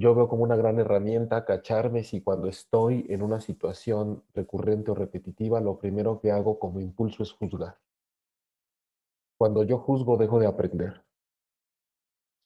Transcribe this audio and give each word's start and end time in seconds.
yo 0.00 0.14
veo 0.14 0.28
como 0.28 0.44
una 0.44 0.56
gran 0.56 0.80
herramienta 0.80 1.44
cacharme 1.44 2.04
si 2.04 2.22
cuando 2.22 2.48
estoy 2.48 3.04
en 3.10 3.20
una 3.20 3.38
situación 3.38 4.24
recurrente 4.32 4.90
o 4.90 4.94
repetitiva, 4.94 5.60
lo 5.60 5.78
primero 5.78 6.20
que 6.20 6.30
hago 6.30 6.58
como 6.58 6.80
impulso 6.80 7.22
es 7.22 7.32
juzgar. 7.32 7.76
Cuando 9.38 9.62
yo 9.62 9.76
juzgo, 9.76 10.16
dejo 10.16 10.38
de 10.40 10.46
aprender. 10.46 11.04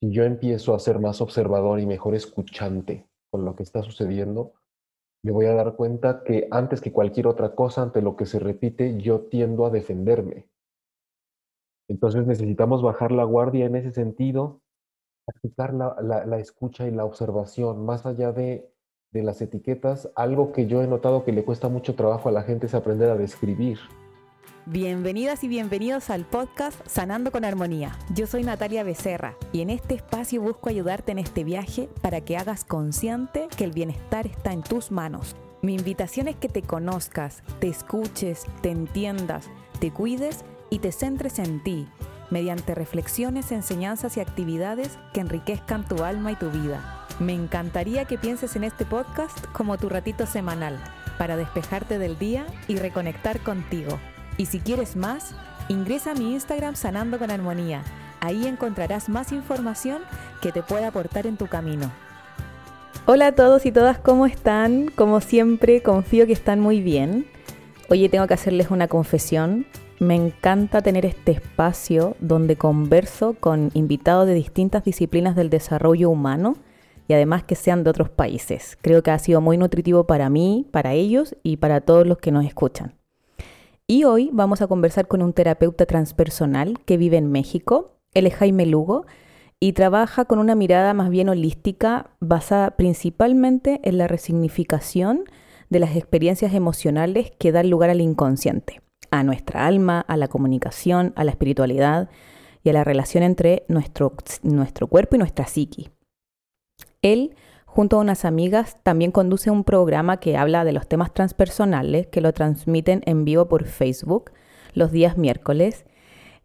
Si 0.00 0.10
yo 0.10 0.24
empiezo 0.24 0.74
a 0.74 0.80
ser 0.80 0.98
más 0.98 1.20
observador 1.20 1.78
y 1.78 1.86
mejor 1.86 2.16
escuchante 2.16 3.06
con 3.30 3.44
lo 3.44 3.54
que 3.54 3.62
está 3.62 3.84
sucediendo, 3.84 4.54
me 5.22 5.30
voy 5.30 5.46
a 5.46 5.54
dar 5.54 5.76
cuenta 5.76 6.24
que 6.24 6.48
antes 6.50 6.80
que 6.80 6.92
cualquier 6.92 7.28
otra 7.28 7.54
cosa, 7.54 7.82
ante 7.82 8.02
lo 8.02 8.16
que 8.16 8.26
se 8.26 8.40
repite, 8.40 9.00
yo 9.00 9.26
tiendo 9.26 9.64
a 9.64 9.70
defenderme. 9.70 10.48
Entonces 11.88 12.26
necesitamos 12.26 12.82
bajar 12.82 13.12
la 13.12 13.22
guardia 13.22 13.66
en 13.66 13.76
ese 13.76 13.92
sentido, 13.92 14.63
practicar 15.24 15.74
la, 15.74 15.96
la, 16.26 16.38
escucha 16.38 16.86
y 16.86 16.90
la 16.90 17.04
observación, 17.04 17.84
más 17.84 18.06
allá 18.06 18.32
de, 18.32 18.70
de 19.10 19.22
las 19.22 19.40
etiquetas, 19.40 20.10
algo 20.16 20.52
que 20.52 20.66
yo 20.66 20.82
he 20.82 20.86
notado 20.86 21.24
que 21.24 21.32
le 21.32 21.44
cuesta 21.44 21.68
mucho 21.68 21.94
trabajo 21.94 22.28
a 22.28 22.32
la 22.32 22.42
gente 22.42 22.66
es 22.66 22.74
aprender 22.74 23.10
a 23.10 23.16
describir. 23.16 23.78
Bienvenidas 24.66 25.44
y 25.44 25.48
bienvenidos 25.48 26.08
al 26.08 26.24
podcast 26.24 26.80
Sanando 26.86 27.30
con 27.30 27.44
Armonía. 27.44 27.92
Yo 28.14 28.26
soy 28.26 28.44
Natalia 28.44 28.82
Becerra 28.82 29.36
y 29.52 29.60
en 29.60 29.68
este 29.68 29.94
espacio 29.94 30.40
busco 30.40 30.70
ayudarte 30.70 31.12
en 31.12 31.18
este 31.18 31.44
viaje 31.44 31.90
para 32.00 32.22
que 32.22 32.38
hagas 32.38 32.64
consciente 32.64 33.48
que 33.54 33.64
el 33.64 33.72
bienestar 33.72 34.26
está 34.26 34.54
en 34.54 34.62
tus 34.62 34.90
manos. 34.90 35.36
Mi 35.60 35.74
invitación 35.74 36.28
es 36.28 36.36
que 36.36 36.48
te 36.48 36.62
conozcas, 36.62 37.42
te 37.60 37.68
escuches, 37.68 38.44
te 38.62 38.70
entiendas, 38.70 39.50
te 39.80 39.90
cuides 39.92 40.44
y 40.70 40.78
te 40.78 40.92
centres 40.92 41.38
en 41.38 41.62
ti 41.62 41.86
mediante 42.30 42.74
reflexiones, 42.74 43.52
enseñanzas 43.52 44.16
y 44.16 44.20
actividades 44.20 44.98
que 45.12 45.20
enriquezcan 45.20 45.86
tu 45.86 46.04
alma 46.04 46.32
y 46.32 46.36
tu 46.36 46.50
vida. 46.50 47.06
Me 47.20 47.32
encantaría 47.32 48.04
que 48.06 48.18
pienses 48.18 48.56
en 48.56 48.64
este 48.64 48.84
podcast 48.84 49.46
como 49.52 49.78
tu 49.78 49.88
ratito 49.88 50.26
semanal 50.26 50.78
para 51.18 51.36
despejarte 51.36 51.98
del 51.98 52.18
día 52.18 52.44
y 52.66 52.76
reconectar 52.76 53.40
contigo. 53.40 53.98
Y 54.36 54.46
si 54.46 54.58
quieres 54.58 54.96
más, 54.96 55.34
ingresa 55.68 56.12
a 56.12 56.14
mi 56.14 56.32
Instagram 56.32 56.74
Sanando 56.74 57.18
con 57.18 57.30
Armonía. 57.30 57.82
Ahí 58.20 58.46
encontrarás 58.46 59.08
más 59.08 59.32
información 59.32 60.02
que 60.40 60.50
te 60.50 60.62
pueda 60.62 60.88
aportar 60.88 61.26
en 61.26 61.36
tu 61.36 61.46
camino. 61.46 61.90
Hola 63.06 63.28
a 63.28 63.32
todos 63.32 63.66
y 63.66 63.70
todas, 63.70 63.98
¿cómo 63.98 64.26
están? 64.26 64.88
Como 64.88 65.20
siempre, 65.20 65.82
confío 65.82 66.26
que 66.26 66.32
están 66.32 66.58
muy 66.58 66.80
bien. 66.80 67.26
Oye, 67.90 68.08
tengo 68.08 68.26
que 68.26 68.34
hacerles 68.34 68.70
una 68.70 68.88
confesión. 68.88 69.66
Me 70.00 70.16
encanta 70.16 70.82
tener 70.82 71.06
este 71.06 71.32
espacio 71.32 72.16
donde 72.18 72.56
converso 72.56 73.34
con 73.38 73.70
invitados 73.74 74.26
de 74.26 74.34
distintas 74.34 74.82
disciplinas 74.82 75.36
del 75.36 75.50
desarrollo 75.50 76.10
humano 76.10 76.56
y 77.06 77.12
además 77.12 77.44
que 77.44 77.54
sean 77.54 77.84
de 77.84 77.90
otros 77.90 78.10
países. 78.10 78.76
Creo 78.80 79.02
que 79.02 79.12
ha 79.12 79.18
sido 79.18 79.40
muy 79.40 79.56
nutritivo 79.56 80.04
para 80.04 80.30
mí, 80.30 80.66
para 80.72 80.94
ellos 80.94 81.36
y 81.42 81.58
para 81.58 81.80
todos 81.80 82.06
los 82.06 82.18
que 82.18 82.32
nos 82.32 82.44
escuchan. 82.44 82.94
Y 83.86 84.04
hoy 84.04 84.30
vamos 84.32 84.62
a 84.62 84.66
conversar 84.66 85.06
con 85.06 85.22
un 85.22 85.32
terapeuta 85.32 85.86
transpersonal 85.86 86.80
que 86.84 86.96
vive 86.96 87.18
en 87.18 87.30
México. 87.30 87.98
Él 88.14 88.26
es 88.26 88.34
Jaime 88.34 88.66
Lugo 88.66 89.06
y 89.60 89.74
trabaja 89.74 90.24
con 90.24 90.38
una 90.38 90.54
mirada 90.54 90.92
más 90.94 91.10
bien 91.10 91.28
holística 91.28 92.10
basada 92.18 92.72
principalmente 92.72 93.80
en 93.84 93.98
la 93.98 94.08
resignificación 94.08 95.24
de 95.70 95.80
las 95.80 95.96
experiencias 95.96 96.54
emocionales 96.54 97.32
que 97.38 97.52
dan 97.52 97.70
lugar 97.70 97.90
al 97.90 98.00
inconsciente, 98.00 98.80
a 99.18 99.24
nuestra 99.24 99.66
alma, 99.66 100.00
a 100.00 100.16
la 100.16 100.28
comunicación, 100.28 101.12
a 101.16 101.24
la 101.24 101.30
espiritualidad 101.30 102.08
y 102.62 102.70
a 102.70 102.72
la 102.72 102.84
relación 102.84 103.22
entre 103.22 103.64
nuestro, 103.68 104.14
nuestro 104.42 104.86
cuerpo 104.86 105.16
y 105.16 105.18
nuestra 105.18 105.46
psiqui. 105.46 105.90
Él 107.02 107.34
junto 107.74 107.96
a 107.96 108.00
unas 108.00 108.24
amigas, 108.24 108.76
también 108.84 109.10
conduce 109.10 109.50
un 109.50 109.64
programa 109.64 110.18
que 110.18 110.36
habla 110.36 110.64
de 110.64 110.70
los 110.70 110.86
temas 110.86 111.12
transpersonales, 111.12 112.06
que 112.06 112.20
lo 112.20 112.32
transmiten 112.32 113.02
en 113.04 113.24
vivo 113.24 113.48
por 113.48 113.64
Facebook 113.64 114.30
los 114.74 114.92
días 114.92 115.18
miércoles 115.18 115.84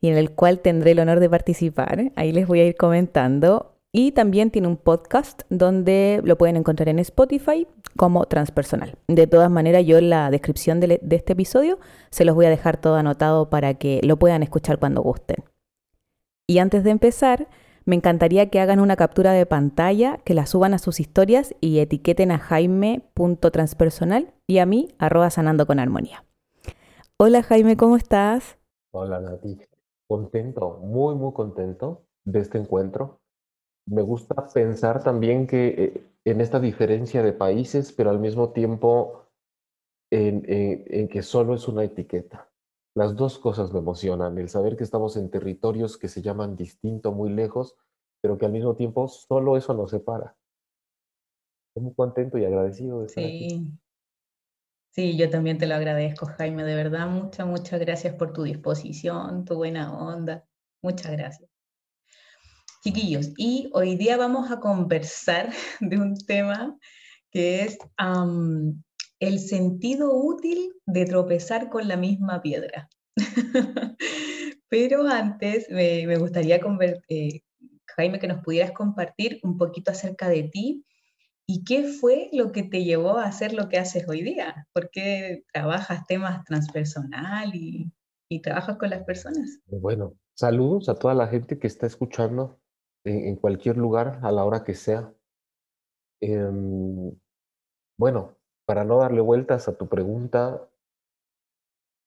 y 0.02 0.08
en 0.08 0.18
el 0.18 0.32
cual 0.32 0.60
tendré 0.60 0.92
el 0.92 1.00
honor 1.00 1.20
de 1.20 1.30
participar. 1.30 2.12
Ahí 2.16 2.32
les 2.32 2.48
voy 2.48 2.62
a 2.62 2.66
ir 2.66 2.76
comentando. 2.76 3.76
Y 3.92 4.12
también 4.12 4.52
tiene 4.52 4.68
un 4.68 4.78
podcast 4.78 5.42
donde 5.50 6.22
lo 6.24 6.38
pueden 6.38 6.58
encontrar 6.58 6.90
en 6.90 7.00
Spotify 7.00 7.68
como 7.98 8.26
transpersonal. 8.26 9.00
De 9.08 9.26
todas 9.26 9.50
maneras, 9.50 9.84
yo 9.86 9.98
en 9.98 10.12
la 10.12 10.30
descripción 10.30 10.80
de, 10.80 11.00
este 11.10 11.34
episodio 11.34 11.80
se 12.12 12.24
los 12.24 12.36
voy 12.36 12.46
a 12.46 12.52
dejar 12.52 12.80
todo 12.80 12.96
anotado 12.96 13.50
para 13.50 13.74
que 13.74 14.00
lo 14.04 14.18
puedan 14.18 14.44
escuchar 14.44 14.78
cuando 14.78 15.02
gusten. 15.02 15.44
Y 16.48 16.60
antes 16.60 16.84
de 16.84 16.92
empezar, 16.92 17.48
me 17.86 17.96
encantaría 17.96 18.52
que 18.52 18.60
hagan 18.60 18.80
una 18.80 18.96
captura 18.96 19.32
de 19.34 19.48
pantalla, 19.48 20.20
que 20.24 20.36
la 20.36 20.46
suban 20.46 20.76
a 20.76 20.80
sus 20.80 21.00
historias 21.00 21.56
y 21.60 21.80
etiqueten 21.80 22.32
a 22.32 22.38
jaime.transpersonal 22.38 24.34
y 24.46 24.60
a 24.60 24.68
mí, 24.68 24.90
arroba 25.00 25.32
sanando 25.32 25.66
con 25.66 25.80
armonía. 25.80 26.26
Hola 27.18 27.42
Jaime, 27.42 27.76
¿cómo 27.76 27.96
estás? 27.96 28.60
Hola 28.92 29.20
Nati, 29.20 29.60
contento, 30.08 30.80
muy, 30.84 31.16
muy 31.16 31.34
contento 31.34 32.04
de 32.24 32.40
este 32.40 32.60
encuentro. 32.60 33.19
Me 33.90 34.02
gusta 34.04 34.48
pensar 34.54 35.04
también 35.04 35.48
que 35.48 35.68
eh, 35.68 36.04
en 36.26 36.42
esta 36.42 36.60
diferencia 36.60 37.24
de 37.24 37.34
países, 37.34 37.92
pero 37.92 38.12
al 38.12 38.20
mismo 38.20 38.52
tiempo 38.52 39.26
en, 40.12 41.08
que 41.08 41.22
solo 41.22 41.56
es 41.56 41.68
una 41.68 41.84
etiqueta. 41.84 42.50
Las 42.96 43.16
dos 43.16 43.40
cosas 43.40 43.72
me 43.72 43.80
emocionan, 43.80 44.38
el 44.38 44.50
saber 44.50 44.76
que 44.76 44.84
estamos 44.84 45.16
en 45.18 45.30
territorios 45.30 45.98
que 45.98 46.08
se 46.08 46.22
llaman 46.22 46.56
distinto, 46.56 47.12
muy 47.12 47.32
lejos, 47.32 47.76
pero 48.22 48.38
que 48.38 48.46
al 48.46 48.52
mismo 48.52 48.76
tiempo 48.76 49.08
solo 49.08 49.58
eso 49.58 49.74
nos 49.74 49.92
separa. 49.92 50.36
Estoy 51.70 51.84
muy 51.84 51.94
contento 51.94 52.38
y 52.38 52.46
agradecido 52.46 53.02
de 53.02 53.06
estar 53.06 53.24
aquí. 53.24 53.72
Sí, 54.92 55.18
yo 55.18 55.30
también 55.30 55.58
te 55.58 55.68
lo 55.68 55.76
agradezco, 55.76 56.26
Jaime, 56.26 56.64
de 56.64 56.76
verdad, 56.76 57.08
muchas, 57.08 57.46
muchas 57.48 57.80
gracias 57.80 58.16
por 58.16 58.34
tu 58.34 58.44
disposición, 58.44 59.46
tu 59.46 59.56
buena 59.56 59.98
onda. 59.98 60.46
Muchas 60.82 61.12
gracias. 61.12 61.50
Chiquillos, 62.82 63.32
y 63.36 63.70
hoy 63.74 63.98
día 63.98 64.16
vamos 64.16 64.50
a 64.52 64.62
conversar 64.62 65.52
de 65.82 65.98
un 65.98 66.16
tema 66.16 66.78
que 67.30 67.64
es 67.64 67.78
el 69.20 69.40
sentido 69.40 70.14
útil 70.14 70.72
de 70.86 71.06
tropezar 71.06 71.70
con 71.70 71.90
la 71.90 71.98
misma 71.98 72.42
piedra. 72.42 72.88
Pero 74.70 75.06
antes 75.08 75.70
me, 75.70 76.16
gustaría, 76.16 76.62
eh, 77.10 77.42
Jaime, 77.98 78.20
que 78.20 78.28
nos 78.28 78.44
pudieras 78.44 78.72
compartir 78.72 79.42
un 79.44 79.58
poquito 79.58 79.92
acerca 79.92 80.30
de 80.30 80.44
ti 80.44 80.86
y 81.46 81.66
qué 81.66 81.84
fue 81.84 82.30
lo 82.32 82.54
que 82.54 82.64
te 82.64 82.86
llevó 82.86 83.18
a 83.18 83.26
hacer 83.26 83.54
lo 83.54 83.68
que 83.68 83.78
haces 83.78 84.08
hoy 84.08 84.22
día. 84.22 84.68
¿Por 84.72 84.90
qué 84.90 85.44
trabajas 85.52 86.08
temas 86.08 86.46
transpersonal 86.46 87.54
y, 87.54 87.92
trabajas 88.42 88.78
con 88.78 88.92
las 88.92 89.04
personas? 89.04 89.60
Bueno, 89.66 90.14
saludos 90.36 90.88
a 90.88 90.96
toda 90.96 91.14
la 91.14 91.28
gente 91.28 91.60
que 91.60 91.68
está 91.68 91.88
escuchando 91.88 92.60
en, 93.04 93.36
cualquier 93.38 93.78
lugar, 93.78 94.20
a 94.24 94.32
la 94.32 94.46
hora 94.46 94.64
que 94.64 94.76
sea. 94.76 95.14
Em, 96.22 97.12
bueno, 97.98 98.36
para 98.66 98.84
no 98.84 98.98
darle 99.00 99.22
vueltas 99.22 99.68
a 99.68 99.78
tu 99.78 99.88
pregunta, 99.88 100.70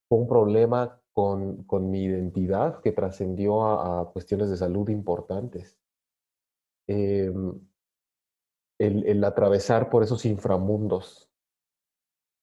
fue 0.08 0.18
un 0.18 0.28
problema 0.28 1.00
con, 1.12 1.64
con 1.64 1.90
mi 1.90 2.04
identidad 2.04 2.80
que 2.80 2.92
trascendió 2.92 3.64
a, 3.64 4.12
cuestiones 4.12 4.50
de 4.50 4.56
salud 4.56 4.88
importantes. 4.88 5.78
Em, 6.86 7.60
el, 8.78 9.06
el, 9.06 9.24
atravesar 9.24 9.90
por 9.90 10.02
esos 10.02 10.24
inframundos 10.24 11.30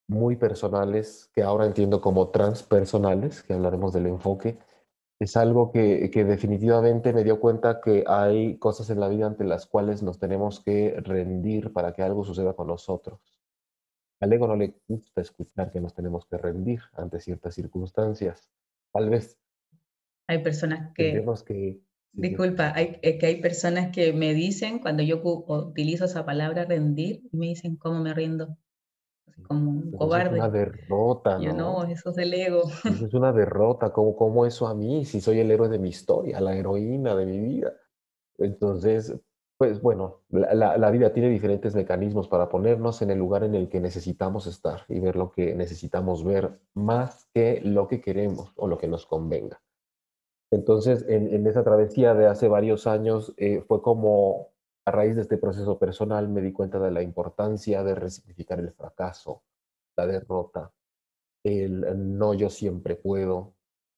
muy 0.07 0.35
personales, 0.35 1.29
que 1.33 1.43
ahora 1.43 1.65
entiendo 1.65 2.01
como 2.01 2.29
transpersonales, 2.29 3.43
que 3.43 3.53
hablaremos 3.53 3.93
del 3.93 4.07
enfoque, 4.07 4.57
es 5.19 5.35
algo 5.35 5.71
que, 5.71 6.09
que 6.11 6.23
definitivamente 6.23 7.11
me 7.11 7.25
dio 7.25 7.41
cuenta 7.41 7.81
que 7.81 8.05
hay 8.07 8.57
cosas 8.57 8.89
en 8.89 9.01
la 9.01 9.09
vida 9.09 9.27
ante 9.27 9.43
las 9.43 9.67
cuales 9.67 10.01
nos 10.01 10.17
tenemos 10.17 10.61
que 10.61 10.95
rendir 11.01 11.73
para 11.73 11.93
que 11.93 12.03
algo 12.03 12.23
suceda 12.23 12.53
con 12.53 12.67
nosotros. 12.67 13.19
Al 14.21 14.31
ego 14.31 14.47
no 14.47 14.55
le 14.55 14.75
gusta 14.87 15.21
escuchar 15.21 15.71
que 15.71 15.81
nos 15.81 15.93
tenemos 15.93 16.25
que 16.25 16.37
rendir 16.37 16.79
ante 16.93 17.19
ciertas 17.19 17.53
circunstancias. 17.55 18.49
Tal 18.93 19.09
vez. 19.09 19.37
Hay 20.27 20.41
personas 20.41 20.93
que. 20.93 21.23
que 21.45 21.81
disculpa, 22.13 22.73
hay, 22.73 22.97
es 23.01 23.19
que 23.19 23.25
hay 23.25 23.41
personas 23.41 23.91
que 23.93 24.13
me 24.13 24.33
dicen, 24.33 24.79
cuando 24.79 25.03
yo 25.03 25.21
utilizo 25.23 26.05
esa 26.05 26.25
palabra 26.25 26.65
rendir, 26.65 27.23
me 27.31 27.47
dicen, 27.47 27.75
¿cómo 27.75 27.99
me 28.01 28.13
rindo? 28.13 28.57
Como 29.47 29.71
un 29.71 29.91
cobarde. 29.91 30.37
Es 30.37 30.43
una 30.43 30.49
derrota, 30.49 31.37
¿no? 31.37 31.43
Yo 31.43 31.53
no, 31.53 31.83
eso 31.85 32.11
es 32.11 32.17
el 32.17 32.33
ego. 32.33 32.63
Eso 32.85 33.05
es 33.05 33.13
una 33.13 33.31
derrota. 33.33 33.91
¿Cómo, 33.91 34.15
¿Cómo 34.15 34.45
eso 34.45 34.67
a 34.67 34.75
mí? 34.75 35.05
Si 35.05 35.21
soy 35.21 35.39
el 35.39 35.51
héroe 35.51 35.69
de 35.69 35.79
mi 35.79 35.89
historia, 35.89 36.39
la 36.39 36.55
heroína 36.55 37.15
de 37.15 37.25
mi 37.25 37.39
vida. 37.39 37.73
Entonces, 38.37 39.13
pues 39.59 39.81
bueno, 39.81 40.21
la, 40.29 40.89
vida 40.89 41.11
tiene 41.11 41.29
diferentes 41.29 41.75
mecanismos 41.75 42.29
para 42.29 42.47
ponernos 42.47 43.01
en 43.01 43.11
el 43.11 43.19
lugar 43.19 43.43
en 43.43 43.55
el 43.55 43.67
que 43.67 43.81
necesitamos 43.81 44.47
estar 44.47 44.85
y 44.87 45.01
ver 45.01 45.17
lo 45.17 45.31
que 45.33 45.53
necesitamos 45.53 46.23
ver 46.23 46.61
más 46.73 47.27
que 47.33 47.59
lo 47.61 47.89
que 47.89 47.99
queremos 47.99 48.53
o 48.55 48.69
lo 48.69 48.77
que 48.77 48.87
nos 48.87 49.05
convenga. 49.05 49.61
Entonces, 50.49 51.05
en, 51.09 51.45
esa 51.45 51.65
travesía 51.65 52.13
de 52.13 52.27
hace 52.27 52.47
varios 52.47 52.87
años 52.87 53.33
eh, 53.35 53.61
fue 53.67 53.81
como 53.81 54.48
a 54.89 54.91
raíz 54.91 55.15
de 55.15 55.21
este 55.21 55.37
proceso 55.37 55.77
personal 55.77 56.27
me 56.29 56.41
di 56.41 56.51
cuenta 56.51 56.79
de 56.79 56.89
la 56.89 57.03
importancia 57.03 57.83
de 57.83 57.93
resignificar 57.93 58.59
el 58.59 58.71
fracaso, 58.71 59.43
la 59.95 60.07
derrota, 60.07 60.73
el 61.43 62.17
no 62.17 62.33
yo 62.33 62.49
siempre 62.49 62.95
puedo, 62.95 63.53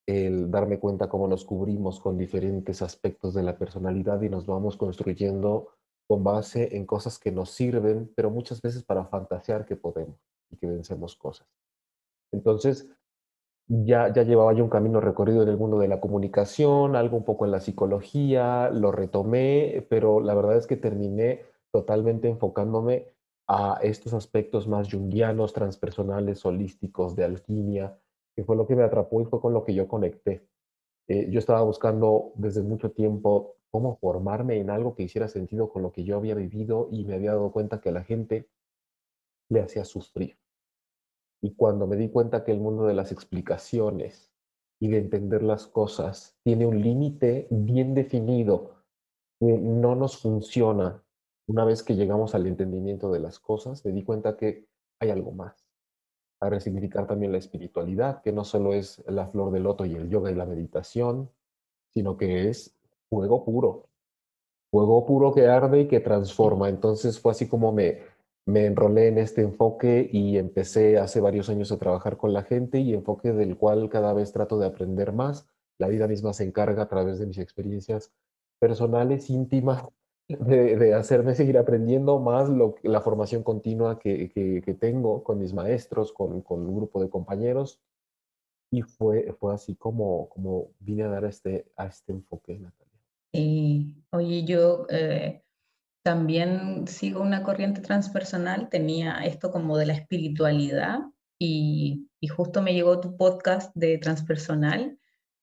el 0.06 0.52
darme 0.52 0.80
cuenta 0.80 1.08
cómo 1.08 1.30
nos 1.30 1.46
cubrimos 1.46 2.02
con 2.02 2.18
diferentes 2.18 2.82
aspectos 2.82 3.34
de 3.34 3.44
la 3.44 3.58
personalidad 3.58 4.22
y 4.22 4.28
nos 4.28 4.46
vamos 4.46 4.76
construyendo 4.76 5.70
con 6.10 6.26
base 6.26 6.76
en 6.76 6.86
cosas 6.86 7.18
que 7.18 7.32
nos 7.32 7.52
sirven, 7.52 8.12
pero 8.14 8.30
muchas 8.30 8.62
veces 8.62 8.84
para 8.84 9.06
fantasear 9.06 9.66
que 9.66 9.78
podemos 9.78 10.20
y 10.50 10.58
que 10.58 10.68
vencemos 10.68 11.16
cosas. 11.16 11.48
Entonces, 12.34 12.90
ya, 13.72 14.12
ya 14.14 14.24
llevaba 14.24 14.54
yo 14.54 14.64
un 14.66 14.70
camino 14.70 15.00
recorrido 15.00 15.44
en 15.44 15.50
el 15.50 15.58
mundo 15.58 15.80
de 15.80 15.88
la 15.88 16.02
comunicación, 16.02 16.96
algo 16.96 17.18
un 17.18 17.24
poco 17.24 17.46
en 17.46 17.52
la 17.52 17.62
psicología, 17.62 18.70
lo 18.70 18.92
retomé, 18.92 19.86
pero 19.90 20.20
la 20.20 20.34
verdad 20.34 20.58
es 20.58 20.68
que 20.68 20.76
terminé 20.76 21.46
totalmente 21.72 22.28
enfocándome 22.28 23.08
a 23.48 23.80
estos 23.82 24.14
aspectos 24.14 24.68
más 24.68 24.92
junguianos, 24.92 25.54
transpersonales, 25.54 26.46
holísticos, 26.46 27.16
de 27.16 27.24
alquimia, 27.24 27.98
que 28.36 28.44
fue 28.44 28.58
lo 28.58 28.68
que 28.68 28.76
me 28.76 28.84
atrapó 28.84 29.22
y 29.22 29.26
fue 29.26 29.40
con 29.40 29.54
lo 29.54 29.64
que 29.64 29.74
yo 29.74 29.88
conecté. 29.88 30.46
Eh, 31.08 31.30
yo 31.32 31.40
estaba 31.40 31.62
buscando 31.64 32.34
desde 32.36 32.64
mucho 32.64 32.92
tiempo 32.92 33.56
cómo 33.72 33.98
formarme 33.98 34.60
en 34.60 34.70
algo 34.70 34.96
que 34.96 35.04
hiciera 35.04 35.30
sentido 35.30 35.70
con 35.70 35.82
lo 35.82 35.94
que 35.94 36.04
yo 36.04 36.18
había 36.18 36.36
vivido 36.36 36.90
y 36.92 37.06
me 37.06 37.16
había 37.16 37.32
dado 37.32 37.52
cuenta 37.52 37.80
que 37.80 37.90
a 37.90 37.94
la 37.94 38.04
gente 38.04 38.50
le 39.50 39.62
hacía 39.62 39.86
sufrir. 39.86 40.41
Y 41.42 41.56
cuando 41.56 41.88
me 41.88 41.96
di 41.96 42.10
cuenta 42.10 42.44
que 42.44 42.52
el 42.52 42.60
mundo 42.60 42.86
de 42.86 42.94
las 42.94 43.12
explicaciones 43.12 44.32
y 44.80 44.90
de 44.90 45.00
entender 45.00 45.44
las 45.44 45.68
cosas 45.68 46.38
tiene 46.44 46.66
un 46.66 46.82
límite 46.82 47.48
bien 47.50 47.94
definido, 47.94 48.76
que 49.40 49.58
no 49.58 49.96
nos 49.96 50.18
funciona 50.18 51.04
una 51.48 51.66
vez 51.66 51.84
que 51.84 51.96
llegamos 51.96 52.36
al 52.36 52.48
entendimiento 52.48 53.12
de 53.12 53.20
las 53.20 53.40
cosas, 53.40 53.84
me 53.86 53.92
di 53.92 54.04
cuenta 54.04 54.38
que 54.38 54.68
hay 55.00 55.10
algo 55.10 55.32
más. 55.32 55.68
A 56.40 56.50
resignificar 56.50 57.08
también 57.08 57.32
la 57.32 57.40
espiritualidad, 57.40 58.22
que 58.22 58.32
no 58.32 58.44
solo 58.44 58.74
es 58.74 59.04
la 59.08 59.28
flor 59.28 59.52
del 59.52 59.64
loto 59.64 59.86
y 59.86 59.96
el 59.96 60.10
yoga 60.10 60.32
y 60.32 60.36
la 60.36 60.46
meditación, 60.46 61.30
sino 61.90 62.18
que 62.18 62.50
es 62.50 62.78
fuego 63.10 63.44
puro. 63.44 63.90
Fuego 64.72 65.06
puro 65.06 65.34
que 65.34 65.48
arde 65.48 65.82
y 65.82 65.88
que 65.88 66.00
transforma. 66.00 66.70
Entonces 66.70 67.20
fue 67.20 67.34
así 67.34 67.50
como 67.50 67.74
me, 67.74 68.00
me 68.46 68.66
enrolé 68.66 69.08
en 69.08 69.18
este 69.18 69.42
enfoque 69.42 70.10
y 70.12 70.38
empecé 70.38 70.98
hace 70.98 71.22
varios 71.22 71.50
años 71.50 71.72
a 71.72 71.78
trabajar 71.78 72.18
con 72.18 72.34
la 72.34 72.44
gente 72.44 72.80
y 72.80 72.94
enfoque 72.94 73.34
del 73.34 73.58
cual 73.58 73.90
cada 73.90 74.14
vez 74.14 74.32
trato 74.32 74.58
de 74.58 74.68
aprender 74.68 75.14
más. 75.14 75.48
La 75.78 75.88
vida 75.88 76.08
misma 76.08 76.34
se 76.34 76.44
encarga 76.44 76.84
a 76.84 76.90
través 76.90 77.20
de 77.20 77.28
mis 77.28 77.38
experiencias 77.38 78.12
personales, 78.60 79.30
íntimas, 79.30 79.84
de, 80.28 80.94
hacerme 80.94 81.36
seguir 81.36 81.58
aprendiendo 81.58 82.20
más 82.20 82.50
la 82.84 83.02
formación 83.02 83.44
continua 83.44 84.00
que, 84.00 84.32
que, 84.32 84.74
tengo 84.74 85.24
con 85.24 85.40
mis 85.40 85.54
maestros, 85.54 86.14
con, 86.14 86.42
con, 86.42 86.62
un 86.68 86.76
grupo 86.76 87.02
de 87.02 87.10
compañeros. 87.10 87.82
Y 88.72 88.84
fue, 88.84 89.36
fue 89.40 89.54
así 89.54 89.76
como, 89.76 90.30
como 90.30 90.70
vine 90.80 91.04
a 91.04 91.10
dar 91.10 91.26
este, 91.26 91.66
a 91.76 91.88
este 91.88 92.14
enfoque, 92.14 92.58
Natalia. 92.58 92.92
Y, 93.34 93.98
oye, 94.12 94.44
yo 94.46 94.86
eh, 94.90 95.44
también 96.04 96.88
sigo 96.88 97.22
una 97.22 97.44
corriente 97.44 97.82
transpersonal, 97.82 98.70
tenía 98.70 99.24
esto 99.26 99.52
como 99.52 99.78
de 99.78 99.86
la 99.86 99.94
espiritualidad 99.94 101.00
y, 101.40 102.10
y 102.20 102.28
justo 102.28 102.62
me 102.62 102.74
llegó 102.74 103.00
tu 103.00 103.18
podcast 103.18 103.72
de 103.76 103.98
transpersonal 103.98 104.98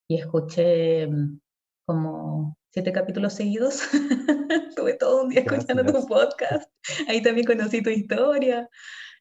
y 0.08 0.16
escuché 0.16 1.06
mm, 1.06 1.40
como 1.86 2.56
siete 2.72 2.92
capítulos 2.92 3.34
seguidos. 3.34 3.82
Estuve 4.68 4.94
todo 4.94 5.22
un 5.24 5.28
día 5.30 5.40
escuchando 5.40 5.84
tu 5.84 6.06
podcast. 6.06 6.70
Ahí 7.08 7.22
también 7.22 7.46
conocí 7.46 7.82
tu 7.82 7.90
historia. 7.90 8.68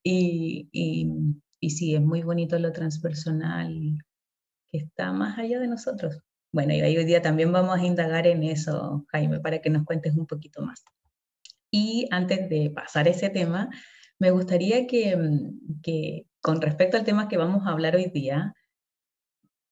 Y, 0.04 0.70
y, 0.72 1.08
y, 1.60 1.70
sí, 1.72 1.96
es 1.96 2.02
muy 2.02 2.22
bonito 2.22 2.58
lo 2.60 2.72
transpersonal 2.72 3.98
que 4.72 4.78
está 4.80 5.12
más 5.12 5.38
allá 5.38 5.60
de 5.60 5.68
nosotros. 5.68 6.20
Bueno, 6.54 6.74
y 6.74 6.82
hoy 6.82 7.06
día 7.06 7.22
también 7.22 7.52
vamos 7.52 7.80
a 7.80 7.86
indagar 7.86 8.28
en 8.28 8.44
eso, 8.44 9.06
Jaime, 9.10 9.40
para 9.40 9.60
que 9.60 9.70
nos 9.70 9.84
cuentes 9.84 10.16
un 10.16 10.28
poquito 10.28 10.62
más. 10.62 10.84
Y 11.72 12.08
antes 12.12 12.50
de 12.50 12.72
pasar 12.74 13.08
ese 13.08 13.30
tema, 13.30 13.70
me 14.20 14.32
gustaría 14.32 14.88
que, 14.88 15.16
mm, 15.16 15.82
que 15.82 16.26
con 16.42 16.62
respecto 16.62 16.98
al 16.98 17.06
tema 17.06 17.28
que 17.28 17.38
vamos 17.38 17.66
a 17.66 17.72
hablar 17.72 17.96
hoy 17.96 18.10
día, 18.10 18.54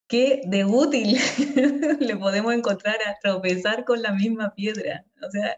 ¿qué 0.08 0.42
de 0.46 0.66
útil 0.66 1.18
le 2.00 2.18
podemos 2.18 2.54
encontrar 2.54 2.98
a 3.08 3.18
tropezar 3.22 3.86
con 3.86 4.02
la 4.02 4.14
misma 4.14 4.54
piedra? 4.54 5.06
O 5.26 5.32
sea, 5.32 5.58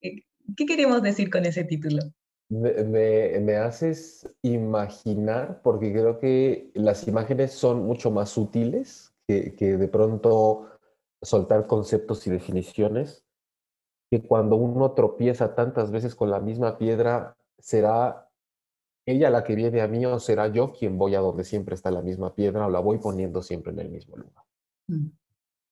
eh, 0.00 0.22
¿qué 0.56 0.66
queremos 0.66 1.02
decir 1.02 1.30
con 1.30 1.44
ese 1.44 1.64
título? 1.64 2.02
Me, 2.50 3.40
me, 3.40 3.56
haces 3.56 4.28
imaginar, 4.42 5.60
porque 5.62 5.92
creo 5.92 6.20
que 6.20 6.70
las 6.74 7.08
imágenes 7.08 7.52
son 7.52 7.84
mucho 7.84 8.10
más 8.10 8.36
útiles 8.36 9.12
que, 9.26 9.54
que 9.56 9.76
de 9.76 9.88
pronto 9.88 10.70
soltar 11.22 11.66
conceptos 11.66 12.26
y 12.26 12.30
definiciones 12.30 13.23
que 14.10 14.22
cuando 14.22 14.56
uno 14.56 14.92
tropieza 14.92 15.54
tantas 15.54 15.90
veces 15.90 16.14
con 16.14 16.30
la 16.30 16.40
misma 16.40 16.78
piedra, 16.78 17.36
será 17.58 18.28
ella 19.06 19.30
la 19.30 19.44
que 19.44 19.54
viene 19.54 19.80
a 19.80 19.88
mí 19.88 20.04
o 20.06 20.18
será 20.18 20.48
yo 20.48 20.72
quien 20.72 20.96
voy 20.96 21.14
a 21.14 21.20
donde 21.20 21.44
siempre 21.44 21.74
está 21.74 21.90
la 21.90 22.02
misma 22.02 22.34
piedra 22.34 22.66
o 22.66 22.70
la 22.70 22.80
voy 22.80 22.98
poniendo 22.98 23.42
siempre 23.42 23.72
en 23.72 23.80
el 23.80 23.90
mismo 23.90 24.16
lugar. 24.16 24.44
Mm. 24.88 25.06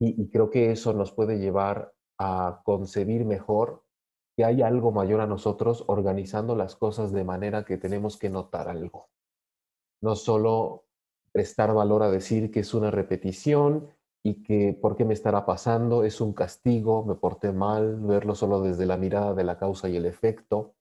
Y, 0.00 0.22
y, 0.22 0.28
creo 0.30 0.50
que 0.50 0.72
eso 0.72 0.92
nos 0.92 1.12
puede 1.12 1.38
llevar 1.38 1.92
a 2.18 2.60
concebir 2.64 3.24
mejor 3.24 3.84
que 4.36 4.44
hay 4.44 4.62
algo 4.62 4.90
mayor 4.90 5.20
a 5.20 5.26
nosotros 5.26 5.84
organizando 5.86 6.56
las 6.56 6.76
cosas 6.76 7.12
de 7.12 7.24
manera 7.24 7.64
que 7.64 7.78
tenemos 7.78 8.18
que 8.18 8.30
notar 8.30 8.68
algo. 8.68 9.08
No 10.00 10.16
solo 10.16 10.84
prestar 11.32 11.72
valor 11.72 12.02
a 12.02 12.10
decir 12.10 12.50
que 12.50 12.60
es 12.60 12.74
una 12.74 12.90
repetición 12.90 13.88
y 14.24 14.42
que 14.42 14.78
por 14.80 14.96
qué 14.96 15.04
me 15.04 15.14
estará 15.14 15.44
pasando, 15.44 16.04
es 16.04 16.20
un 16.20 16.32
castigo, 16.32 17.04
me 17.04 17.14
porté 17.14 17.52
mal, 17.52 17.96
verlo 18.00 18.34
solo 18.34 18.60
desde 18.60 18.86
la 18.86 18.96
mirada 18.96 19.34
de 19.34 19.44
la 19.44 19.58
causa 19.58 19.88
y 19.88 19.96
el 19.96 20.06
efecto. 20.06 20.74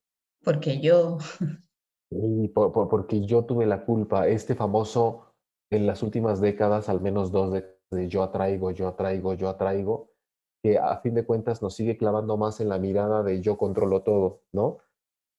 Porque 0.43 0.79
yo. 0.79 1.17
Y 2.13 2.49
por, 2.49 2.73
porque 2.89 3.21
yo 3.21 3.45
tuve 3.45 3.65
la 3.65 3.85
culpa. 3.85 4.27
Este 4.27 4.53
famoso, 4.53 5.33
en 5.69 5.87
las 5.87 6.03
últimas 6.03 6.41
décadas, 6.41 6.89
al 6.89 6.99
menos 6.99 7.31
dos 7.31 7.53
de, 7.53 7.79
de 7.89 8.09
yo 8.09 8.21
atraigo, 8.21 8.71
yo 8.71 8.89
atraigo, 8.89 9.33
yo 9.33 9.47
atraigo, 9.47 10.09
que 10.61 10.77
a 10.77 10.97
fin 10.97 11.13
de 11.13 11.25
cuentas 11.25 11.61
nos 11.61 11.73
sigue 11.73 11.95
clavando 11.95 12.35
más 12.35 12.59
en 12.59 12.67
la 12.67 12.79
mirada 12.79 13.23
de 13.23 13.39
yo 13.39 13.57
controlo 13.57 14.01
todo, 14.03 14.41
¿no? 14.51 14.79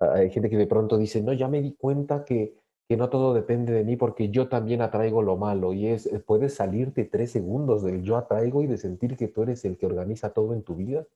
Hay 0.00 0.30
gente 0.30 0.48
que 0.48 0.56
de 0.56 0.66
pronto 0.66 0.96
dice, 0.96 1.22
no, 1.22 1.34
ya 1.34 1.46
me 1.46 1.60
di 1.60 1.74
cuenta 1.74 2.24
que 2.24 2.56
que 2.92 2.98
no 2.98 3.08
todo 3.08 3.32
depende 3.32 3.72
de 3.72 3.84
mí 3.84 3.96
porque 3.96 4.28
yo 4.28 4.50
también 4.50 4.82
atraigo 4.82 5.22
lo 5.22 5.38
malo 5.38 5.72
y 5.72 5.86
es, 5.86 6.04
eh, 6.04 6.18
puedes 6.18 6.56
salirte 6.56 7.06
tres 7.06 7.30
segundos 7.30 7.82
del 7.82 8.02
yo 8.02 8.18
atraigo 8.18 8.62
y 8.62 8.66
de 8.66 8.76
sentir 8.76 9.16
que 9.16 9.28
tú 9.28 9.44
eres 9.44 9.64
el 9.64 9.78
que 9.78 9.86
organiza 9.86 10.34
todo 10.34 10.52
en 10.52 10.62
tu 10.62 10.74
vida. 10.74 11.06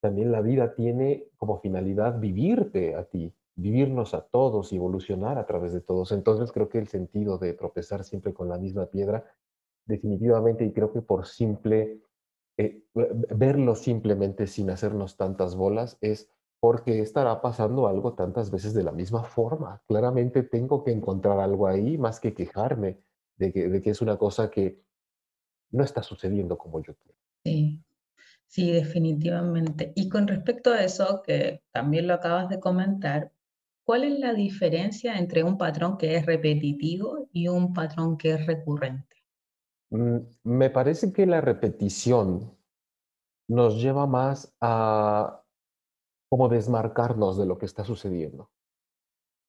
También 0.00 0.32
la 0.32 0.40
vida 0.40 0.74
tiene 0.74 1.28
como 1.36 1.60
finalidad 1.60 2.18
vivirte 2.18 2.96
a 2.96 3.04
ti, 3.04 3.32
vivirnos 3.54 4.14
a 4.14 4.22
todos 4.22 4.72
y 4.72 4.76
evolucionar 4.78 5.38
a 5.38 5.46
través 5.46 5.72
de 5.72 5.80
todos. 5.80 6.10
Entonces 6.10 6.50
creo 6.50 6.68
que 6.68 6.78
el 6.78 6.88
sentido 6.88 7.38
de 7.38 7.52
tropezar 7.52 8.02
siempre 8.02 8.34
con 8.34 8.48
la 8.48 8.58
misma 8.58 8.86
piedra, 8.86 9.24
definitivamente, 9.84 10.64
y 10.64 10.72
creo 10.72 10.92
que 10.92 11.02
por 11.02 11.26
simple, 11.26 12.00
eh, 12.56 12.82
verlo 12.94 13.76
simplemente 13.76 14.48
sin 14.48 14.70
hacernos 14.70 15.16
tantas 15.16 15.54
bolas, 15.54 15.98
es 16.00 16.28
porque 16.66 17.00
estará 17.00 17.40
pasando 17.40 17.86
algo 17.86 18.14
tantas 18.14 18.50
veces 18.50 18.74
de 18.74 18.82
la 18.82 18.90
misma 18.90 19.22
forma. 19.22 19.80
Claramente 19.86 20.42
tengo 20.42 20.82
que 20.82 20.90
encontrar 20.90 21.38
algo 21.38 21.68
ahí 21.68 21.96
más 21.96 22.18
que 22.18 22.34
quejarme 22.34 22.98
de 23.36 23.52
que, 23.52 23.88
es 23.88 24.02
una 24.02 24.16
cosa 24.16 24.50
que 24.50 24.82
no 25.70 25.84
está 25.84 26.02
sucediendo 26.02 26.58
como 26.58 26.82
yo 26.82 26.96
quiero. 26.96 27.16
Sí, 27.44 27.84
sí, 28.48 28.72
definitivamente. 28.72 29.92
Y 29.94 30.08
con 30.08 30.26
respecto 30.26 30.72
a 30.72 30.82
eso, 30.82 31.22
que 31.24 31.62
también 31.70 32.08
lo 32.08 32.14
acabas 32.14 32.48
de 32.48 32.58
comentar, 32.58 33.30
¿cuál 33.84 34.02
es 34.02 34.18
la 34.18 34.34
diferencia 34.34 35.18
entre 35.18 35.44
un 35.44 35.58
patrón 35.58 35.96
que 35.96 36.16
es 36.16 36.26
repetitivo 36.26 37.28
y 37.30 37.46
un 37.46 37.74
patrón 37.74 38.18
que 38.18 38.32
es 38.32 38.44
recurrente? 38.44 39.14
Mm, 39.90 40.16
me 40.42 40.70
parece 40.70 41.12
que 41.12 41.26
la 41.26 41.40
repetición 41.40 42.58
nos 43.46 43.80
lleva 43.80 44.08
más 44.08 44.52
a 44.60 45.44
como 46.28 46.48
desmarcarnos 46.48 47.38
de 47.38 47.46
lo 47.46 47.58
que 47.58 47.66
está 47.66 47.84
sucediendo. 47.84 48.50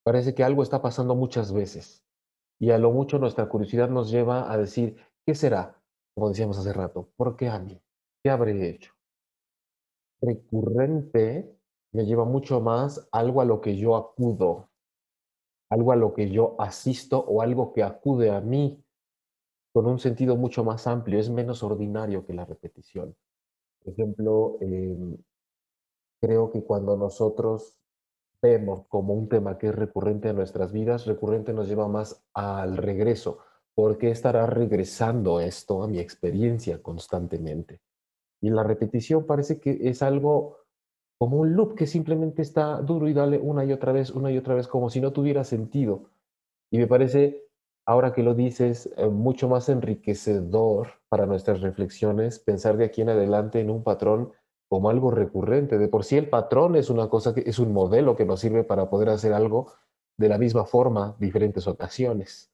Parece 0.03 0.33
que 0.33 0.43
algo 0.43 0.63
está 0.63 0.81
pasando 0.81 1.15
muchas 1.15 1.51
veces 1.51 2.05
y 2.59 2.71
a 2.71 2.77
lo 2.77 2.91
mucho 2.91 3.19
nuestra 3.19 3.47
curiosidad 3.49 3.89
nos 3.89 4.09
lleva 4.09 4.51
a 4.51 4.57
decir, 4.57 4.97
¿qué 5.25 5.35
será? 5.35 5.81
Como 6.15 6.29
decíamos 6.29 6.57
hace 6.57 6.73
rato, 6.73 7.09
¿por 7.15 7.35
qué 7.35 7.49
a 7.49 7.59
mí? 7.59 7.81
¿Qué 8.23 8.29
habré 8.29 8.69
hecho? 8.69 8.93
Recurrente 10.21 11.55
me 11.93 12.05
lleva 12.05 12.25
mucho 12.25 12.59
más 12.61 13.07
algo 13.11 13.41
a 13.41 13.45
lo 13.45 13.61
que 13.61 13.75
yo 13.77 13.95
acudo, 13.95 14.69
algo 15.69 15.91
a 15.91 15.95
lo 15.95 16.13
que 16.13 16.29
yo 16.29 16.55
asisto 16.59 17.19
o 17.19 17.41
algo 17.41 17.73
que 17.73 17.83
acude 17.83 18.31
a 18.31 18.41
mí 18.41 18.83
con 19.73 19.85
un 19.85 19.99
sentido 19.99 20.35
mucho 20.35 20.63
más 20.63 20.87
amplio, 20.87 21.19
es 21.19 21.29
menos 21.29 21.61
ordinario 21.61 22.25
que 22.25 22.33
la 22.33 22.45
repetición. 22.45 23.15
Por 23.83 23.93
ejemplo, 23.93 24.57
em, 24.61 25.17
creo 26.19 26.51
que 26.51 26.63
cuando 26.63 26.97
nosotros 26.97 27.77
vemos 28.41 28.85
como 28.87 29.13
un 29.13 29.27
tema 29.27 29.57
que 29.57 29.67
es 29.67 29.75
recurrente 29.75 30.29
a 30.29 30.33
nuestras 30.33 30.71
vidas, 30.71 31.05
recurrente 31.05 31.53
nos 31.53 31.67
lleva 31.67 31.87
más 31.87 32.23
al 32.33 32.77
regreso. 32.77 33.39
¿Por 33.75 33.97
qué 33.97 34.09
estará 34.09 34.45
regresando 34.45 35.39
esto 35.39 35.83
a 35.83 35.87
mi 35.87 35.99
experiencia 35.99 36.81
constantemente? 36.81 37.81
Y 38.41 38.49
la 38.49 38.63
repetición 38.63 39.25
parece 39.25 39.59
que 39.59 39.89
es 39.89 40.01
algo 40.01 40.57
como 41.19 41.37
un 41.37 41.55
loop 41.55 41.75
que 41.75 41.87
simplemente 41.87 42.41
está 42.41 42.79
duro 42.81 43.07
y 43.07 43.13
dale 43.13 43.39
una 43.39 43.65
y 43.65 43.73
otra 43.73 43.91
vez, 43.91 44.11
una 44.11 44.31
y 44.31 44.37
otra 44.37 44.53
vez, 44.53 44.67
como 44.67 44.89
si 44.89 45.01
no 45.01 45.11
tuviera 45.13 45.43
sentido. 45.43 46.11
Y 46.71 46.77
me 46.77 46.87
parece, 46.87 47.43
ahora 47.85 48.13
que 48.13 48.21
lo 48.21 48.35
dices, 48.35 48.89
eh, 48.97 49.07
mucho 49.07 49.47
más 49.47 49.69
enriquecedor 49.69 50.89
para 51.09 51.25
nuestras 51.25 51.61
reflexiones 51.61 52.39
pensar 52.39 52.77
de 52.77 52.85
aquí 52.85 53.01
en 53.01 53.09
adelante 53.09 53.59
en 53.59 53.71
un 53.71 53.83
patrón 53.83 54.31
como 54.69 54.89
algo 54.89 55.11
recurrente. 55.11 55.77
De 55.77 55.87
por 55.87 56.03
sí 56.03 56.17
el 56.17 56.29
patrón 56.29 56.75
es 56.75 56.89
una 56.89 57.09
cosa 57.09 57.33
que 57.33 57.43
es 57.45 57.59
un 57.59 57.73
modelo 57.73 58.15
que 58.15 58.25
nos 58.25 58.39
sirve 58.39 58.63
para 58.63 58.89
poder 58.89 59.09
hacer 59.09 59.33
algo 59.33 59.73
de 60.17 60.29
la 60.29 60.37
misma 60.37 60.65
forma, 60.65 61.15
diferentes 61.19 61.67
ocasiones. 61.67 62.51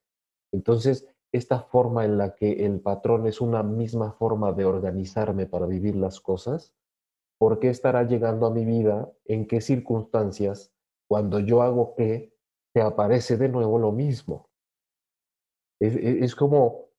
Entonces, 0.52 1.08
esta 1.32 1.62
forma 1.62 2.06
en 2.06 2.18
la 2.18 2.36
que 2.36 2.66
el 2.66 2.80
patrón 2.80 3.26
es 3.26 3.42
una 3.42 3.64
misma 3.64 4.12
forma 4.14 4.54
de 4.54 4.66
organizarme 4.66 5.48
para 5.48 5.66
vivir 5.66 5.96
las 5.96 6.20
cosas, 6.20 6.76
¿por 7.40 7.60
qué 7.60 7.70
estará 7.70 8.04
llegando 8.04 8.46
a 8.46 8.52
mi 8.52 8.66
vida? 8.66 9.12
¿En 9.26 9.48
qué 9.48 9.60
circunstancias? 9.60 10.72
Cuando 11.10 11.40
yo 11.40 11.62
hago 11.64 11.96
qué, 11.96 12.34
te 12.74 12.82
aparece 12.82 13.38
de 13.38 13.50
nuevo 13.50 13.80
lo 13.80 13.92
mismo. 13.92 14.50
Es, 15.80 15.96
es 15.96 16.36
como, 16.36 16.90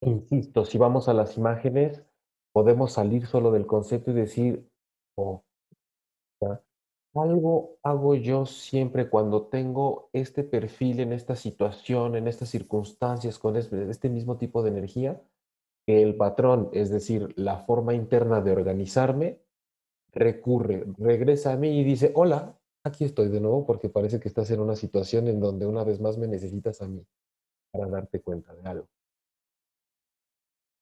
insisto, 0.00 0.64
si 0.64 0.78
vamos 0.78 1.08
a 1.08 1.14
las 1.14 1.36
imágenes, 1.36 2.04
podemos 2.52 2.92
salir 2.92 3.26
solo 3.26 3.50
del 3.50 3.66
concepto 3.66 4.10
y 4.10 4.14
decir, 4.14 4.68
oh, 5.16 5.42
algo 7.14 7.76
hago 7.82 8.14
yo 8.14 8.46
siempre 8.46 9.10
cuando 9.10 9.46
tengo 9.46 10.08
este 10.12 10.44
perfil 10.44 11.00
en 11.00 11.12
esta 11.12 11.36
situación, 11.36 12.16
en 12.16 12.26
estas 12.26 12.48
circunstancias, 12.48 13.38
con 13.38 13.56
este 13.56 14.08
mismo 14.08 14.38
tipo 14.38 14.62
de 14.62 14.70
energía, 14.70 15.20
que 15.86 16.02
el 16.02 16.16
patrón, 16.16 16.70
es 16.72 16.90
decir, 16.90 17.34
la 17.36 17.58
forma 17.58 17.94
interna 17.94 18.40
de 18.40 18.52
organizarme, 18.52 19.40
recurre, 20.12 20.84
regresa 20.98 21.52
a 21.52 21.56
mí 21.56 21.80
y 21.80 21.84
dice, 21.84 22.12
hola, 22.14 22.56
aquí 22.84 23.04
estoy 23.04 23.28
de 23.28 23.40
nuevo 23.40 23.66
porque 23.66 23.88
parece 23.88 24.20
que 24.20 24.28
estás 24.28 24.50
en 24.50 24.60
una 24.60 24.76
situación 24.76 25.28
en 25.28 25.40
donde 25.40 25.66
una 25.66 25.84
vez 25.84 26.00
más 26.00 26.18
me 26.18 26.28
necesitas 26.28 26.80
a 26.82 26.88
mí 26.88 27.04
para 27.72 27.88
darte 27.88 28.20
cuenta 28.20 28.54
de 28.54 28.62
algo. 28.62 28.88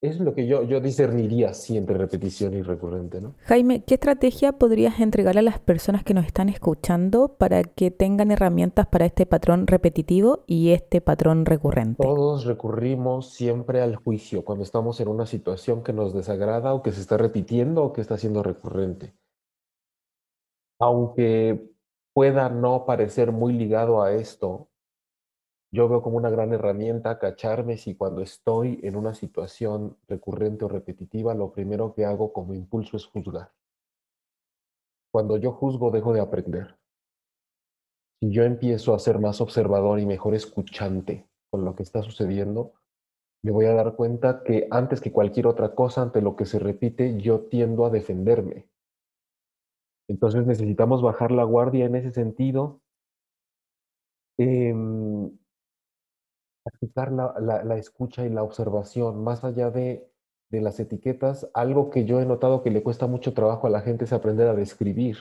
Es 0.02 0.18
lo 0.18 0.32
que 0.32 0.46
yo, 0.46 0.62
yo 0.62 0.80
discerniría 0.80 1.52
siempre 1.52 1.98
repetición 1.98 2.54
y 2.54 2.62
recurrente, 2.62 3.20
¿no? 3.20 3.34
Jaime, 3.44 3.84
¿qué 3.84 3.94
estrategia 3.94 4.52
podrías 4.52 4.98
entregar 4.98 5.36
a 5.36 5.42
las 5.42 5.58
personas 5.58 6.04
que 6.04 6.14
nos 6.14 6.24
están 6.24 6.48
escuchando 6.48 7.36
para 7.36 7.64
que 7.64 7.90
tengan 7.90 8.30
herramientas 8.30 8.86
para 8.86 9.04
este 9.04 9.26
patrón 9.26 9.66
repetitivo 9.66 10.42
y 10.46 10.70
este 10.70 11.02
patrón 11.02 11.44
recurrente? 11.44 12.02
Todos 12.02 12.46
recurrimos 12.46 13.34
siempre 13.34 13.82
al 13.82 13.96
juicio 13.96 14.42
cuando 14.42 14.64
estamos 14.64 14.98
en 15.00 15.08
una 15.08 15.26
situación 15.26 15.82
que 15.82 15.92
nos 15.92 16.14
desagrada 16.14 16.72
o 16.72 16.82
que 16.82 16.92
se 16.92 17.02
está 17.02 17.18
repitiendo 17.18 17.84
o 17.84 17.92
que 17.92 18.00
está 18.00 18.16
siendo 18.16 18.42
recurrente. 18.42 19.12
Aunque 20.78 21.74
pueda 22.14 22.48
no 22.48 22.86
parecer 22.86 23.32
muy 23.32 23.52
ligado 23.52 24.02
a 24.02 24.14
esto, 24.14 24.69
yo 25.72 25.88
veo 25.88 26.02
como 26.02 26.16
una 26.16 26.30
gran 26.30 26.52
herramienta 26.52 27.18
cacharme 27.18 27.76
si 27.76 27.94
cuando 27.94 28.22
estoy 28.22 28.80
en 28.82 28.96
una 28.96 29.14
situación 29.14 29.96
recurrente 30.08 30.64
o 30.64 30.68
repetitiva, 30.68 31.34
lo 31.34 31.52
primero 31.52 31.94
que 31.94 32.04
hago 32.04 32.32
como 32.32 32.54
impulso 32.54 32.96
es 32.96 33.06
juzgar. 33.06 33.52
Cuando 35.12 35.36
yo 35.36 35.52
juzgo, 35.52 35.90
dejo 35.90 36.12
de 36.12 36.20
aprender. 36.20 36.76
Si 38.20 38.30
yo 38.32 38.42
empiezo 38.42 38.94
a 38.94 38.98
ser 38.98 39.18
más 39.18 39.40
observador 39.40 40.00
y 40.00 40.06
mejor 40.06 40.34
escuchante 40.34 41.28
con 41.50 41.64
lo 41.64 41.74
que 41.74 41.84
está 41.84 42.02
sucediendo, 42.02 42.74
me 43.42 43.52
voy 43.52 43.66
a 43.66 43.74
dar 43.74 43.94
cuenta 43.94 44.42
que 44.42 44.66
antes 44.70 45.00
que 45.00 45.12
cualquier 45.12 45.46
otra 45.46 45.74
cosa, 45.74 46.02
ante 46.02 46.20
lo 46.20 46.36
que 46.36 46.46
se 46.46 46.58
repite, 46.58 47.18
yo 47.20 47.46
tiendo 47.46 47.86
a 47.86 47.90
defenderme. 47.90 48.68
Entonces 50.08 50.46
necesitamos 50.46 51.00
bajar 51.00 51.30
la 51.30 51.44
guardia 51.44 51.86
en 51.86 51.94
ese 51.94 52.10
sentido. 52.10 52.80
Eh, 54.38 54.74
practicar 56.62 57.12
la, 57.12 57.64
la, 57.64 57.76
escucha 57.76 58.26
y 58.26 58.30
la 58.30 58.42
observación, 58.42 59.22
más 59.22 59.44
allá 59.44 59.70
de, 59.70 60.10
de 60.50 60.60
las 60.60 60.78
etiquetas, 60.80 61.50
algo 61.54 61.90
que 61.90 62.04
yo 62.04 62.20
he 62.20 62.26
notado 62.26 62.62
que 62.62 62.70
le 62.70 62.82
cuesta 62.82 63.06
mucho 63.06 63.34
trabajo 63.34 63.66
a 63.66 63.70
la 63.70 63.80
gente 63.80 64.04
es 64.04 64.12
aprender 64.12 64.48
a 64.48 64.54
describir. 64.54 65.16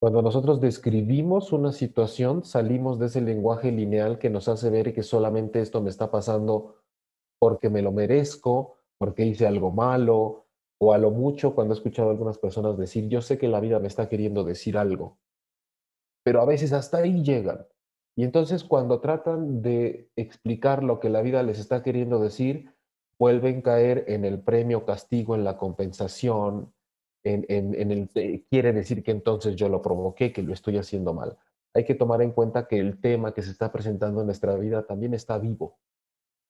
Cuando 0.00 0.22
nosotros 0.22 0.60
describimos 0.60 1.52
una 1.52 1.72
situación, 1.72 2.44
salimos 2.44 2.98
de 2.98 3.06
ese 3.06 3.20
lenguaje 3.20 3.70
lineal 3.70 4.18
que 4.18 4.30
nos 4.30 4.48
hace 4.48 4.70
ver 4.70 4.94
que 4.94 5.02
solamente 5.02 5.60
esto 5.60 5.82
me 5.82 5.90
está 5.90 6.10
pasando 6.10 6.76
porque 7.38 7.68
me 7.68 7.82
lo 7.82 7.92
merezco, 7.92 8.76
porque 8.98 9.26
hice 9.26 9.46
algo 9.46 9.70
malo, 9.70 10.46
o 10.78 10.94
a 10.94 10.98
lo 10.98 11.10
mucho 11.10 11.54
cuando 11.54 11.74
he 11.74 11.76
escuchado 11.76 12.08
a 12.08 12.12
algunas 12.12 12.38
personas 12.38 12.78
decir, 12.78 13.08
yo 13.08 13.20
sé 13.20 13.36
que 13.36 13.48
la 13.48 13.60
vida 13.60 13.78
me 13.78 13.88
está 13.88 14.08
queriendo 14.08 14.44
decir 14.44 14.78
algo, 14.78 15.18
pero 16.24 16.40
a 16.40 16.46
veces 16.46 16.72
hasta 16.72 16.98
ahí 16.98 17.22
llegan. 17.22 17.66
Y 18.16 18.24
entonces 18.24 18.64
cuando 18.64 19.00
tratan 19.00 19.62
de 19.62 20.10
explicar 20.16 20.82
lo 20.82 21.00
que 21.00 21.10
la 21.10 21.22
vida 21.22 21.42
les 21.42 21.58
está 21.58 21.82
queriendo 21.82 22.20
decir, 22.20 22.74
vuelven 23.18 23.58
a 23.58 23.62
caer 23.62 24.04
en 24.08 24.24
el 24.24 24.40
premio, 24.40 24.84
castigo, 24.84 25.34
en 25.34 25.44
la 25.44 25.56
compensación, 25.56 26.72
en, 27.22 27.44
en, 27.48 27.90
el 27.90 28.08
quiere 28.48 28.72
decir 28.72 29.02
que 29.02 29.10
entonces 29.10 29.56
yo 29.56 29.68
lo 29.68 29.82
provoqué, 29.82 30.32
que 30.32 30.42
lo 30.42 30.52
estoy 30.52 30.78
haciendo 30.78 31.12
mal. 31.12 31.36
Hay 31.74 31.84
que 31.84 31.94
tomar 31.94 32.22
en 32.22 32.32
cuenta 32.32 32.66
que 32.66 32.78
el 32.78 33.00
tema 33.00 33.32
que 33.32 33.42
se 33.42 33.50
está 33.50 33.70
presentando 33.70 34.20
en 34.20 34.26
nuestra 34.26 34.56
vida 34.56 34.86
también 34.86 35.14
está 35.14 35.38
vivo. 35.38 35.78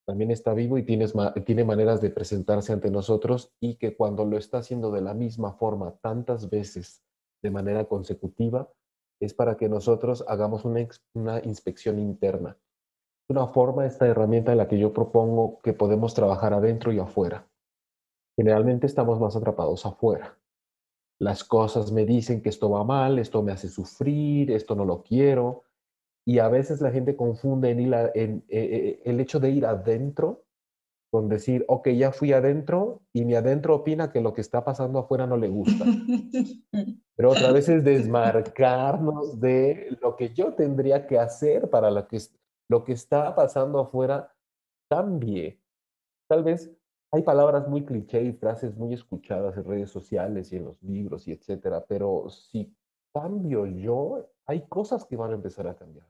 También 0.06 0.30
está 0.30 0.54
vivo 0.54 0.78
y 0.78 0.84
tienes, 0.84 1.12
tiene 1.44 1.64
maneras 1.64 2.00
de 2.00 2.10
presentarse 2.10 2.72
ante 2.72 2.90
nosotros 2.90 3.52
y 3.60 3.76
que 3.76 3.96
cuando 3.96 4.24
lo 4.24 4.38
está 4.38 4.58
haciendo 4.58 4.90
de 4.90 5.02
la 5.02 5.14
misma 5.14 5.52
forma 5.52 5.96
tantas 6.00 6.48
veces 6.48 7.02
de 7.42 7.50
manera 7.50 7.84
consecutiva, 7.84 8.72
es 9.20 9.34
para 9.34 9.56
que 9.56 9.68
nosotros 9.68 10.24
hagamos 10.26 10.64
una, 10.64 10.86
una 11.14 11.40
inspección 11.44 11.98
interna. 11.98 12.56
Una 13.28 13.46
forma, 13.46 13.86
esta 13.86 14.06
herramienta 14.06 14.52
en 14.52 14.58
la 14.58 14.66
que 14.66 14.78
yo 14.78 14.92
propongo 14.92 15.60
que 15.62 15.72
podemos 15.72 16.14
trabajar 16.14 16.52
adentro 16.52 16.92
y 16.92 16.98
afuera. 16.98 17.46
Generalmente 18.36 18.86
estamos 18.86 19.20
más 19.20 19.36
atrapados 19.36 19.86
afuera. 19.86 20.36
Las 21.20 21.44
cosas 21.44 21.92
me 21.92 22.06
dicen 22.06 22.42
que 22.42 22.48
esto 22.48 22.70
va 22.70 22.82
mal, 22.82 23.18
esto 23.18 23.42
me 23.42 23.52
hace 23.52 23.68
sufrir, 23.68 24.50
esto 24.50 24.74
no 24.74 24.84
lo 24.86 25.02
quiero. 25.02 25.64
Y 26.26 26.38
a 26.38 26.48
veces 26.48 26.80
la 26.80 26.90
gente 26.90 27.14
confunde 27.14 27.70
en, 27.70 27.92
en, 28.14 28.44
eh, 28.48 29.02
el 29.04 29.20
hecho 29.20 29.38
de 29.38 29.50
ir 29.50 29.66
adentro 29.66 30.44
con 31.10 31.28
decir, 31.28 31.64
ok, 31.68 31.88
ya 31.90 32.12
fui 32.12 32.32
adentro 32.32 33.02
y 33.12 33.24
mi 33.24 33.34
adentro 33.34 33.74
opina 33.74 34.12
que 34.12 34.20
lo 34.20 34.32
que 34.32 34.40
está 34.40 34.64
pasando 34.64 35.00
afuera 35.00 35.26
no 35.26 35.36
le 35.36 35.48
gusta. 35.48 35.84
Pero 37.16 37.30
otra 37.30 37.52
vez 37.52 37.68
es 37.68 37.84
desmarcarnos 37.84 39.40
de 39.40 39.98
lo 40.00 40.16
que 40.16 40.32
yo 40.32 40.54
tendría 40.54 41.06
que 41.06 41.18
hacer 41.18 41.68
para 41.68 41.90
lo 41.90 42.06
que, 42.06 42.18
lo 42.68 42.84
que 42.84 42.92
está 42.92 43.34
pasando 43.34 43.80
afuera 43.80 44.34
cambie. 44.88 45.60
Tal 46.28 46.44
vez 46.44 46.70
hay 47.12 47.22
palabras 47.22 47.68
muy 47.68 47.84
cliché 47.84 48.22
y 48.22 48.32
frases 48.32 48.76
muy 48.76 48.94
escuchadas 48.94 49.56
en 49.56 49.64
redes 49.64 49.90
sociales 49.90 50.52
y 50.52 50.56
en 50.56 50.66
los 50.66 50.82
libros 50.82 51.26
y 51.26 51.32
etcétera, 51.32 51.84
pero 51.86 52.30
si 52.30 52.72
cambio 53.12 53.66
yo, 53.66 54.30
hay 54.46 54.66
cosas 54.68 55.04
que 55.04 55.16
van 55.16 55.32
a 55.32 55.34
empezar 55.34 55.66
a 55.66 55.74
cambiar 55.74 56.06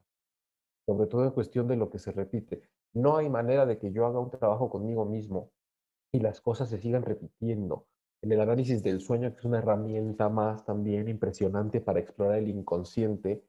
sobre 0.90 1.06
todo 1.06 1.24
en 1.24 1.30
cuestión 1.30 1.68
de 1.68 1.76
lo 1.76 1.88
que 1.88 2.00
se 2.00 2.10
repite. 2.10 2.62
No 2.92 3.16
hay 3.16 3.28
manera 3.28 3.66
de 3.66 3.78
que 3.78 3.92
yo 3.92 4.06
haga 4.06 4.18
un 4.18 4.30
trabajo 4.30 4.68
conmigo 4.68 5.04
mismo 5.04 5.52
y 6.12 6.20
las 6.20 6.40
cosas 6.40 6.68
se 6.70 6.80
sigan 6.80 7.02
repitiendo. 7.02 7.86
En 8.22 8.32
el 8.32 8.40
análisis 8.40 8.82
del 8.82 9.00
sueño, 9.00 9.32
que 9.32 9.38
es 9.38 9.44
una 9.44 9.58
herramienta 9.58 10.28
más 10.28 10.64
también 10.64 11.08
impresionante 11.08 11.80
para 11.80 12.00
explorar 12.00 12.38
el 12.38 12.48
inconsciente, 12.48 13.44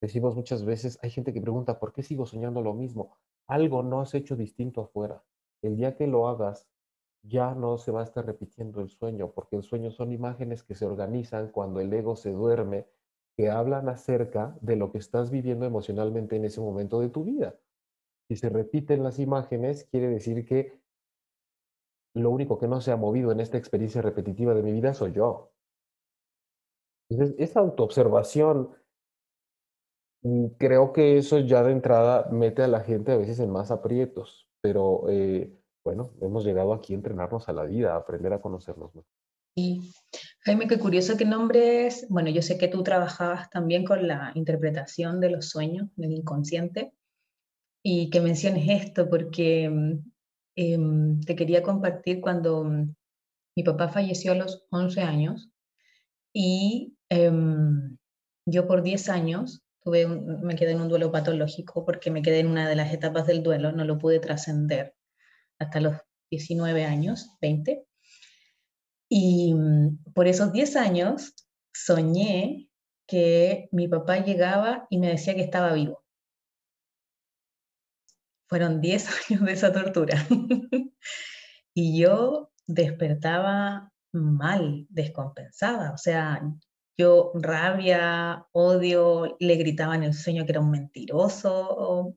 decimos 0.00 0.36
muchas 0.36 0.64
veces, 0.64 0.98
hay 1.02 1.10
gente 1.10 1.32
que 1.32 1.40
pregunta, 1.40 1.78
¿por 1.78 1.92
qué 1.92 2.02
sigo 2.02 2.26
soñando 2.26 2.60
lo 2.60 2.74
mismo? 2.74 3.16
Algo 3.46 3.82
no 3.82 4.00
has 4.00 4.14
hecho 4.14 4.36
distinto 4.36 4.82
afuera. 4.82 5.24
El 5.62 5.76
día 5.76 5.96
que 5.96 6.06
lo 6.06 6.28
hagas, 6.28 6.68
ya 7.22 7.54
no 7.54 7.78
se 7.78 7.92
va 7.92 8.00
a 8.00 8.04
estar 8.04 8.26
repitiendo 8.26 8.80
el 8.80 8.90
sueño, 8.90 9.32
porque 9.32 9.56
el 9.56 9.62
sueño 9.62 9.90
son 9.90 10.12
imágenes 10.12 10.62
que 10.62 10.74
se 10.74 10.86
organizan 10.86 11.48
cuando 11.48 11.80
el 11.80 11.92
ego 11.92 12.16
se 12.16 12.30
duerme 12.32 12.86
que 13.36 13.50
hablan 13.50 13.88
acerca 13.88 14.56
de 14.60 14.76
lo 14.76 14.92
que 14.92 14.98
estás 14.98 15.30
viviendo 15.30 15.64
emocionalmente 15.64 16.36
en 16.36 16.44
ese 16.44 16.60
momento 16.60 17.00
de 17.00 17.08
tu 17.08 17.24
vida. 17.24 17.56
Si 18.32 18.36
se 18.36 18.48
repiten 18.48 19.02
las 19.02 19.18
imágenes, 19.18 19.84
quiere 19.90 20.08
decir 20.08 20.46
que 20.46 20.80
lo 22.14 22.30
único 22.30 22.58
que 22.58 22.66
no 22.66 22.80
se 22.80 22.90
ha 22.90 22.96
movido 22.96 23.30
en 23.30 23.40
esta 23.40 23.58
experiencia 23.58 24.00
repetitiva 24.00 24.54
de 24.54 24.62
mi 24.62 24.72
vida 24.72 24.94
soy 24.94 25.12
yo. 25.12 25.52
Entonces, 27.10 27.36
esa 27.38 27.60
autoobservación, 27.60 28.70
mm, 30.22 30.46
creo 30.56 30.94
que 30.94 31.18
eso 31.18 31.40
ya 31.40 31.62
de 31.62 31.72
entrada 31.72 32.30
mete 32.30 32.62
a 32.62 32.68
la 32.68 32.80
gente 32.80 33.12
a 33.12 33.18
veces 33.18 33.38
en 33.38 33.50
más 33.50 33.70
aprietos, 33.70 34.48
pero 34.62 35.10
eh, 35.10 35.54
bueno, 35.84 36.14
hemos 36.22 36.42
llegado 36.42 36.72
aquí 36.72 36.94
a 36.94 36.96
entrenarnos 36.96 37.50
a 37.50 37.52
la 37.52 37.64
vida, 37.64 37.92
a 37.92 37.98
aprender 37.98 38.32
a 38.32 38.40
conocernos 38.40 38.92
Sí, 39.54 39.92
Jaime, 40.40 40.66
qué 40.68 40.78
curioso 40.78 41.18
que 41.18 41.26
nombres, 41.26 42.06
bueno, 42.08 42.30
yo 42.30 42.40
sé 42.40 42.56
que 42.56 42.68
tú 42.68 42.82
trabajabas 42.82 43.50
también 43.50 43.84
con 43.84 44.08
la 44.08 44.32
interpretación 44.34 45.20
de 45.20 45.28
los 45.28 45.50
sueños, 45.50 45.90
del 45.96 46.12
inconsciente, 46.12 46.94
y 47.82 48.10
que 48.10 48.20
menciones 48.20 48.68
esto 48.68 49.08
porque 49.08 49.64
em, 50.56 51.20
te 51.20 51.36
quería 51.36 51.62
compartir 51.62 52.20
cuando 52.20 52.64
mm, 52.64 52.94
mi 53.56 53.62
papá 53.64 53.88
falleció 53.88 54.32
a 54.32 54.36
los 54.36 54.64
11 54.70 55.00
años 55.02 55.50
y 56.32 56.96
em, 57.08 57.96
yo 58.46 58.66
por 58.66 58.82
10 58.82 59.08
años 59.08 59.62
tuve 59.82 60.06
me 60.06 60.54
quedé 60.54 60.72
en 60.72 60.80
un 60.80 60.88
duelo 60.88 61.10
patológico 61.10 61.84
porque 61.84 62.10
me 62.10 62.22
quedé 62.22 62.40
en 62.40 62.48
una 62.48 62.68
de 62.68 62.76
las 62.76 62.92
etapas 62.92 63.26
del 63.26 63.42
duelo, 63.42 63.72
no 63.72 63.84
lo 63.84 63.98
pude 63.98 64.20
trascender 64.20 64.94
hasta 65.58 65.80
los 65.80 65.96
19 66.30 66.84
años, 66.84 67.36
20. 67.40 67.84
Y 69.08 69.54
mm, 69.54 70.12
por 70.14 70.26
esos 70.26 70.52
10 70.52 70.76
años 70.76 71.34
soñé 71.74 72.68
que 73.06 73.68
mi 73.72 73.88
papá 73.88 74.24
llegaba 74.24 74.86
y 74.88 74.98
me 74.98 75.08
decía 75.08 75.34
que 75.34 75.42
estaba 75.42 75.72
vivo. 75.72 76.01
Fueron 78.52 78.82
10 78.82 79.06
años 79.30 79.44
de 79.46 79.52
esa 79.52 79.72
tortura. 79.72 80.26
y 81.74 81.98
yo 81.98 82.52
despertaba 82.66 83.90
mal, 84.12 84.86
descompensada. 84.90 85.92
O 85.94 85.96
sea, 85.96 86.42
yo 86.98 87.32
rabia, 87.34 88.44
odio, 88.52 89.38
le 89.40 89.56
gritaba 89.56 89.94
en 89.94 90.02
el 90.02 90.12
sueño 90.12 90.44
que 90.44 90.52
era 90.52 90.60
un 90.60 90.70
mentiroso. 90.70 92.14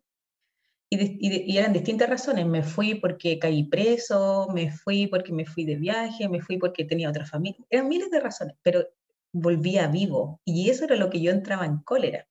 Y, 0.89 1.57
eran 1.57 1.71
distintas 1.71 2.09
razones. 2.09 2.45
Me 2.45 2.63
fui 2.63 2.95
porque 2.95 3.39
caí 3.39 3.69
preso, 3.69 4.49
me 4.53 4.73
fui 4.73 5.07
porque 5.07 5.31
me 5.31 5.45
fui 5.45 5.63
de 5.63 5.77
viaje, 5.77 6.27
me 6.27 6.41
fui 6.41 6.57
porque 6.57 6.83
tenía 6.83 7.09
otra 7.09 7.25
familia. 7.25 7.63
Eran 7.69 7.87
miles 7.87 8.11
de 8.11 8.19
razones, 8.19 8.57
pero 8.61 8.85
volvía 9.31 9.87
vivo. 9.87 10.41
Y 10.43 10.69
eso 10.69 10.83
era 10.83 10.97
lo 10.97 11.09
que 11.09 11.21
yo 11.21 11.31
entraba 11.31 11.65
en 11.65 11.77
cólera. 11.77 12.27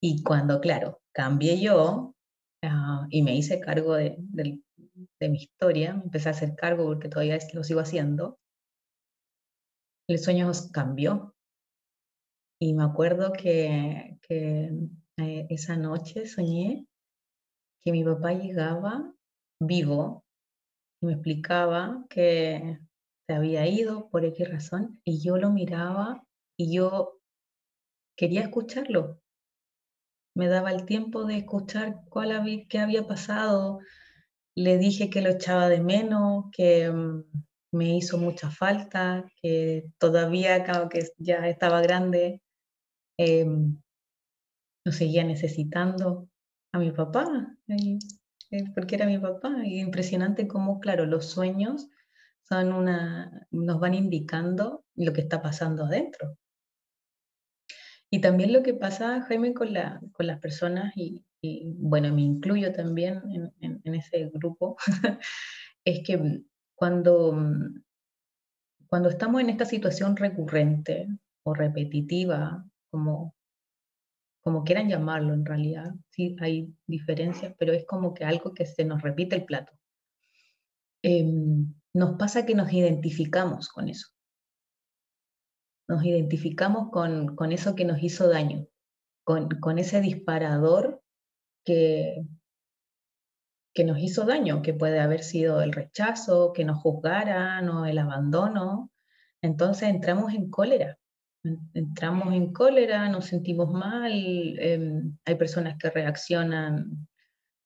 Y 0.00 0.24
cuando, 0.24 0.60
claro, 0.60 1.00
cambié 1.12 1.60
yo 1.60 2.16
ah, 2.62 3.06
y 3.10 3.22
me 3.22 3.36
hice 3.36 3.60
cargo 3.60 3.94
de, 3.94 4.16
mi 5.20 5.36
historia, 5.36 5.94
me 5.94 6.04
empecé 6.04 6.28
a 6.28 6.32
hacer 6.32 6.54
cargo 6.54 6.84
porque 6.84 7.08
todavía 7.08 7.38
lo 7.54 7.64
sigo 7.64 7.80
haciendo, 7.80 8.38
el 10.08 10.18
sueño 10.18 10.50
cambió. 10.72 11.34
Y 12.60 12.74
me 12.74 12.84
acuerdo 12.84 13.32
que, 13.32 14.18
eh, 14.28 15.46
esa 15.50 15.76
noche 15.76 16.26
soñé 16.26 16.86
que 17.82 17.92
mi 17.92 18.04
papá 18.04 18.32
llegaba 18.32 19.12
vivo 19.60 20.24
y 21.00 21.06
me 21.06 21.12
explicaba 21.14 22.04
que 22.08 22.78
se 23.26 23.34
había 23.34 23.66
ido 23.66 24.08
por 24.10 24.24
X 24.24 24.50
razón 24.50 25.00
y 25.04 25.20
yo 25.20 25.36
lo 25.36 25.50
miraba 25.50 26.24
y 26.56 26.74
yo 26.74 27.20
quería 28.16 28.42
escucharlo. 28.42 29.21
Me 30.34 30.48
daba 30.48 30.72
el 30.72 30.86
tiempo 30.86 31.24
de 31.24 31.38
escuchar 31.38 32.00
cuál 32.08 32.32
había, 32.32 32.66
qué 32.68 32.78
había 32.78 33.06
pasado. 33.06 33.80
Le 34.54 34.78
dije 34.78 35.10
que 35.10 35.22
lo 35.22 35.30
echaba 35.30 35.68
de 35.68 35.80
menos, 35.80 36.46
que, 36.52 36.90
mm, 36.90 37.24
me 37.72 37.96
hizo 37.96 38.18
mucha 38.18 38.50
falta, 38.50 39.24
que 39.40 39.86
todavía, 39.98 40.62
claro 40.64 40.88
que 40.88 41.02
ya 41.18 41.48
estaba 41.48 41.80
grande, 41.80 42.42
eh, 43.18 43.46
lo 44.84 44.92
seguía 44.92 45.24
necesitando 45.24 46.28
a 46.72 46.78
mi 46.78 46.90
papá, 46.92 47.56
eh, 47.68 48.64
porque 48.74 48.96
era 48.96 49.06
mi 49.06 49.18
papá. 49.18 49.64
Y 49.64 49.80
impresionante 49.80 50.48
cómo, 50.48 50.80
claro, 50.80 51.06
los 51.06 51.26
sueños 51.26 51.88
son 52.48 52.72
una, 52.72 53.46
nos 53.50 53.80
van 53.80 53.94
indicando 53.94 54.84
lo 54.94 55.12
que 55.12 55.22
está 55.22 55.40
pasando 55.40 55.84
adentro. 55.84 56.36
Y 58.14 58.20
también 58.20 58.52
lo 58.52 58.62
que 58.62 58.74
pasa, 58.74 59.22
Jaime, 59.22 59.54
con, 59.54 59.70
con 60.12 60.26
las 60.26 60.38
personas, 60.38 60.92
y, 60.94 61.24
bueno, 61.78 62.14
me 62.14 62.20
incluyo 62.20 62.70
también 62.70 63.22
en, 63.58 63.94
ese 63.94 64.28
grupo, 64.34 64.76
es 65.86 66.06
que 66.06 66.42
cuando, 66.74 67.32
mm, 67.32 67.82
cuando 68.86 69.08
estamos 69.08 69.40
en 69.40 69.48
esta 69.48 69.64
situación 69.64 70.14
recurrente 70.14 71.08
o 71.42 71.54
repetitiva, 71.54 72.62
como, 72.90 73.34
como 74.42 74.62
quieran 74.62 74.90
llamarlo 74.90 75.32
en 75.32 75.46
realidad, 75.46 75.94
sí 76.10 76.36
hay 76.40 76.70
diferencias, 76.86 77.54
pero 77.58 77.72
es 77.72 77.86
como 77.86 78.12
que 78.12 78.26
algo 78.26 78.52
que 78.52 78.66
se 78.66 78.84
nos 78.84 79.00
repite 79.00 79.36
el 79.36 79.46
plato. 79.46 79.72
Em, 81.02 81.72
nos 81.94 82.18
pasa 82.18 82.44
que 82.44 82.54
nos 82.54 82.70
identificamos 82.74 83.70
con 83.70 83.88
eso. 83.88 84.11
Nos 85.88 86.04
identificamos 86.04 86.90
con, 86.90 87.34
con 87.36 87.52
eso 87.52 87.74
que 87.74 87.84
nos 87.84 88.02
hizo 88.02 88.28
daño, 88.28 88.66
con, 89.24 89.48
con 89.60 89.78
ese 89.78 90.00
disparador 90.00 91.02
que, 91.64 92.24
que 93.74 93.84
nos 93.84 93.98
hizo 93.98 94.24
daño, 94.24 94.62
que 94.62 94.74
puede 94.74 95.00
haber 95.00 95.22
sido 95.22 95.62
el 95.62 95.72
rechazo, 95.72 96.52
que 96.52 96.64
nos 96.64 96.78
juzgaran 96.78 97.68
o 97.68 97.86
el 97.86 97.98
abandono. 97.98 98.90
Entonces 99.42 99.88
entramos 99.88 100.34
en 100.34 100.50
cólera, 100.50 100.98
entramos 101.74 102.34
en 102.34 102.52
cólera, 102.52 103.08
nos 103.08 103.26
sentimos 103.26 103.70
mal, 103.72 104.12
em, 104.58 105.16
hay 105.24 105.34
personas 105.36 105.76
que 105.78 105.90
reaccionan, 105.90 107.08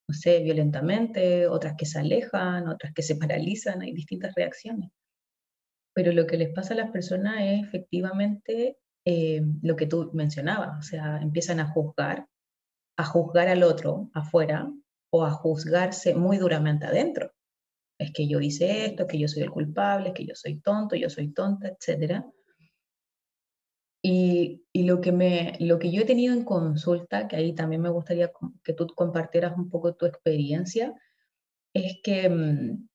no 0.08 0.14
sé, 0.14 0.40
violentamente, 0.40 1.46
otras 1.48 1.74
que 1.76 1.86
se 1.86 1.98
alejan, 1.98 2.68
otras 2.68 2.92
que 2.94 3.02
se 3.02 3.16
paralizan, 3.16 3.82
hay 3.82 3.92
distintas 3.92 4.34
reacciones. 4.34 4.90
Pero 5.96 6.12
lo 6.12 6.26
que 6.26 6.36
les 6.36 6.52
pasa 6.52 6.74
a 6.74 6.76
las 6.76 6.90
personas 6.90 7.36
es 7.40 7.64
efectivamente 7.64 8.76
eh, 9.06 9.40
lo 9.62 9.76
que 9.76 9.86
tú 9.86 10.10
mencionabas, 10.12 10.78
o 10.78 10.82
sea, 10.82 11.22
empiezan 11.22 11.58
a 11.58 11.72
juzgar, 11.72 12.28
a 12.98 13.04
juzgar 13.04 13.48
al 13.48 13.62
otro 13.62 14.10
afuera, 14.12 14.70
o 15.08 15.24
a 15.24 15.30
juzgarse 15.30 16.14
muy 16.14 16.36
duramente 16.36 16.84
adentro. 16.84 17.32
Es 17.98 18.12
que 18.12 18.28
yo 18.28 18.40
hice 18.40 18.84
esto, 18.84 19.06
que 19.06 19.18
yo 19.18 19.26
soy 19.26 19.42
el 19.42 19.50
culpable, 19.50 20.12
que 20.12 20.26
yo 20.26 20.34
soy 20.34 20.60
tonto, 20.60 20.96
yo 20.96 21.08
soy 21.08 21.32
tonta, 21.32 21.68
etc. 21.68 22.24
Y, 24.02 24.66
y, 24.74 24.82
lo, 24.82 25.00
que 25.00 25.12
me, 25.12 25.56
lo 25.60 25.78
que 25.78 25.90
yo 25.90 26.02
he 26.02 26.04
tenido 26.04 26.34
en 26.34 26.44
consulta, 26.44 27.26
que 27.26 27.36
ahí 27.36 27.54
también 27.54 27.80
me 27.80 27.88
gustaría 27.88 28.30
que 28.62 28.74
tú 28.74 28.86
compartieras 28.88 29.56
un 29.56 29.70
poco 29.70 29.94
tu 29.94 30.04
experiencia, 30.04 30.92
es 31.72 32.00
que 32.02 32.28
mm, 32.28 32.86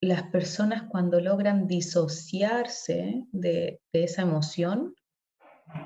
las 0.00 0.22
personas 0.24 0.84
cuando 0.88 1.20
logran 1.20 1.66
disociarse 1.66 3.24
de, 3.32 3.80
esa 3.92 4.22
emoción, 4.22 4.94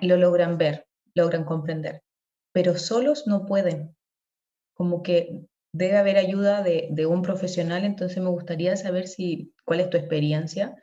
lo 0.00 0.16
logran 0.16 0.56
ver, 0.56 0.86
logran 1.14 1.44
comprender, 1.44 2.02
pero 2.52 2.76
solos 2.76 3.26
no 3.26 3.44
pueden 3.44 3.94
como 4.74 5.02
que 5.02 5.44
debe 5.72 5.96
haber 5.96 6.16
ayuda 6.16 6.62
de, 6.62 7.06
un 7.06 7.22
profesional, 7.22 7.84
entonces 7.84 8.22
me 8.22 8.28
gustaría 8.30 8.76
saber 8.76 9.08
si, 9.08 9.52
cuál 9.64 9.80
es 9.80 9.90
tu 9.90 9.96
experiencia 9.96 10.76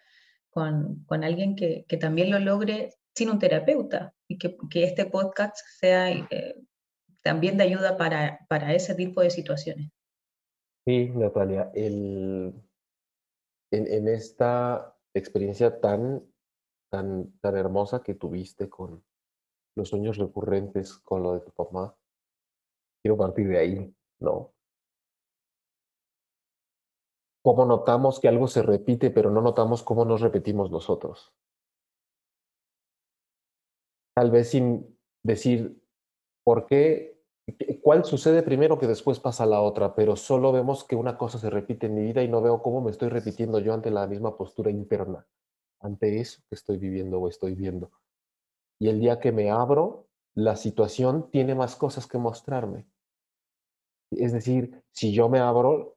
con, 0.50 1.06
alguien 1.10 1.56
que, 1.56 1.86
también 2.00 2.30
lo 2.30 2.40
logre 2.40 2.94
sin 3.16 3.30
un 3.30 3.40
terapeuta 3.40 4.14
y 4.28 4.38
que, 4.38 4.58
este 4.74 5.06
podcast 5.06 5.56
sea 5.80 6.12
eh, 6.12 6.56
también 7.22 7.58
de 7.58 7.64
ayuda 7.64 7.98
para, 7.98 8.40
para, 8.50 8.74
ese 8.74 8.96
tipo 8.96 9.22
de 9.22 9.30
situaciones. 9.30 9.92
Sí, 10.86 11.10
Natalia, 11.10 11.72
en, 13.72 14.08
esta 14.08 14.96
experiencia 15.14 15.80
tan, 15.80 16.24
tan, 16.90 17.32
tan 17.40 17.58
hermosa 17.58 18.04
que 18.04 18.14
tuviste 18.14 18.70
con 18.70 19.04
los 19.76 19.90
sueños 19.90 20.18
recurrentes, 20.18 20.98
con 21.00 21.24
lo 21.24 21.34
de 21.34 21.40
tu 21.40 21.52
papá, 21.52 21.98
quiero 23.02 23.18
partir 23.18 23.48
de 23.48 23.58
ahí, 23.58 23.96
¿no? 24.20 24.54
¿Cómo 27.44 27.66
notamos 27.66 28.20
que 28.20 28.28
algo 28.28 28.48
se 28.48 28.62
repite, 28.62 29.10
pero 29.10 29.32
no 29.32 29.42
notamos 29.42 29.82
cómo 29.82 30.06
nos 30.06 30.22
repetimos 30.22 30.70
nosotros? 30.70 31.34
Tal 34.14 34.30
vez 34.30 34.50
sin 34.50 35.00
decir 35.24 35.82
por 36.44 36.68
qué, 36.68 37.21
cuál 37.82 38.06
sucede 38.06 38.44
primero 38.44 38.78
que 38.78 38.88
después 38.88 39.20
pasa 39.20 39.46
la 39.46 39.62
otra, 39.62 39.96
pero 39.96 40.16
solo 40.16 40.52
vemos 40.52 40.84
que 40.84 40.96
una 40.96 41.18
cosa 41.18 41.40
se 41.40 41.50
repite 41.50 41.88
en 41.88 41.96
mi 41.96 42.04
vida 42.04 42.24
y 42.24 42.28
no 42.28 42.42
veo 42.42 42.62
cómo 42.62 42.82
me 42.82 42.92
estoy 42.92 43.10
repitiendo 43.10 43.60
yo 43.60 43.74
ante 43.74 43.92
la 43.92 44.08
misma 44.08 44.38
postura 44.38 44.72
interna, 44.72 45.28
ante 45.80 46.20
eso 46.20 46.42
que 46.50 46.56
estoy 46.56 46.78
viviendo 46.78 47.20
o 47.20 47.28
estoy 47.28 47.56
viendo. 47.56 47.92
Y 48.80 48.90
el 48.90 49.00
día 49.00 49.20
que 49.20 49.32
me 49.32 49.52
abro, 49.52 50.08
la 50.34 50.56
situación 50.56 51.30
tiene 51.32 51.56
más 51.56 51.76
cosas 51.76 52.08
que 52.08 52.18
mostrarme. 52.18 52.88
Es 54.12 54.34
decir, 54.34 54.84
si 54.92 55.14
yo 55.14 55.30
me 55.30 55.40
abro, 55.40 55.96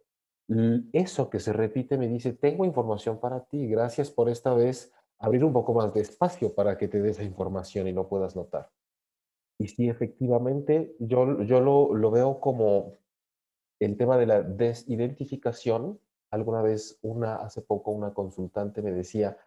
eso 0.92 1.30
que 1.30 1.40
se 1.40 1.52
repite 1.52 1.96
me 1.96 2.08
dice, 2.08 2.32
tengo 2.32 2.64
información 2.64 3.18
para 3.18 3.44
ti, 3.44 3.66
gracias 3.66 4.10
por 4.10 4.28
esta 4.28 4.54
vez 4.54 4.92
abrir 5.18 5.44
un 5.44 5.52
poco 5.52 5.72
más 5.74 5.92
de 5.94 6.00
espacio 6.00 6.54
para 6.54 6.76
que 6.76 6.88
te 6.88 7.00
des 7.00 7.16
esa 7.16 7.24
información 7.24 7.88
y 7.88 7.92
no 7.92 8.08
puedas 8.08 8.36
notar. 8.36 8.70
Y 9.58 9.68
sí, 9.68 9.88
efectivamente, 9.88 10.96
yo, 10.98 11.42
yo 11.42 11.60
lo, 11.60 11.94
lo 11.94 12.10
veo 12.10 12.40
como 12.40 12.92
el 13.80 13.96
tema 13.96 14.18
de 14.18 14.26
la 14.26 14.42
desidentificación. 14.42 16.00
Alguna 16.30 16.62
vez, 16.62 16.98
una, 17.02 17.36
hace 17.36 17.62
poco, 17.62 17.90
una 17.92 18.12
consultante 18.12 18.82
me 18.82 18.92
decía, 18.92 19.38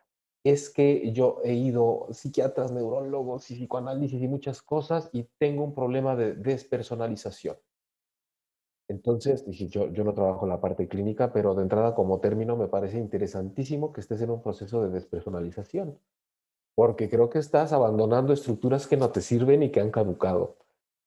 es 0.44 0.70
que 0.70 1.12
yo 1.12 1.42
he 1.44 1.54
ido 1.54 2.08
psiquiatras, 2.12 2.72
neurólogos 2.72 3.52
y 3.52 3.56
psicoanálisis 3.56 4.22
y 4.22 4.28
muchas 4.28 4.62
cosas 4.62 5.10
y 5.12 5.24
tengo 5.38 5.64
un 5.64 5.74
problema 5.74 6.16
de 6.16 6.36
despersonalización. 6.36 7.58
Entonces 8.90 9.46
dije, 9.46 9.68
yo, 9.68 9.92
yo 9.92 10.06
no 10.06 10.14
trabajo 10.14 10.46
en 10.46 10.50
la 10.50 10.62
parte 10.62 10.88
clínica, 10.88 11.34
pero 11.34 11.54
de 11.54 11.64
entrada 11.64 11.94
como 11.94 12.22
término 12.22 12.56
me 12.56 12.70
parece 12.70 12.98
interesantísimo 12.98 13.92
que 13.92 14.00
estés 14.00 14.22
en 14.22 14.30
un 14.30 14.42
proceso 14.42 14.82
de 14.82 14.90
despersonalización, 14.90 16.00
porque 16.78 17.10
creo 17.10 17.32
que 17.32 17.40
estás 17.40 17.74
abandonando 17.74 18.34
estructuras 18.34 18.86
que 18.86 18.98
no 18.98 19.10
te 19.10 19.22
sirven 19.22 19.64
y 19.64 19.72
que 19.72 19.80
han 19.80 19.90
caducado. 19.90 20.58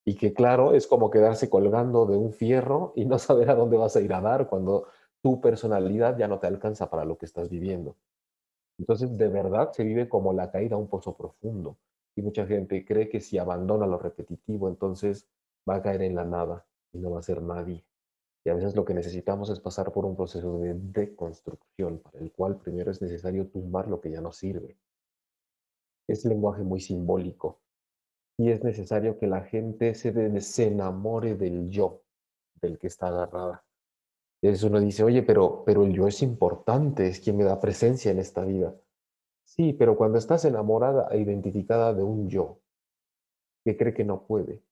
Y 0.05 0.17
que 0.17 0.35
claro, 0.35 0.75
es 0.75 0.89
como 0.89 1.13
quedarse 1.13 1.49
colgando 1.49 2.07
de 2.07 2.17
un 2.17 2.33
fierro 2.33 2.93
y 2.97 3.05
no 3.05 3.21
saber 3.21 3.51
a 3.51 3.55
dónde 3.55 3.77
vas 3.77 3.95
a 3.95 4.01
ir 4.01 4.13
a 4.13 4.21
dar 4.21 4.49
cuando 4.49 4.89
tu 5.23 5.41
personalidad 5.41 6.19
ya 6.19 6.27
no 6.27 6.41
te 6.41 6.49
alcanza 6.49 6.91
para 6.91 7.05
lo 7.05 7.17
que 7.19 7.27
estás 7.27 7.49
viviendo. 7.49 7.95
Entonces, 8.81 9.17
de 9.17 9.29
verdad 9.29 9.71
se 9.71 9.85
vive 9.85 10.09
como 10.09 10.33
la 10.33 10.51
caída 10.51 10.75
a 10.75 10.79
un 10.79 10.89
pozo 10.89 11.17
profundo. 11.17 11.77
Y 12.17 12.23
mucha 12.23 12.45
gente 12.47 12.85
cree 12.85 13.09
que 13.09 13.21
si 13.21 13.39
abandona 13.39 13.87
lo 13.87 13.97
repetitivo, 13.97 14.69
entonces 14.69 15.29
va 15.69 15.77
a 15.77 15.83
caer 15.83 16.03
en 16.03 16.17
la 16.17 16.25
nada 16.25 16.67
y 16.93 16.99
no 16.99 17.13
va 17.13 17.21
a 17.21 17.23
ser 17.23 17.43
nadie. 17.43 17.85
Y 18.45 18.51
a 18.51 18.55
veces 18.55 18.75
lo 18.75 18.85
que 18.85 18.95
necesitamos 18.95 19.51
es 19.51 19.61
pasar 19.61 19.93
por 19.93 20.05
un 20.05 20.17
proceso 20.17 20.59
de 20.59 20.75
deconstrucción, 20.75 22.01
para 22.01 22.19
el 22.19 22.33
cual 22.33 22.57
primero 22.57 22.91
es 22.91 23.01
necesario 23.01 23.47
tumbar 23.47 23.87
lo 23.87 24.01
que 24.01 24.11
ya 24.11 24.21
no 24.21 24.33
sirve. 24.33 24.77
Es 26.11 26.25
lenguaje 26.25 26.63
muy 26.63 26.81
simbólico. 26.81 27.61
Y 28.39 28.51
es 28.51 28.65
necesario 28.65 29.19
que 29.19 29.27
la 29.27 29.43
gente 29.43 29.95
se, 29.95 30.41
se 30.41 30.67
enamore 30.67 31.35
del 31.35 31.69
yo, 31.71 32.03
del 32.61 32.79
que 32.79 32.87
está 32.87 33.09
agarrada. 33.09 33.65
Entonces 34.43 34.65
uno 34.65 34.81
dice, 34.81 35.05
oye, 35.05 35.23
pero, 35.23 35.63
pero 35.65 35.85
el 35.85 35.93
yo 35.93 36.09
es 36.09 36.23
importante, 36.23 37.07
es 37.07 37.21
quien 37.21 37.37
me 37.37 37.45
da 37.45 37.61
presencia 37.61 38.11
en 38.11 38.19
esta 38.19 38.45
vida. 38.45 38.75
Sí, 39.45 39.73
pero 39.73 39.97
cuando 39.97 40.19
estás 40.19 40.45
enamorada 40.45 41.09
e 41.11 41.19
identificada 41.19 41.93
de 41.93 42.03
un 42.03 42.29
yo 42.29 42.61
que 43.65 43.77
cree 43.77 43.93
que 43.93 44.05
no 44.05 44.27
puede, 44.27 44.63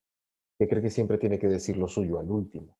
que 0.57 0.67
cree 0.67 0.81
que 0.81 0.89
siempre 0.89 1.17
tiene 1.17 1.37
que 1.37 1.47
decir 1.47 1.77
lo 1.77 1.87
suyo 1.87 2.17
al 2.17 2.31
último, 2.31 2.77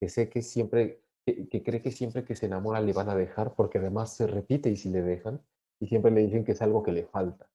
que 0.00 0.08
sé 0.08 0.28
que 0.28 0.42
siempre, 0.42 1.02
que, 1.24 1.62
cree 1.62 1.82
que 1.82 1.90
siempre 1.90 2.24
que 2.24 2.36
se 2.36 2.46
enamora 2.46 2.80
le 2.80 2.92
van 2.92 3.08
a 3.08 3.16
dejar, 3.16 3.54
porque 3.54 3.78
además 3.78 4.14
se 4.14 4.26
repite 4.26 4.70
y 4.70 4.76
si 4.76 4.90
le 4.90 5.02
dejan, 5.02 5.42
y 5.80 5.88
siempre 5.88 6.12
le 6.12 6.20
dicen 6.20 6.44
que 6.44 6.52
es 6.52 6.62
algo 6.62 6.82
que 6.82 6.92
le 6.92 7.04
falta. 7.04 7.48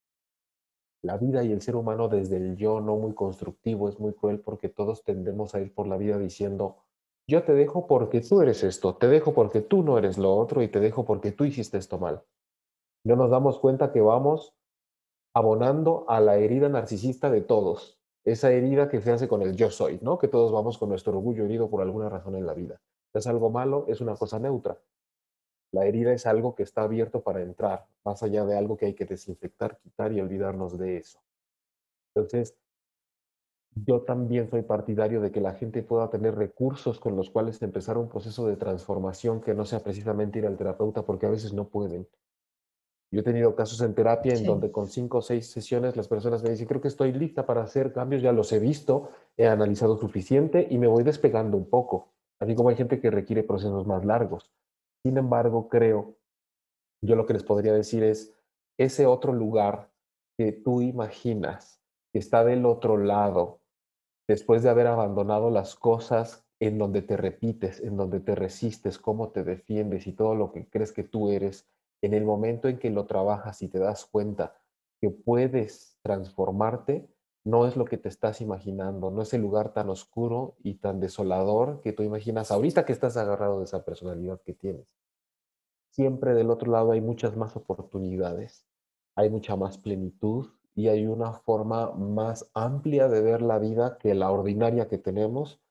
La 1.08 1.16
vida 1.16 1.42
y 1.42 1.54
el 1.54 1.62
ser 1.62 1.78
humano 1.78 2.10
desde 2.10 2.36
el 2.36 2.58
yo 2.58 2.82
no 2.82 2.98
muy 2.98 3.14
constructivo 3.14 3.88
es 3.88 3.98
muy 3.98 4.12
cruel 4.12 4.42
porque 4.42 4.68
todos 4.68 5.06
tendemos 5.06 5.56
a 5.56 5.62
ir 5.62 5.74
por 5.74 5.88
la 5.88 5.96
vida 5.96 6.20
diciendo, 6.20 6.80
yo 7.26 7.44
te 7.44 7.54
dejo 7.54 7.88
porque 7.88 8.20
tú 8.20 8.42
eres 8.42 8.62
esto, 8.62 8.94
te 8.98 9.08
dejo 9.08 9.34
porque 9.34 9.62
tú 9.62 9.84
no 9.84 9.98
eres 9.98 10.18
lo 10.18 10.36
otro 10.36 10.62
y 10.62 10.68
te 10.68 10.82
dejo 10.82 11.06
porque 11.06 11.32
tú 11.32 11.46
hiciste 11.46 11.78
esto 11.78 11.98
mal. 11.98 12.24
No 13.06 13.16
nos 13.16 13.30
damos 13.30 13.58
cuenta 13.58 13.94
que 13.94 14.02
vamos 14.02 14.54
abonando 15.34 16.04
a 16.10 16.20
la 16.20 16.36
herida 16.36 16.68
narcisista 16.68 17.32
de 17.32 17.40
todos 17.40 17.98
esa 18.26 18.52
herida 18.52 18.90
que 18.90 19.00
se 19.00 19.10
hace 19.10 19.30
con 19.30 19.42
el 19.42 19.56
yo 19.56 19.72
soy, 19.72 20.00
¿no? 20.02 20.18
Que 20.18 20.28
todos 20.28 20.52
vamos 20.52 20.78
con 20.78 20.90
nuestro 20.90 21.14
orgullo 21.14 21.46
herido 21.46 21.70
por 21.70 21.82
alguna 21.82 22.10
razón 22.10 22.36
en 22.36 22.46
la 22.46 22.54
vida. 22.54 22.82
Es 23.14 23.26
algo 23.28 23.50
malo, 23.50 23.86
es 23.88 24.02
una 24.02 24.18
cosa 24.18 24.40
neutra. 24.40 24.78
La 25.72 25.86
herida 25.86 26.14
es 26.14 26.26
algo 26.26 26.56
que 26.56 26.64
está 26.64 26.84
abierto 26.84 27.22
para 27.22 27.42
entrar, 27.42 27.88
más 28.06 28.24
allá 28.24 28.46
de 28.46 28.58
algo 28.58 28.78
que 28.78 28.86
hay 28.86 28.94
que 28.94 29.06
desinfectar, 29.06 29.78
quitar 29.80 30.14
y 30.14 30.22
olvidarnos 30.22 30.78
de 30.78 30.98
eso. 30.98 31.20
Entonces, 32.16 32.56
yo 33.86 34.02
también 34.02 34.50
soy 34.50 34.64
partidario 34.64 35.22
de 35.22 35.32
que 35.32 35.42
la 35.42 35.54
gente 35.54 35.84
pueda 35.84 36.10
tener 36.10 36.36
recursos 36.36 37.00
con 37.00 37.16
los 37.16 37.30
cuales 37.30 37.62
empezar 37.62 37.98
un 37.98 38.10
proceso 38.10 38.48
de 38.48 38.56
transformación 38.56 39.42
que 39.42 39.54
no 39.54 39.66
sea 39.66 39.82
precisamente 39.82 40.40
ir 40.40 40.48
al 40.48 40.58
terapeuta, 40.58 41.04
porque 41.04 41.26
a 41.26 41.30
veces 41.30 41.54
no 41.54 41.68
pueden. 41.68 42.08
Yo 43.12 43.22
he 43.22 43.24
tenido 43.24 43.56
casos 43.56 43.80
en 43.82 43.94
terapia 43.94 44.34
en 44.34 44.46
donde 44.46 44.72
con 44.72 44.88
cinco 44.88 45.20
o 45.20 45.22
seis 45.22 45.48
sesiones 45.48 45.96
las 45.96 46.08
personas 46.08 46.44
me 46.44 46.50
dicen, 46.50 46.68
creo 46.68 46.82
que 46.82 46.90
estoy 46.90 47.14
lista 47.14 47.46
para 47.46 47.62
hacer 47.62 47.94
cambios, 47.94 48.22
ya 48.22 48.34
los 48.34 48.52
he 48.52 48.60
visto, 48.60 49.10
he 49.38 49.48
analizado 49.48 49.98
suficiente 49.98 50.68
y 50.70 50.78
me 50.78 50.88
voy 50.88 51.04
despegando 51.04 51.56
un 51.56 51.70
poco. 51.70 52.10
Así 52.40 52.54
como 52.54 52.70
hay 52.70 52.76
gente 52.76 53.00
que 53.00 53.10
requiere 53.10 53.44
procesos 53.44 53.88
más 53.88 54.04
largos. 54.04 54.52
Sin 55.04 55.18
embargo, 55.18 55.70
creo, 55.70 56.18
yo 57.04 57.16
lo 57.16 57.26
que 57.26 57.34
les 57.34 57.44
podría 57.44 57.74
decir 57.74 58.04
es, 58.04 58.34
ese 58.80 59.06
otro 59.06 59.34
lugar 59.34 59.92
que 60.38 60.52
tú 60.52 60.82
imaginas, 60.82 61.82
que 62.14 62.20
está 62.20 62.44
del 62.44 62.66
otro 62.66 62.98
lado, 62.98 63.62
después 64.28 64.64
de 64.64 64.70
haber 64.70 64.88
abandonado 64.88 65.50
las 65.50 65.76
cosas 65.76 66.46
en 66.60 66.78
donde 66.78 67.02
te 67.02 67.18
repites, 67.18 67.80
en 67.82 67.98
donde 67.98 68.20
te 68.20 68.36
resistes, 68.36 68.98
cómo 68.98 69.30
te 69.30 69.44
defiendes 69.44 70.08
y 70.08 70.14
todo 70.14 70.36
lo 70.36 70.52
que 70.52 70.68
crees 70.68 70.92
que 70.92 71.04
tú 71.04 71.30
eres, 71.30 71.68
en 72.04 72.14
el 72.14 72.26
momento 72.26 72.68
en 72.68 72.78
que 72.78 72.90
lo 72.90 73.06
trabajas 73.06 73.62
y 73.62 73.68
te 73.68 73.80
das 73.80 74.06
cuenta 74.06 74.56
que 75.02 75.10
puedes 75.10 75.98
transformarte, 76.04 77.08
no 77.48 77.66
es 77.66 77.78
lo 77.78 77.86
que 77.86 77.98
te 77.98 78.10
estás 78.10 78.42
imaginando, 78.42 79.10
no 79.10 79.22
es 79.22 79.34
el 79.34 79.42
lugar 79.42 79.72
tan 79.72 79.90
oscuro 79.90 80.58
y 80.64 80.76
tan 80.76 81.00
desolador 81.00 81.80
que 81.80 81.94
tú 81.94 82.04
imaginas 82.04 82.52
ahorita 82.52 82.84
que 82.86 82.92
estás 82.92 83.16
agarrado 83.16 83.60
de 83.60 83.64
esa 83.64 83.86
personalidad 83.86 84.42
que 84.42 84.52
tienes. 84.52 84.86
Siempre 85.90 86.34
del 86.34 86.50
otro 86.50 86.70
lado 86.74 86.92
hay 86.92 87.00
muchas 87.00 87.38
más 87.38 87.56
oportunidades, 87.56 88.68
hay 89.16 89.30
mucha 89.30 89.56
más 89.56 89.78
plenitud 89.78 90.50
y 90.76 90.90
hay 90.90 91.08
una 91.08 91.32
forma 91.32 91.92
más 91.92 92.52
amplia 92.54 93.08
de 93.08 93.22
ver 93.22 93.42
la 93.42 93.60
vida 93.60 93.98
que 93.98 94.14
la 94.14 94.30
ordinaria 94.30 94.90
que 94.90 94.98
tenemos 94.98 95.62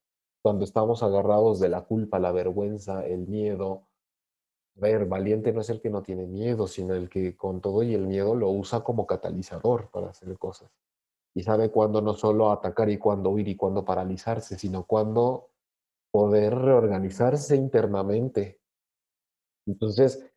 cuando 0.41 0.65
estamos 0.65 1.03
agarrados 1.03 1.61
de 1.61 1.69
la 1.69 1.83
culpa, 1.83 2.19
la 2.19 2.33
vergüenza, 2.33 3.05
el 3.05 3.27
miedo, 3.29 3.87
a 4.79 4.81
ver, 4.81 5.05
valiente 5.05 5.53
no 5.53 5.61
es 5.61 5.69
el 5.69 5.83
que 5.83 5.91
no 5.91 6.03
tiene 6.03 6.27
miedo, 6.27 6.69
sino 6.69 6.95
el 6.95 7.11
que 7.11 7.37
con 7.37 7.61
todo 7.61 7.83
y 7.83 7.93
el 7.93 8.07
miedo 8.07 8.35
lo 8.35 8.49
usa 8.49 8.83
como 8.83 9.07
catalizador 9.07 9.91
para 9.91 10.09
hacer 10.09 10.39
cosas. 10.39 10.71
Y 11.37 11.43
sabe 11.43 11.71
cuándo 11.71 12.01
no 12.01 12.15
solo 12.15 12.51
atacar 12.51 12.89
y 12.91 12.99
cuándo 12.99 13.31
huir 13.31 13.47
y 13.47 13.57
cuándo 13.57 13.85
paralizarse, 13.85 14.59
sino 14.59 14.87
cuándo 14.87 15.51
poder 16.11 16.55
reorganizarse 16.55 17.55
internamente. 17.55 18.61
Entonces, 19.67 20.29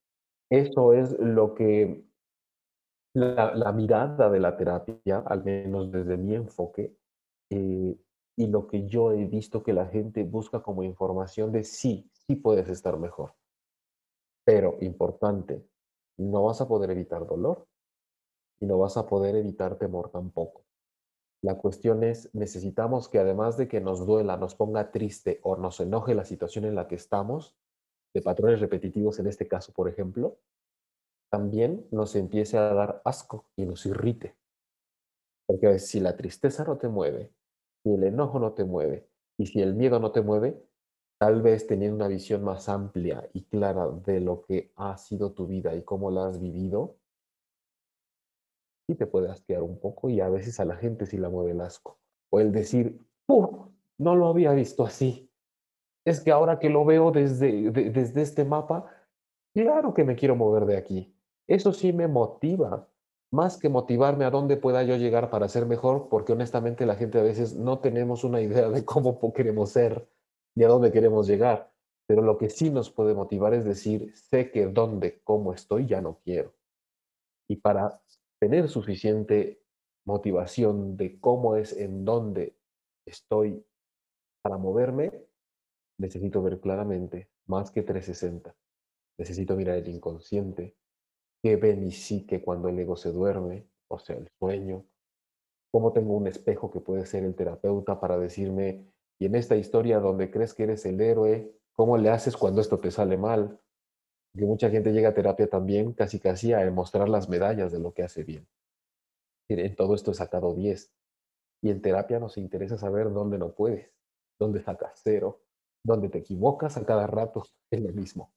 eso 0.52 0.94
es 0.94 1.18
lo 1.18 1.56
que 1.56 2.06
la, 3.16 3.72
mirada 3.72 4.30
de 4.30 4.40
la 4.40 4.58
terapia, 4.58 5.24
al 5.26 5.44
menos 5.44 5.92
desde 5.92 6.18
mi 6.18 6.36
enfoque, 6.36 6.96
eh, 7.50 7.98
y 8.38 8.48
lo 8.48 8.68
que 8.68 8.86
yo 8.86 9.12
he 9.12 9.26
visto 9.26 9.64
que 9.64 9.74
la 9.74 9.88
gente 9.88 10.24
busca 10.24 10.62
como 10.62 10.84
información 10.84 11.52
de 11.52 11.64
sí, 11.64 12.10
sí 12.12 12.36
puedes 12.36 12.70
estar 12.70 12.98
mejor 13.00 13.34
pero, 14.50 14.78
importante, 14.82 15.64
no 16.18 16.46
vas 16.46 16.60
a 16.60 16.68
poder 16.68 16.90
evitar 16.90 17.28
dolor 17.28 17.68
y 18.60 18.66
no 18.66 18.80
vas 18.80 18.98
a 18.98 19.06
poder 19.06 19.36
evitar 19.36 19.78
temor 19.78 20.10
tampoco. 20.10 20.66
La 21.41 21.56
cuestión 21.56 22.04
es, 22.04 22.30
necesitamos 22.34 23.08
que 23.08 23.19
además 23.19 23.58
de 23.58 23.67
que 23.67 23.80
nos 23.82 24.06
duela, 24.06 24.38
nos 24.38 24.56
ponga 24.56 24.91
triste 24.91 25.39
o 25.43 25.56
nos 25.56 25.80
enoje 25.80 26.15
la 26.15 26.25
situación 26.25 26.65
en 26.65 26.75
la 26.75 26.88
que 26.88 26.95
estamos, 26.95 27.56
de 28.13 28.21
patrones 28.21 28.60
repetitivos 28.60 29.19
en 29.19 29.28
este 29.28 29.47
caso, 29.47 29.71
por 29.71 29.88
ejemplo, 29.88 30.38
también 31.32 31.88
nos 31.91 32.15
empiece 32.15 32.58
a 32.58 32.73
dar 32.73 33.02
asco 33.06 33.45
y 33.56 33.65
nos 33.65 33.86
irrite. 33.86 34.36
Porque 35.47 35.80
si 35.80 35.99
la 35.99 36.15
tristeza 36.15 36.63
no 36.63 36.78
te 36.78 36.89
mueve, 36.89 37.32
si 37.84 37.93
el 37.93 38.04
enojo 38.04 38.39
no 38.39 38.54
te 38.54 38.65
mueve 38.65 39.08
y 39.38 39.45
si 39.45 39.62
el 39.62 39.75
miedo 39.75 39.99
no 39.99 40.12
te 40.12 40.21
mueve, 40.21 40.62
Tal 41.19 41.41
vez 41.41 41.67
teniendo 41.67 41.97
una 41.97 42.08
visión 42.08 42.45
más 42.45 42.69
amplia 42.69 43.30
y 43.34 43.43
clara 43.43 43.89
de 43.89 44.21
lo 44.21 44.41
que 44.41 44.71
ha 44.78 44.97
sido 44.97 45.34
tu 45.34 45.47
vida 45.47 45.75
y 45.75 45.84
cómo 45.84 46.12
la 46.12 46.28
has 46.28 46.39
vivido, 46.39 46.95
sí 48.89 48.95
te 48.95 49.06
puede 49.06 49.30
asquear 49.30 49.62
un 49.62 49.80
poco 49.80 50.10
y 50.10 50.19
a 50.19 50.30
veces 50.30 50.60
a 50.60 50.65
la 50.65 50.75
gente 50.75 51.06
sí 51.06 51.17
la 51.17 51.30
mueve 51.30 51.52
el 51.52 51.62
asco. 51.62 51.99
O 52.32 52.39
el 52.39 52.52
decir, 52.52 52.99
¡pum! 53.28 53.71
No 53.99 54.15
lo 54.15 54.28
había 54.28 54.52
visto 54.54 54.84
así. 54.84 55.30
Es 56.06 56.21
que 56.21 56.32
ahora 56.32 56.58
que 56.58 56.71
lo 56.71 56.86
veo 56.86 57.12
desde, 57.12 57.69
desde 57.69 58.21
este 58.23 58.45
mapa, 58.45 58.91
claro 59.54 59.93
que 59.93 60.04
me 60.04 60.15
quiero 60.15 60.36
mover 60.36 60.65
de 60.65 60.78
aquí. 60.78 61.15
Eso 61.47 61.71
sí 61.71 61.93
me 61.93 62.08
motiva, 62.08 62.88
más 63.32 63.58
que 63.58 63.69
motivarme 63.69 64.25
a 64.25 64.32
dónde 64.32 64.58
pueda 64.58 64.82
yo 64.82 64.95
llegar 64.95 65.30
para 65.30 65.49
ser 65.49 65.67
mejor, 65.67 66.10
porque 66.10 66.34
honestamente 66.34 66.88
la 66.88 66.95
gente 66.95 67.19
a 67.19 67.23
veces 67.23 67.56
no 67.56 67.78
tenemos 67.78 68.23
una 68.23 68.41
idea 68.41 68.69
de 68.69 68.86
cómo 68.86 69.19
queremos 69.34 69.69
ser 69.69 70.10
ni 70.56 70.63
a 70.63 70.67
dónde 70.67 70.91
queremos 70.91 71.28
llegar. 71.28 71.71
Pero 72.08 72.23
lo 72.23 72.39
que 72.39 72.49
sí 72.49 72.71
nos 72.71 72.89
puede 72.89 73.13
motivar 73.13 73.54
es 73.54 73.65
decir, 73.65 74.15
sé 74.15 74.49
que 74.49 74.65
dónde, 74.65 75.21
cómo 75.23 75.54
estoy, 75.54 75.86
ya 75.86 76.02
no 76.02 76.17
quiero. 76.23 76.56
Y 77.47 77.58
para 77.58 78.02
tener 78.39 78.69
suficiente 78.69 79.62
motivación 80.06 80.97
de 80.97 81.19
cómo 81.19 81.56
es, 81.56 81.75
en 81.78 82.06
dónde 82.06 82.56
estoy 83.06 83.63
para 84.41 84.58
moverme, 84.58 85.12
necesito 85.99 86.41
ver 86.41 86.60
claramente, 86.60 87.30
más 87.47 87.71
que 87.71 87.84
360. 87.84 88.56
Necesito 89.17 89.56
mirar 89.56 89.78
el 89.78 89.89
inconsciente, 89.89 90.75
que 91.43 91.56
ven 91.58 91.84
y 91.84 91.91
sí 91.91 92.25
que 92.25 92.41
cuando 92.41 92.69
el 92.69 92.80
ego 92.80 92.95
se 92.95 93.12
duerme, 93.12 93.67
o 93.89 93.99
sea, 93.99 94.15
el 94.15 94.30
sueño, 94.39 94.86
cómo 95.71 95.93
tengo 95.93 96.15
un 96.15 96.28
espejo 96.28 96.71
que 96.71 96.80
puede 96.80 97.06
ser 97.06 97.23
el 97.23 97.36
terapeuta 97.36 97.99
para 97.99 98.17
decirme, 98.17 98.86
y 99.19 99.25
en 99.25 99.36
esta 99.36 99.56
historia 99.56 99.99
donde 99.99 100.32
crees 100.32 100.54
que 100.54 100.63
eres 100.63 100.86
el 100.86 101.02
héroe, 101.02 101.54
¿cómo 101.73 101.97
le 101.97 102.10
haces 102.10 102.38
cuando 102.38 102.62
esto 102.62 102.80
te 102.80 102.91
sale 102.91 103.17
mal? 103.17 103.60
Que 104.36 104.46
mucha 104.46 104.70
gente 104.70 104.92
llega 104.92 105.10
a 105.10 105.13
terapia 105.13 105.50
también 105.50 105.94
casi 105.94 106.20
casi 106.20 106.54
a 106.54 106.70
mostrar 106.72 107.10
las 107.10 107.30
medallas 107.30 107.72
de 107.72 107.80
lo 107.80 107.94
que 107.94 108.04
hace 108.04 108.24
bien. 108.24 108.48
En 109.50 109.76
todo 109.76 109.96
esto 109.96 110.12
he 110.12 110.13
sacado 110.13 110.54
10. 110.54 110.92
Y 111.63 111.72
en 111.72 111.82
terapia 111.82 112.20
nos 112.20 112.38
interesa 112.38 112.78
saber 112.78 113.12
dónde 113.12 113.38
no 113.38 113.54
puedes, 113.54 113.92
dónde 114.39 114.62
sacas 114.62 115.02
cero, 115.04 115.42
dónde 115.84 116.10
te 116.10 116.20
equivocas 116.20 116.78
a 116.78 116.86
cada 116.86 117.08
rato. 117.08 117.44
Es 117.72 117.82
lo 117.82 117.92
mismo. 117.92 118.32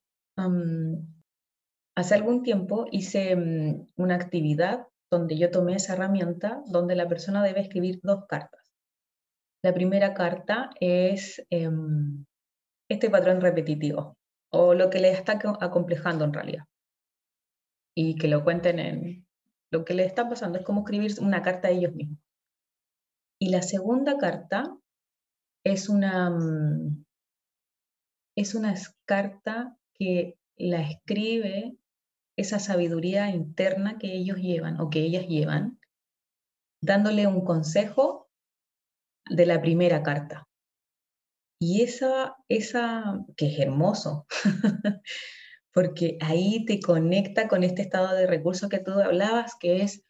hace 1.96 2.14
algún 2.14 2.42
tiempo 2.42 2.86
hice 2.90 3.34
mm, 3.34 3.86
una 3.96 4.14
actividad 4.16 4.88
donde 5.10 5.38
yo 5.38 5.50
tomé 5.50 5.76
esa 5.76 5.94
herramienta 5.94 6.62
donde 6.66 6.94
la 6.96 7.08
persona 7.08 7.42
debe 7.42 7.60
escribir 7.60 8.00
dos 8.02 8.26
cartas. 8.26 8.74
La 9.64 9.72
primera 9.72 10.12
carta 10.12 10.70
es 10.80 11.46
em, 11.50 12.24
este 12.90 13.08
patrón 13.08 13.40
repetitivo 13.40 14.16
o 14.52 14.74
lo 14.74 14.90
que 14.90 15.00
le 15.00 15.10
está 15.10 15.38
acomplejando 15.60 16.24
en 16.24 16.32
realidad. 16.32 16.64
Y 17.96 18.16
que 18.16 18.28
lo 18.28 18.44
cuenten 18.44 18.78
en 18.78 19.26
lo 19.70 19.84
que 19.84 19.94
le 19.94 20.04
está 20.04 20.28
pasando. 20.28 20.58
Es 20.58 20.64
como 20.64 20.80
escribir 20.80 21.12
una 21.20 21.42
carta 21.42 21.68
a 21.68 21.70
ellos 21.70 21.94
mismos. 21.94 22.18
Y 23.40 23.48
la 23.48 23.62
segunda 23.62 24.18
carta 24.18 24.76
es 25.64 25.88
una, 25.88 26.30
mm, 26.30 27.04
es 28.36 28.54
una 28.54 28.74
carta 29.04 29.76
que 29.94 30.38
la 30.56 30.80
escribe 30.82 31.76
esa 32.36 32.58
sabiduría 32.58 33.30
interna 33.30 33.98
que 33.98 34.12
ellos 34.12 34.38
llevan 34.38 34.80
o 34.80 34.90
que 34.90 35.00
ellas 35.00 35.26
llevan, 35.26 35.78
dándole 36.80 37.26
un 37.26 37.44
consejo 37.44 38.30
de 39.28 39.46
la 39.46 39.60
primera 39.60 40.02
carta. 40.02 40.46
Y 41.64 41.82
esa, 41.82 42.34
esa 42.48 43.24
que 43.36 43.46
es 43.46 43.60
hermoso, 43.60 44.26
porque 45.72 46.18
ahí 46.20 46.64
te 46.64 46.80
conecta 46.80 47.46
con 47.46 47.62
este 47.62 47.82
estado 47.82 48.16
de 48.16 48.26
recursos 48.26 48.68
que 48.68 48.80
tú 48.80 48.90
hablabas, 48.90 49.54
que 49.60 49.82
es 49.82 50.04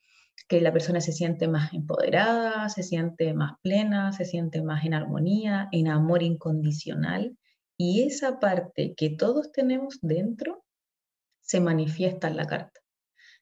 que 0.49 0.63
la 0.63 0.73
persona 0.73 1.03
se 1.03 1.13
siente 1.13 1.49
más 1.49 1.75
empoderada, 1.75 2.71
se 2.71 2.83
siente 2.83 3.35
más 3.35 3.53
plena, 3.61 4.13
se 4.13 4.25
siente 4.25 4.63
más 4.63 4.87
en 4.87 4.95
armonía, 4.95 5.69
en 5.73 5.89
amor 5.89 6.23
incondicional. 6.23 7.37
Y 7.77 8.05
esa 8.05 8.41
parte 8.41 8.95
que 8.97 9.11
todos 9.11 9.53
tenemos 9.53 9.99
dentro 10.01 10.65
se 11.43 11.61
manifiesta 11.61 12.29
en 12.29 12.39
la 12.39 12.47
carta. 12.47 12.81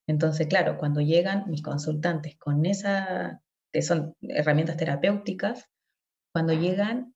Entonces, 0.08 0.48
claro, 0.48 0.78
cuando 0.78 1.00
llegan 1.00 1.48
mis 1.48 1.62
consultantes 1.62 2.36
con 2.38 2.66
esa, 2.66 3.40
que 3.72 3.82
son 3.82 4.16
herramientas 4.20 4.76
terapéuticas, 4.76 5.68
cuando 6.32 6.54
llegan, 6.54 7.14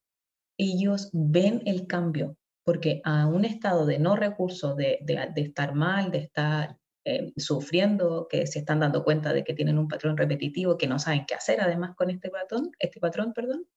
ellos 0.57 1.09
ven 1.13 1.61
el 1.65 1.87
cambio, 1.87 2.37
porque 2.63 3.01
a 3.03 3.27
un 3.27 3.45
estado 3.45 3.85
de 3.85 3.99
no 3.99 4.15
recurso, 4.15 4.75
de, 4.75 4.99
de, 5.03 5.41
estar 5.41 5.75
mal, 5.75 6.11
de 6.11 6.19
estar 6.19 6.77
eh, 7.05 7.33
sufriendo, 7.37 8.27
que 8.29 8.47
se 8.47 8.59
están 8.59 8.79
dando 8.79 9.03
cuenta 9.03 9.33
de 9.33 9.43
que 9.43 9.53
tienen 9.53 9.77
un 9.77 9.87
patrón 9.87 10.17
repetitivo, 10.17 10.77
que 10.77 10.87
no 10.87 10.99
saben 10.99 11.25
qué 11.27 11.35
hacer 11.35 11.61
además 11.61 11.95
con 11.95 12.09
este 12.09 12.29
patrón, 12.29 12.71
este 12.79 12.99
patrón, 12.99 13.33
perdón, 13.33 13.67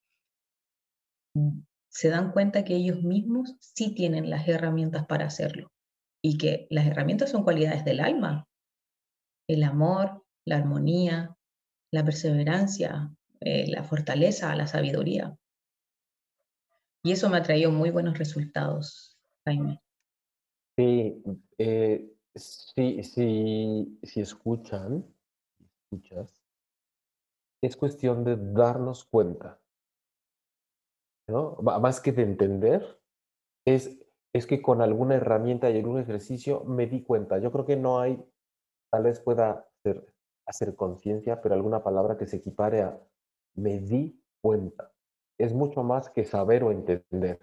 se 1.88 2.08
dan 2.08 2.32
cuenta 2.32 2.64
que 2.64 2.76
ellos 2.76 3.02
mismos 3.02 3.56
sí 3.60 3.94
tienen 3.94 4.30
las 4.30 4.46
herramientas 4.48 5.06
para 5.06 5.26
hacerlo 5.26 5.72
y 6.22 6.38
que 6.38 6.66
las 6.70 6.86
herramientas 6.86 7.30
son 7.30 7.44
cualidades 7.44 7.84
del 7.84 8.00
alma. 8.00 8.46
El 9.48 9.62
amor, 9.62 10.24
la 10.44 10.56
armonía, 10.56 11.36
la 11.92 12.04
perseverancia, 12.04 13.10
eh, 13.40 13.66
la 13.68 13.84
fortaleza, 13.84 14.54
la 14.54 14.66
sabiduría. 14.66 15.36
Y 17.02 17.12
eso 17.12 17.28
me 17.28 17.36
ha 17.36 17.42
traído 17.42 17.70
muy 17.70 17.90
buenos 17.90 18.18
resultados, 18.18 19.18
Jaime. 19.44 19.80
Sí, 20.76 21.22
eh, 21.58 22.12
sí, 22.34 23.02
sí, 23.02 24.20
escuchan, 24.20 25.04
escuchas, 25.60 26.42
es 27.62 27.76
cuestión 27.76 28.24
de 28.24 28.36
darnos 28.36 29.04
cuenta, 29.04 29.60
¿no? 31.28 31.56
Más 31.56 32.00
que 32.00 32.12
de 32.12 32.22
entender, 32.22 33.00
es 33.64 33.98
es 34.32 34.46
que 34.46 34.60
con 34.62 34.82
alguna 34.82 35.16
herramienta 35.16 35.70
y 35.70 35.78
algún 35.78 35.98
ejercicio 35.98 36.64
me 36.64 36.86
di 36.86 37.02
cuenta. 37.02 37.38
Yo 37.38 37.50
creo 37.50 37.64
que 37.64 37.76
no 37.76 37.98
hay, 37.98 38.22
tal 38.90 39.04
vez 39.04 39.20
pueda 39.20 39.66
hacer 40.46 40.76
conciencia, 40.76 41.40
pero 41.40 41.54
alguna 41.54 41.82
palabra 41.82 42.16
que 42.16 42.26
se 42.26 42.36
equipare 42.36 42.82
a 42.82 43.00
me 43.54 43.80
di 43.80 44.22
cuenta. 44.40 44.92
Es 45.38 45.54
mucho 45.54 45.82
más 45.82 46.10
que 46.10 46.24
saber 46.24 46.64
o 46.64 46.72
entender. 46.72 47.38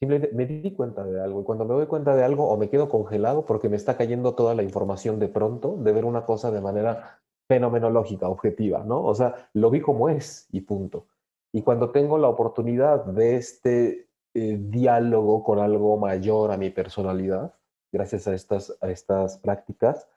Simplemente 0.00 0.34
me 0.34 0.46
di 0.46 0.72
cuenta 0.72 1.04
de 1.04 1.20
algo 1.20 1.42
y 1.42 1.44
cuando 1.44 1.66
me 1.66 1.74
doy 1.74 1.86
cuenta 1.86 2.16
de 2.16 2.24
algo 2.24 2.48
o 2.48 2.56
me 2.56 2.70
quedo 2.70 2.88
congelado 2.88 3.44
porque 3.44 3.68
me 3.68 3.76
está 3.76 3.98
cayendo 3.98 4.34
toda 4.34 4.54
la 4.54 4.62
información 4.62 5.18
de 5.18 5.28
pronto 5.28 5.76
de 5.76 5.92
ver 5.92 6.06
una 6.06 6.24
cosa 6.24 6.50
de 6.50 6.62
manera 6.62 7.20
fenomenológica, 7.48 8.28
objetiva, 8.28 8.82
¿no? 8.84 9.04
O 9.04 9.14
sea, 9.14 9.50
lo 9.52 9.70
vi 9.70 9.80
como 9.80 10.08
es 10.08 10.46
y 10.52 10.62
punto. 10.62 11.06
Y 11.52 11.62
cuando 11.62 11.90
tengo 11.90 12.16
la 12.16 12.28
oportunidad 12.28 13.04
de 13.04 13.36
este 13.36 14.08
eh, 14.34 14.56
diálogo 14.58 15.42
con 15.42 15.58
algo 15.58 15.98
mayor 15.98 16.52
a 16.52 16.56
mi 16.56 16.70
personalidad, 16.70 17.52
gracias 17.92 18.28
a 18.28 18.34
estas, 18.34 18.78
a 18.80 18.90
estas 18.90 19.38
prácticas, 19.38 20.08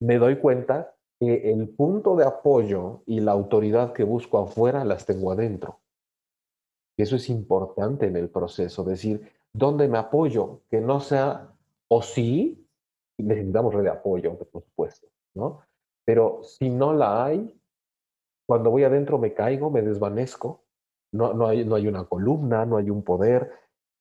me 0.00 0.18
doy 0.18 0.38
cuenta 0.38 0.94
que 1.20 1.52
el 1.52 1.68
punto 1.68 2.16
de 2.16 2.24
apoyo 2.24 3.02
y 3.06 3.20
la 3.20 3.32
autoridad 3.32 3.92
que 3.92 4.04
busco 4.04 4.38
afuera 4.38 4.84
las 4.84 5.06
tengo 5.06 5.32
adentro. 5.32 5.80
Eso 6.96 7.16
es 7.16 7.28
importante 7.28 8.06
en 8.06 8.16
el 8.16 8.28
proceso, 8.30 8.84
decir, 8.84 9.30
¿dónde 9.52 9.88
me 9.88 9.98
apoyo? 9.98 10.62
Que 10.70 10.80
no 10.80 11.00
sea 11.00 11.52
o 11.88 12.02
sí, 12.02 12.66
necesitamos 13.18 13.74
red 13.74 13.86
apoyo, 13.86 14.36
por 14.38 14.62
supuesto, 14.62 15.08
¿no? 15.34 15.60
Pero 16.04 16.40
si 16.42 16.70
no 16.70 16.92
la 16.94 17.24
hay, 17.24 17.60
cuando 18.46 18.70
voy 18.70 18.84
adentro 18.84 19.18
me 19.18 19.34
caigo, 19.34 19.70
me 19.70 19.82
desvanezco 19.82 20.66
no, 21.12 21.32
no, 21.32 21.46
hay, 21.46 21.64
no 21.64 21.74
hay 21.74 21.88
una 21.88 22.04
columna, 22.04 22.66
no 22.66 22.76
hay 22.76 22.90
un 22.90 23.02
poder. 23.02 23.50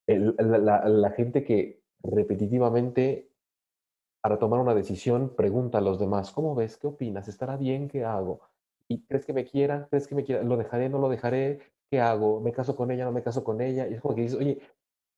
la, 0.08 1.12
gente 1.12 1.44
que 1.44 1.82
repetitivamente, 2.04 3.32
para 4.22 4.38
tomar 4.38 4.60
una 4.60 4.76
decisión, 4.76 5.36
pregunta 5.36 5.80
a 5.80 5.82
los 5.82 6.00
demás, 6.00 6.32
¿cómo 6.32 6.56
ves? 6.56 6.78
¿Qué 6.78 6.88
opinas? 6.88 7.28
¿Estará 7.28 7.58
bien? 7.58 7.88
¿Qué 7.88 8.04
hago? 8.04 8.42
¿Y 8.88 9.04
crees 9.06 9.26
que 9.26 9.34
me 9.34 9.46
quiera? 9.46 9.88
¿Crees 9.90 10.08
que 10.08 10.16
me 10.16 10.24
quiera? 10.24 10.44
¿Lo 10.44 10.58
dejaré? 10.58 10.90
¿No 10.90 11.00
lo 11.00 11.10
dejaré? 11.10 11.60
¿Qué 11.90 12.00
hago? 12.00 12.42
¿Me 12.42 12.52
caso 12.52 12.76
con 12.76 12.92
ella? 12.92 13.06
¿No 13.06 13.12
me 13.12 13.24
caso 13.24 13.44
con 13.44 13.62
ella? 13.62 13.88
Y 13.88 13.94
es 13.94 14.02
como 14.02 14.16
que 14.16 14.22
dices, 14.22 14.40
oye, 14.40 14.60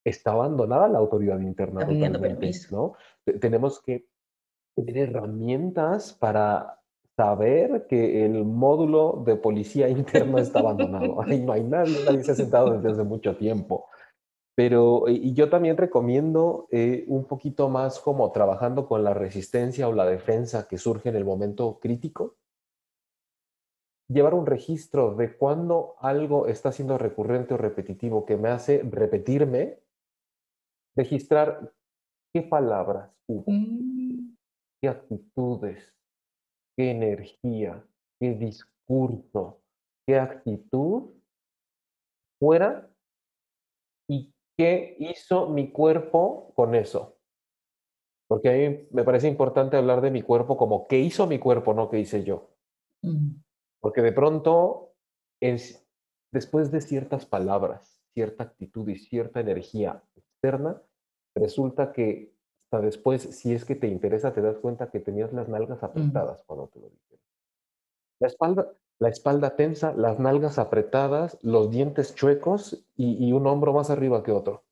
está 0.04 0.32
abandonada 0.32 0.88
la 0.88 1.00
autoridad 1.00 1.40
interna 1.40 1.86
totalmente, 1.86 2.52
¿no? 2.72 2.94
Tenemos 3.40 3.82
que 3.82 4.08
tener 4.76 5.10
herramientas 5.10 6.14
para 6.14 6.80
saber 7.18 7.88
que 7.88 8.26
el 8.26 8.46
módulo 8.46 9.24
de 9.26 9.36
policía 9.36 9.90
interno 9.90 10.38
está 10.38 10.60
abandonado. 10.60 11.22
Ahí 11.22 11.42
no 11.42 11.54
hay 11.54 11.64
nadie, 11.64 11.98
nadie 12.06 12.24
se 12.24 12.32
ha 12.32 12.36
sentado 12.36 12.72
desde 12.72 12.92
hace 12.92 13.04
mucho 13.04 13.36
tiempo. 13.36 13.90
Pero, 14.56 15.04
y 15.08 15.34
yo 15.34 15.50
también 15.50 15.78
recomiendo 15.78 16.68
eh, 16.72 17.06
un 17.08 17.26
poquito 17.26 17.70
más 17.70 18.00
como 18.00 18.32
trabajando 18.32 18.88
con 18.88 19.04
la 19.04 19.14
resistencia 19.14 19.88
o 19.88 19.94
la 19.94 20.06
defensa 20.06 20.68
que 20.68 20.80
surge 20.80 21.10
en 21.10 21.16
el 21.16 21.26
momento 21.26 21.78
crítico. 21.80 22.38
Llevar 24.10 24.34
un 24.34 24.46
registro 24.46 25.16
de 25.16 25.36
cuando 25.36 25.96
algo 26.00 26.48
está 26.48 26.72
siendo 26.72 26.98
recurrente 26.98 27.54
o 27.54 27.58
repetitivo 27.58 28.26
que 28.26 28.38
me 28.38 28.50
hace 28.50 28.82
repetirme, 28.84 29.80
registrar 30.96 31.74
qué 32.34 32.42
palabras 32.42 33.12
mm. 33.28 34.36
qué 34.82 34.88
actitudes, 34.88 35.94
qué 36.78 36.92
energía, 36.92 37.86
qué 38.20 38.34
discurso, 38.36 39.62
qué 40.08 40.18
actitud 40.18 41.12
fuera 42.40 42.90
y 44.10 44.34
qué 44.58 44.96
hizo 45.00 45.50
mi 45.50 45.72
cuerpo 45.72 46.54
con 46.56 46.76
eso. 46.76 47.18
Porque 48.30 48.50
a 48.50 48.54
mí 48.54 48.88
me 48.92 49.04
parece 49.04 49.28
importante 49.28 49.78
hablar 49.78 50.02
de 50.02 50.12
mi 50.12 50.22
cuerpo 50.22 50.58
como 50.58 50.88
qué 50.88 51.00
hizo 51.00 51.28
mi 51.28 51.40
cuerpo, 51.40 51.74
no 51.74 51.90
qué 51.90 52.00
hice 52.00 52.24
yo. 52.24 52.52
Mm. 53.04 53.42
Porque 53.88 54.02
de 54.02 54.12
pronto, 54.12 54.92
es, 55.42 55.88
después 56.34 56.72
de 56.74 56.82
ciertas 56.82 57.26
palabras, 57.26 58.04
cierta 58.14 58.44
actitud 58.44 58.86
y 58.90 58.98
cierta 58.98 59.40
energía 59.40 60.04
externa, 60.14 60.82
resulta 61.34 61.94
que 61.94 62.34
hasta 62.66 62.82
después, 62.82 63.22
si 63.22 63.54
es 63.54 63.64
que 63.64 63.76
te 63.76 63.88
interesa, 63.88 64.34
te 64.34 64.42
das 64.42 64.58
cuenta 64.58 64.92
que 64.92 65.00
tenías 65.00 65.32
las 65.32 65.48
nalgas 65.48 65.84
apretadas 65.84 66.44
cuando 66.44 66.68
te 66.68 66.82
lo 66.82 66.90
dijeron. 66.90 67.24
La 68.20 68.28
espalda, 68.28 68.74
la 69.00 69.08
espalda 69.08 69.56
tensa, 69.56 69.94
las 69.94 70.20
nalgas 70.20 70.60
apretadas, 70.60 71.40
los 71.42 71.72
dientes 71.72 72.14
chuecos 72.14 72.86
y, 72.98 73.32
un 73.32 73.48
hombro 73.48 73.72
más 73.72 73.90
arriba 73.90 74.22
que 74.22 74.34
otro. 74.34 74.66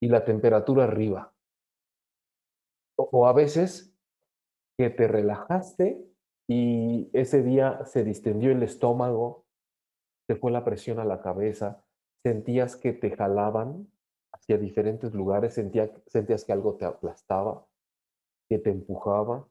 Y 0.00 0.10
la 0.10 0.24
temperatura 0.24 0.84
arriba. 0.84 1.34
O, 2.94 3.26
a 3.26 3.32
veces 3.32 3.92
que 4.78 4.90
te 4.90 5.08
relajaste 5.08 6.08
y 6.48 7.10
ese 7.12 7.42
día 7.42 7.84
se 7.84 8.04
distendió 8.04 8.50
el 8.50 8.62
estómago, 8.62 9.44
te 10.26 10.36
fue 10.36 10.50
la 10.50 10.64
presión 10.64 10.98
a 10.98 11.04
la 11.04 11.20
cabeza, 11.20 11.84
sentías 12.24 12.76
que 12.76 12.92
te 12.92 13.14
jalaban 13.14 13.90
hacia 14.32 14.58
diferentes 14.58 15.14
lugares, 15.14 15.54
sentías 15.54 16.44
que 16.44 16.52
algo 16.52 16.76
te 16.76 16.86
aplastaba, 16.86 17.66
que 18.48 18.58
te 18.58 18.70
empujaba, 18.70 19.46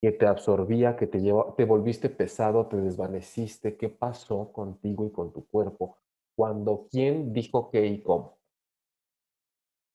que 0.00 0.12
te 0.12 0.26
absorbía, 0.26 0.96
que 0.96 1.06
te 1.06 1.20
llevaba, 1.20 1.54
te 1.56 1.64
volviste 1.64 2.10
pesado, 2.10 2.66
te 2.66 2.76
desvaneciste. 2.76 3.76
¿Qué 3.76 3.88
pasó 3.88 4.52
contigo 4.52 5.06
y 5.06 5.10
con 5.10 5.32
tu 5.32 5.46
cuerpo? 5.46 5.98
Cuando, 6.36 6.88
¿quién 6.90 7.32
dijo 7.32 7.70
qué 7.70 7.86
y 7.86 8.02
cómo? 8.02 8.38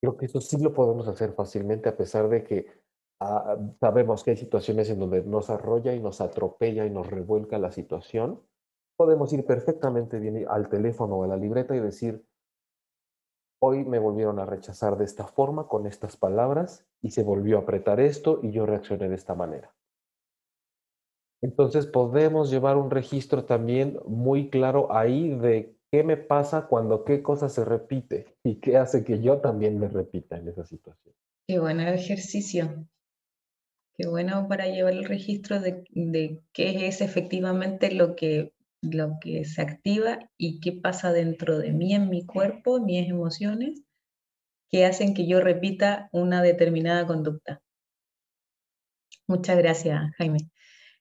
Creo 0.00 0.16
que 0.16 0.26
eso 0.26 0.40
sí 0.40 0.56
lo 0.60 0.72
podemos 0.72 1.06
hacer 1.06 1.32
fácilmente 1.34 1.88
a 1.88 1.96
pesar 1.96 2.28
de 2.28 2.42
que 2.42 2.79
ah, 3.20 3.56
sabemos 3.78 4.24
que 4.24 4.32
hay 4.32 4.36
situaciones 4.36 4.90
en 4.90 4.98
donde 4.98 5.22
nos 5.22 5.50
arrolla 5.50 5.94
y 5.94 6.00
nos 6.00 6.20
atropella 6.20 6.86
y 6.86 6.90
nos 6.90 7.06
revuelca 7.06 7.58
la 7.58 7.70
situación. 7.70 8.40
Podemos 8.96 9.32
ir 9.32 9.46
perfectamente 9.46 10.18
bien 10.18 10.46
al 10.48 10.68
teléfono 10.68 11.16
o 11.16 11.24
a 11.24 11.28
la 11.28 11.36
libreta 11.36 11.74
y 11.74 11.80
decir, 11.80 12.24
hoy 13.62 13.84
me 13.84 13.98
volvieron 13.98 14.38
a 14.38 14.46
rechazar 14.46 14.96
de 14.96 15.04
esta 15.04 15.26
forma, 15.26 15.68
con 15.68 15.86
estas 15.86 16.16
palabras, 16.16 16.86
y 17.02 17.10
se 17.10 17.22
volvió 17.22 17.58
a 17.58 17.62
apretar 17.62 18.00
esto 18.00 18.40
y 18.42 18.52
yo 18.52 18.66
reaccioné 18.66 19.08
de 19.08 19.14
esta 19.14 19.34
manera. 19.34 19.74
Entonces 21.42 21.86
podemos 21.86 22.50
llevar 22.50 22.76
un 22.76 22.90
registro 22.90 23.44
también 23.44 23.98
muy 24.06 24.50
claro 24.50 24.92
ahí 24.92 25.30
de 25.30 25.74
qué 25.90 26.04
me 26.04 26.16
pasa 26.16 26.66
cuando 26.66 27.04
qué 27.04 27.22
cosa 27.22 27.48
se 27.48 27.64
repite 27.64 28.36
y 28.44 28.56
qué 28.56 28.76
hace 28.76 29.04
que 29.04 29.20
yo 29.20 29.38
también 29.38 29.78
me 29.78 29.88
repita 29.88 30.36
en 30.36 30.48
esa 30.48 30.64
situación. 30.64 31.14
Qué 31.46 31.58
buen 31.58 31.80
ejercicio. 31.80 32.86
Qué 34.00 34.08
bueno 34.08 34.48
para 34.48 34.66
llevar 34.66 34.94
el 34.94 35.04
registro 35.04 35.60
de, 35.60 35.84
qué 36.54 36.86
es 36.86 37.02
efectivamente 37.02 37.92
lo 37.92 38.16
que 38.16 38.54
lo 38.80 39.18
que 39.20 39.44
se 39.44 39.60
activa 39.60 40.20
y 40.38 40.58
qué 40.60 40.72
pasa 40.72 41.12
dentro 41.12 41.58
de 41.58 41.72
mí, 41.72 41.94
en 41.94 42.08
mi 42.08 42.24
cuerpo, 42.24 42.80
mis 42.80 43.06
emociones, 43.06 43.82
que 44.70 44.86
hacen 44.86 45.12
que 45.12 45.26
yo 45.26 45.42
repita 45.42 46.08
una 46.12 46.40
determinada 46.40 47.06
conducta. 47.06 47.60
Muchas 49.26 49.58
gracias, 49.58 50.00
Jaime. 50.16 50.50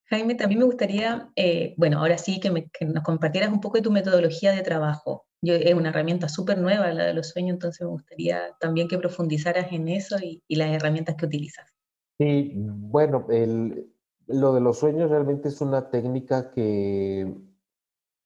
Jaime, 0.10 0.36
también 0.36 0.60
me 0.60 0.66
gustaría, 0.66 1.30
eh, 1.38 1.76
bueno, 1.78 2.00
ahora 2.00 2.18
sí 2.18 2.42
que, 2.42 2.50
nos 2.86 3.04
compartieras 3.06 3.50
un 3.50 3.62
poco 3.62 3.78
de 3.78 3.84
tu 3.84 3.92
metodología 3.92 4.52
de 4.52 4.62
trabajo. 4.62 5.26
Yo, 5.42 5.54
es 5.54 5.74
una 5.74 5.92
herramienta 5.92 6.28
súper 6.28 6.58
nueva 6.58 6.92
la 6.92 7.06
de 7.06 7.14
los 7.14 7.30
sueños, 7.30 7.54
entonces 7.54 7.80
me 7.80 7.92
gustaría 7.92 8.58
también 8.60 8.90
que 8.90 8.98
profundizaras 8.98 9.72
en 9.72 9.88
eso 9.88 10.18
y 10.22 10.56
las 10.58 10.72
herramientas 10.72 11.16
que 11.16 11.28
utilizas. 11.28 11.79
Sí, 12.20 12.52
bueno, 12.56 13.28
el, 13.30 13.94
lo 14.28 14.54
de 14.54 14.60
los 14.60 14.78
sueños 14.80 15.10
realmente 15.10 15.48
es 15.48 15.62
una 15.62 15.90
técnica 15.90 16.52
que 16.52 17.34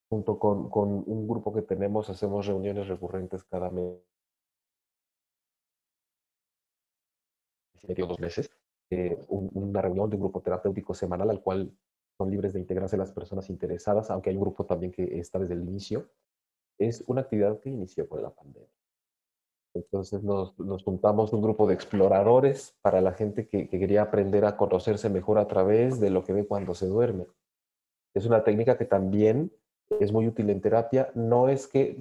junto 0.09 0.39
con, 0.39 0.69
con 0.69 1.03
un 1.05 1.27
grupo 1.27 1.53
que 1.53 1.61
tenemos, 1.61 2.09
hacemos 2.09 2.47
reuniones 2.47 2.87
recurrentes 2.87 3.43
cada 3.43 3.69
mes. 3.69 3.99
dos 7.97 8.19
meses, 8.19 8.49
eh, 8.89 9.17
una 9.27 9.81
reunión 9.81 10.09
de 10.09 10.15
un 10.15 10.21
grupo 10.23 10.41
terapéutico 10.41 10.93
semanal 10.93 11.29
al 11.29 11.41
cual 11.41 11.71
son 12.17 12.31
libres 12.31 12.53
de 12.53 12.59
integrarse 12.59 12.97
las 12.97 13.11
personas 13.11 13.49
interesadas, 13.49 14.09
aunque 14.09 14.29
hay 14.29 14.35
un 14.37 14.41
grupo 14.43 14.65
también 14.65 14.91
que 14.91 15.19
está 15.19 15.37
desde 15.37 15.53
el 15.53 15.61
inicio. 15.61 16.09
Es 16.79 17.03
una 17.07 17.21
actividad 17.21 17.59
que 17.59 17.69
inició 17.69 18.07
con 18.09 18.23
la 18.23 18.31
pandemia. 18.31 18.82
Entonces 19.73 20.23
nos, 20.23 20.57
nos 20.59 20.83
juntamos 20.83 21.33
un 21.33 21.41
grupo 21.41 21.67
de 21.67 21.73
exploradores 21.73 22.75
para 22.81 23.01
la 23.01 23.13
gente 23.13 23.47
que, 23.47 23.67
que, 23.67 23.79
quería 23.79 24.03
aprender 24.03 24.45
a 24.45 24.55
conocerse 24.55 25.09
mejor 25.09 25.39
a 25.39 25.47
través 25.47 25.99
de 25.99 26.09
lo 26.09 26.23
que 26.23 26.33
ve 26.33 26.45
cuando 26.45 26.75
se 26.75 26.87
duerme. 26.87 27.25
Es 28.13 28.25
una 28.25 28.43
técnica 28.43 28.77
que 28.77 28.85
también 28.85 29.51
es 29.99 30.11
muy 30.11 30.27
útil 30.27 30.49
en 30.49 30.61
terapia, 30.61 31.11
no 31.15 31.49
es 31.49 31.67
que, 31.67 31.97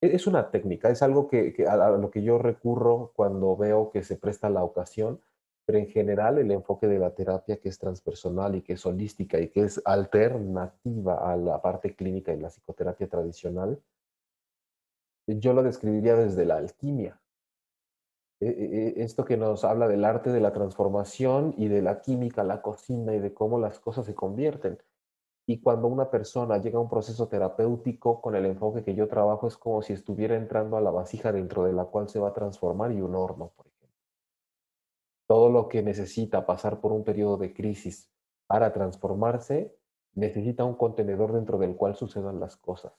es 0.00 0.26
una 0.26 0.50
técnica, 0.50 0.90
es 0.90 1.02
algo 1.02 1.28
que, 1.28 1.54
a, 1.68 1.90
lo 1.90 2.10
que 2.10 2.22
yo 2.22 2.38
recurro 2.38 3.12
cuando 3.14 3.56
veo 3.56 3.90
que 3.90 4.02
se 4.02 4.16
presta 4.16 4.50
la 4.50 4.64
ocasión, 4.64 5.20
pero 5.64 5.78
en 5.78 5.86
general 5.88 6.38
el 6.38 6.50
enfoque 6.50 6.88
de 6.88 6.98
la 6.98 7.14
terapia 7.14 7.58
que 7.58 7.68
es 7.68 7.78
transpersonal 7.78 8.56
y 8.56 8.62
que 8.62 8.72
es 8.72 8.84
holística 8.84 9.38
y 9.38 9.48
que 9.48 9.62
es 9.62 9.80
alternativa 9.84 11.32
a 11.32 11.36
la 11.36 11.62
parte 11.62 11.94
clínica 11.94 12.32
y 12.32 12.40
la 12.40 12.48
psicoterapia 12.48 13.08
tradicional, 13.08 13.80
yo 15.26 15.52
lo 15.52 15.62
describiría 15.62 16.16
desde 16.16 16.44
la 16.44 16.56
alquimia. 16.56 17.20
E, 18.40 18.48
e, 18.98 19.02
esto 19.04 19.24
que 19.24 19.36
nos 19.36 19.62
habla 19.64 19.86
del 19.86 20.04
arte 20.04 20.30
de 20.30 20.40
la 20.40 20.52
transformación 20.52 21.54
y 21.56 21.68
de 21.68 21.80
la 21.80 22.00
química, 22.00 22.42
la 22.42 22.60
cocina 22.60 23.14
y 23.14 23.20
de 23.20 23.32
cómo 23.32 23.60
las 23.60 23.78
cosas 23.78 24.06
se 24.06 24.14
convierten. 24.14 24.78
Y 25.46 25.60
cuando 25.60 25.88
una 25.88 26.10
persona 26.10 26.58
llega 26.58 26.78
a 26.78 26.80
un 26.80 26.88
proceso 26.88 27.28
terapéutico 27.28 28.20
con 28.20 28.34
el 28.34 28.46
enfoque 28.46 28.84
que 28.84 28.94
yo 28.94 29.08
trabajo, 29.08 29.46
es 29.46 29.56
como 29.56 29.82
si 29.82 29.92
estuviera 29.92 30.36
entrando 30.36 30.76
a 30.76 30.80
la 30.80 30.90
vasija 30.90 31.32
dentro 31.32 31.64
de 31.64 31.72
la 31.72 31.84
cual 31.84 32.08
se 32.08 32.18
va 32.18 32.28
a 32.28 32.32
transformar 32.32 32.92
y 32.92 33.00
un 33.00 33.14
horno, 33.14 33.52
por 33.56 33.66
ejemplo. 33.66 33.98
Todo 35.26 35.48
lo 35.48 35.68
que 35.68 35.82
necesita 35.82 36.46
pasar 36.46 36.80
por 36.80 36.92
un 36.92 37.04
periodo 37.04 37.36
de 37.36 37.52
crisis 37.52 38.08
para 38.46 38.72
transformarse, 38.72 39.76
necesita 40.14 40.64
un 40.64 40.74
contenedor 40.74 41.32
dentro 41.32 41.58
del 41.58 41.76
cual 41.76 41.94
sucedan 41.96 42.38
las 42.38 42.56
cosas. 42.56 42.92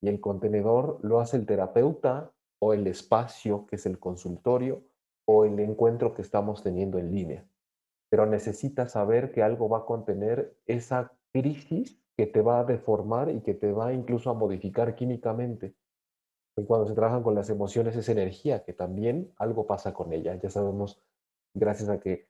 Y 0.00 0.08
el 0.08 0.20
contenedor 0.20 0.98
lo 1.02 1.20
hace 1.20 1.36
el 1.36 1.46
terapeuta 1.46 2.32
o 2.60 2.72
el 2.72 2.86
espacio, 2.86 3.66
que 3.66 3.76
es 3.76 3.86
el 3.86 3.98
consultorio, 3.98 4.82
o 5.26 5.44
el 5.44 5.58
encuentro 5.60 6.14
que 6.14 6.22
estamos 6.22 6.62
teniendo 6.62 6.98
en 6.98 7.12
línea. 7.12 7.46
Pero 8.10 8.26
necesita 8.26 8.86
saber 8.86 9.32
que 9.32 9.42
algo 9.42 9.68
va 9.68 9.78
a 9.78 9.84
contener 9.84 10.56
esa 10.66 11.12
crisis 11.32 12.00
que 12.16 12.26
te 12.26 12.40
va 12.40 12.60
a 12.60 12.64
deformar 12.64 13.30
y 13.30 13.40
que 13.40 13.54
te 13.54 13.72
va 13.72 13.92
incluso 13.92 14.30
a 14.30 14.34
modificar 14.34 14.94
químicamente. 14.96 15.74
Y 16.56 16.64
cuando 16.64 16.88
se 16.88 16.94
trabajan 16.94 17.22
con 17.22 17.34
las 17.34 17.50
emociones 17.50 17.94
es 17.94 18.08
energía, 18.08 18.64
que 18.64 18.72
también 18.72 19.32
algo 19.36 19.66
pasa 19.66 19.92
con 19.92 20.12
ella. 20.12 20.34
Ya 20.34 20.50
sabemos, 20.50 21.00
gracias 21.54 21.88
a 21.88 22.00
que 22.00 22.26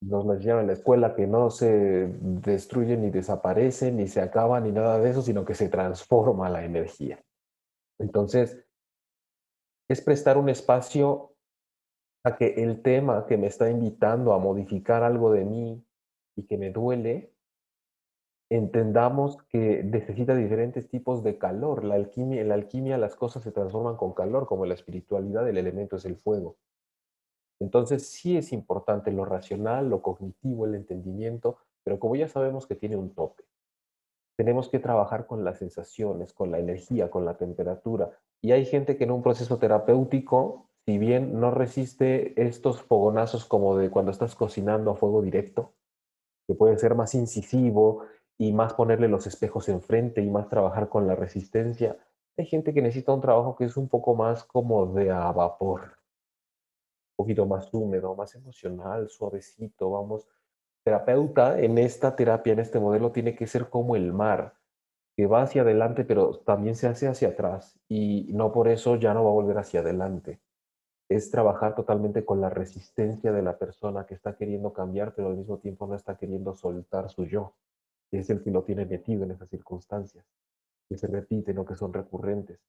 nos 0.00 0.24
enseñaron 0.26 0.62
en 0.62 0.66
la 0.68 0.72
escuela, 0.74 1.14
que 1.14 1.26
no 1.26 1.50
se 1.50 2.08
destruyen 2.20 3.02
ni 3.02 3.10
desaparecen, 3.10 3.96
ni 3.96 4.06
se 4.06 4.20
acaban, 4.20 4.64
ni 4.64 4.72
nada 4.72 4.98
de 4.98 5.10
eso, 5.10 5.22
sino 5.22 5.44
que 5.44 5.54
se 5.54 5.68
transforma 5.68 6.48
la 6.48 6.64
energía. 6.64 7.22
Entonces, 7.98 8.64
es 9.88 10.00
prestar 10.00 10.38
un 10.38 10.48
espacio 10.48 11.32
a 12.24 12.36
que 12.36 12.54
el 12.62 12.82
tema 12.82 13.26
que 13.26 13.36
me 13.36 13.46
está 13.46 13.70
invitando 13.70 14.32
a 14.32 14.38
modificar 14.38 15.02
algo 15.02 15.32
de 15.32 15.44
mí 15.44 15.84
y 16.36 16.42
que 16.44 16.58
me 16.58 16.70
duele, 16.70 17.32
entendamos 18.50 19.42
que 19.48 19.82
necesita 19.82 20.34
diferentes 20.34 20.88
tipos 20.88 21.22
de 21.22 21.38
calor. 21.38 21.84
La 21.84 21.96
alquimia, 21.96 22.40
en 22.40 22.48
la 22.48 22.54
alquimia 22.54 22.98
las 22.98 23.16
cosas 23.16 23.42
se 23.42 23.52
transforman 23.52 23.96
con 23.96 24.14
calor, 24.14 24.46
como 24.46 24.64
la 24.66 24.74
espiritualidad, 24.74 25.48
el 25.48 25.58
elemento 25.58 25.96
es 25.96 26.04
el 26.04 26.16
fuego. 26.16 26.56
Entonces 27.60 28.06
sí 28.06 28.36
es 28.36 28.52
importante 28.52 29.10
lo 29.10 29.24
racional, 29.24 29.88
lo 29.88 30.02
cognitivo, 30.02 30.66
el 30.66 30.74
entendimiento, 30.74 31.58
pero 31.84 31.98
como 31.98 32.16
ya 32.16 32.28
sabemos 32.28 32.66
que 32.66 32.74
tiene 32.74 32.96
un 32.96 33.14
tope, 33.14 33.44
tenemos 34.36 34.68
que 34.68 34.78
trabajar 34.78 35.26
con 35.26 35.44
las 35.44 35.58
sensaciones, 35.58 36.32
con 36.32 36.52
la 36.52 36.60
energía, 36.60 37.10
con 37.10 37.24
la 37.24 37.36
temperatura. 37.36 38.10
Y 38.40 38.52
hay 38.52 38.64
gente 38.64 38.96
que 38.96 39.04
en 39.04 39.10
un 39.10 39.22
proceso 39.22 39.58
terapéutico, 39.58 40.68
si 40.86 40.96
bien 40.96 41.40
no 41.40 41.50
resiste 41.50 42.40
estos 42.40 42.80
fogonazos 42.82 43.44
como 43.44 43.76
de 43.76 43.90
cuando 43.90 44.12
estás 44.12 44.36
cocinando 44.36 44.92
a 44.92 44.96
fuego 44.96 45.22
directo, 45.22 45.74
que 46.46 46.54
puede 46.54 46.78
ser 46.78 46.94
más 46.94 47.14
incisivo 47.14 48.04
y 48.38 48.52
más 48.52 48.74
ponerle 48.74 49.08
los 49.08 49.26
espejos 49.26 49.68
enfrente 49.68 50.22
y 50.22 50.30
más 50.30 50.48
trabajar 50.48 50.88
con 50.88 51.08
la 51.08 51.16
resistencia. 51.16 51.98
Hay 52.38 52.46
gente 52.46 52.72
que 52.72 52.80
necesita 52.80 53.12
un 53.12 53.20
trabajo 53.20 53.56
que 53.56 53.64
es 53.64 53.76
un 53.76 53.88
poco 53.88 54.14
más 54.14 54.44
como 54.44 54.86
de 54.94 55.10
a 55.10 55.32
vapor, 55.32 55.97
poquito 57.18 57.44
más 57.44 57.68
húmedo, 57.74 58.14
más 58.14 58.34
emocional, 58.34 59.10
suavecito, 59.10 59.90
vamos. 59.90 60.26
Terapeuta 60.84 61.60
en 61.60 61.76
esta 61.76 62.16
terapia, 62.16 62.54
en 62.54 62.60
este 62.60 62.80
modelo, 62.80 63.12
tiene 63.12 63.34
que 63.34 63.46
ser 63.46 63.68
como 63.68 63.96
el 63.96 64.12
mar, 64.14 64.54
que 65.16 65.26
va 65.26 65.42
hacia 65.42 65.62
adelante, 65.62 66.04
pero 66.04 66.38
también 66.38 66.76
se 66.76 66.86
hace 66.86 67.08
hacia 67.08 67.28
atrás 67.28 67.78
y 67.88 68.30
no 68.32 68.52
por 68.52 68.68
eso 68.68 68.96
ya 68.96 69.12
no 69.12 69.24
va 69.24 69.30
a 69.30 69.34
volver 69.34 69.58
hacia 69.58 69.80
adelante. 69.80 70.40
Es 71.10 71.30
trabajar 71.30 71.74
totalmente 71.74 72.24
con 72.24 72.40
la 72.40 72.50
resistencia 72.50 73.32
de 73.32 73.42
la 73.42 73.58
persona 73.58 74.06
que 74.06 74.14
está 74.14 74.36
queriendo 74.36 74.72
cambiar, 74.72 75.14
pero 75.14 75.28
al 75.28 75.36
mismo 75.36 75.58
tiempo 75.58 75.86
no 75.86 75.94
está 75.94 76.16
queriendo 76.16 76.54
soltar 76.54 77.10
su 77.10 77.26
yo 77.26 77.54
es 78.10 78.30
el 78.30 78.42
que 78.42 78.50
lo 78.50 78.62
tiene 78.62 78.86
metido 78.86 79.24
en 79.24 79.32
esas 79.32 79.48
circunstancias, 79.50 80.24
que 80.88 80.96
se 80.96 81.06
repiten 81.06 81.58
o 81.58 81.66
que 81.66 81.74
son 81.74 81.92
recurrentes. 81.92 82.60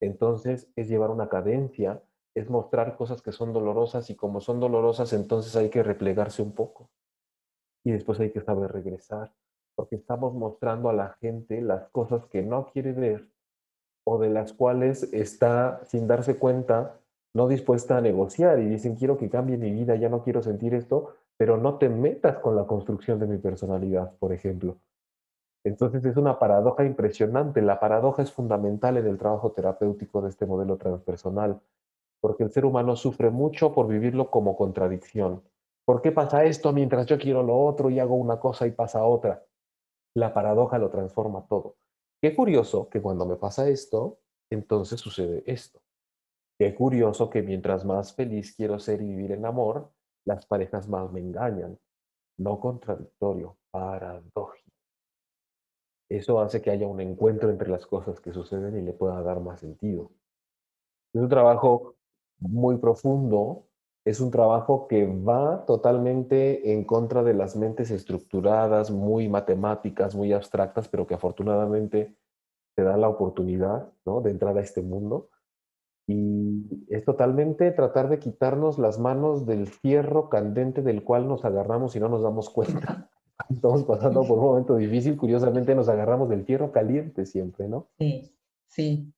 Entonces 0.00 0.68
es 0.76 0.88
llevar 0.88 1.10
una 1.10 1.28
cadencia, 1.28 2.02
es 2.36 2.50
mostrar 2.50 2.96
cosas 2.96 3.22
que 3.22 3.32
son 3.32 3.54
dolorosas 3.54 4.10
y 4.10 4.14
como 4.14 4.42
son 4.42 4.60
dolorosas, 4.60 5.14
entonces 5.14 5.56
hay 5.56 5.70
que 5.70 5.82
replegarse 5.82 6.42
un 6.42 6.52
poco. 6.52 6.90
Y 7.82 7.92
después 7.92 8.20
hay 8.20 8.30
que 8.30 8.42
saber 8.42 8.70
regresar, 8.70 9.32
porque 9.74 9.96
estamos 9.96 10.34
mostrando 10.34 10.90
a 10.90 10.92
la 10.92 11.14
gente 11.20 11.62
las 11.62 11.88
cosas 11.88 12.26
que 12.26 12.42
no 12.42 12.66
quiere 12.66 12.92
ver 12.92 13.30
o 14.04 14.18
de 14.18 14.28
las 14.28 14.52
cuales 14.52 15.04
está, 15.14 15.80
sin 15.86 16.06
darse 16.06 16.36
cuenta, 16.36 17.00
no 17.34 17.48
dispuesta 17.48 17.96
a 17.96 18.00
negociar 18.02 18.60
y 18.60 18.66
dicen, 18.66 18.96
quiero 18.96 19.16
que 19.16 19.30
cambie 19.30 19.56
mi 19.56 19.70
vida, 19.70 19.96
ya 19.96 20.10
no 20.10 20.22
quiero 20.22 20.42
sentir 20.42 20.74
esto, 20.74 21.14
pero 21.38 21.56
no 21.56 21.78
te 21.78 21.88
metas 21.88 22.38
con 22.38 22.54
la 22.54 22.66
construcción 22.66 23.18
de 23.18 23.26
mi 23.26 23.38
personalidad, 23.38 24.12
por 24.18 24.34
ejemplo. 24.34 24.76
Entonces 25.64 26.04
es 26.04 26.16
una 26.16 26.38
paradoja 26.38 26.84
impresionante. 26.84 27.62
La 27.62 27.80
paradoja 27.80 28.22
es 28.22 28.30
fundamental 28.30 28.98
en 28.98 29.06
el 29.06 29.18
trabajo 29.18 29.52
terapéutico 29.52 30.20
de 30.22 30.28
este 30.28 30.46
modelo 30.46 30.76
transpersonal. 30.76 31.60
Porque 32.20 32.44
el 32.44 32.50
ser 32.50 32.64
humano 32.64 32.96
sufre 32.96 33.30
mucho 33.30 33.72
por 33.72 33.88
vivirlo 33.88 34.30
como 34.30 34.56
contradicción. 34.56 35.42
¿Por 35.84 36.02
qué 36.02 36.12
pasa 36.12 36.44
esto 36.44 36.72
mientras 36.72 37.06
yo 37.06 37.18
quiero 37.18 37.42
lo 37.42 37.58
otro 37.58 37.90
y 37.90 38.00
hago 38.00 38.16
una 38.16 38.40
cosa 38.40 38.66
y 38.66 38.72
pasa 38.72 39.04
otra? 39.04 39.44
La 40.14 40.34
paradoja 40.34 40.78
lo 40.78 40.90
transforma 40.90 41.46
todo. 41.46 41.76
Qué 42.20 42.34
curioso 42.34 42.88
que 42.88 43.00
cuando 43.00 43.26
me 43.26 43.36
pasa 43.36 43.68
esto, 43.68 44.18
entonces 44.50 44.98
sucede 44.98 45.42
esto. 45.46 45.80
Qué 46.58 46.74
curioso 46.74 47.28
que 47.28 47.42
mientras 47.42 47.84
más 47.84 48.14
feliz 48.14 48.54
quiero 48.56 48.78
ser 48.78 49.02
y 49.02 49.08
vivir 49.08 49.32
en 49.32 49.44
amor, 49.44 49.92
las 50.24 50.46
parejas 50.46 50.88
más 50.88 51.12
me 51.12 51.20
engañan. 51.20 51.78
No 52.38 52.58
contradictorio, 52.58 53.58
paradójico. 53.70 54.70
Eso 56.08 56.40
hace 56.40 56.62
que 56.62 56.70
haya 56.70 56.86
un 56.86 57.00
encuentro 57.00 57.50
entre 57.50 57.68
las 57.68 57.86
cosas 57.86 58.20
que 58.20 58.32
suceden 58.32 58.76
y 58.76 58.82
le 58.82 58.92
pueda 58.92 59.20
dar 59.22 59.40
más 59.40 59.60
sentido. 59.60 60.10
Es 61.12 61.20
un 61.20 61.28
trabajo 61.28 61.96
muy 62.38 62.78
profundo, 62.78 63.66
es 64.06 64.20
un 64.20 64.30
trabajo 64.30 64.86
que 64.86 65.04
va 65.04 65.64
totalmente 65.66 66.72
en 66.72 66.84
contra 66.84 67.24
de 67.24 67.34
las 67.34 67.56
mentes 67.56 67.90
estructuradas, 67.90 68.90
muy 68.92 69.28
matemáticas, 69.28 70.14
muy 70.14 70.32
abstractas, 70.32 70.88
pero 70.88 71.06
que 71.08 71.14
afortunadamente 71.14 72.14
te 72.76 72.84
da 72.84 72.96
la 72.96 73.08
oportunidad 73.08 73.90
¿no? 74.04 74.20
de 74.20 74.30
entrar 74.30 74.56
a 74.56 74.60
este 74.60 74.80
mundo. 74.80 75.30
Y 76.06 76.86
es 76.88 77.04
totalmente 77.04 77.72
tratar 77.72 78.08
de 78.08 78.20
quitarnos 78.20 78.78
las 78.78 79.00
manos 79.00 79.44
del 79.44 79.66
fierro 79.66 80.28
candente 80.28 80.82
del 80.82 81.02
cual 81.02 81.26
nos 81.26 81.44
agarramos 81.44 81.96
y 81.96 82.00
no 82.00 82.08
nos 82.08 82.22
damos 82.22 82.48
cuenta. 82.48 83.10
Estamos 83.50 83.82
pasando 83.82 84.22
por 84.22 84.38
un 84.38 84.44
momento 84.44 84.76
difícil, 84.76 85.16
curiosamente 85.16 85.74
nos 85.74 85.88
agarramos 85.88 86.28
del 86.28 86.44
fierro 86.44 86.70
caliente 86.70 87.26
siempre, 87.26 87.66
¿no? 87.68 87.88
Sí, 87.98 88.32
sí. 88.68 89.12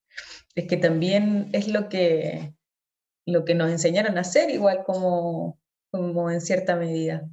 Es 0.55 0.67
que 0.67 0.79
también 0.79 1.51
es 1.53 1.69
lo 1.69 1.91
que, 1.91 2.55
lo 3.29 3.45
que 3.45 3.55
nos 3.55 3.71
enseñaron 3.71 4.17
a 4.17 4.23
hacer, 4.23 4.49
igual 4.51 4.85
como, 4.85 5.59
como 5.91 6.31
en 6.31 6.41
cierta 6.41 6.77
medida. 6.77 7.29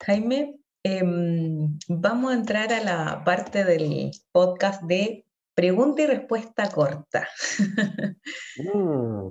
Jaime, 0.00 0.56
em, 0.82 1.78
vamos 1.88 2.32
a 2.32 2.34
entrar 2.34 2.72
a 2.72 2.82
la 2.82 3.22
parte 3.24 3.64
del 3.64 4.10
podcast 4.32 4.82
de 4.82 5.24
pregunta 5.54 6.02
y 6.02 6.06
respuesta 6.06 6.68
corta. 6.70 7.28
Mm, 8.74 9.30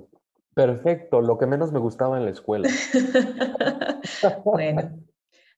perfecto, 0.52 1.20
lo 1.20 1.38
que 1.38 1.46
menos 1.46 1.70
me 1.70 1.78
gustaba 1.78 2.18
en 2.18 2.24
la 2.24 2.32
escuela. 2.32 2.68
bueno, 4.44 4.98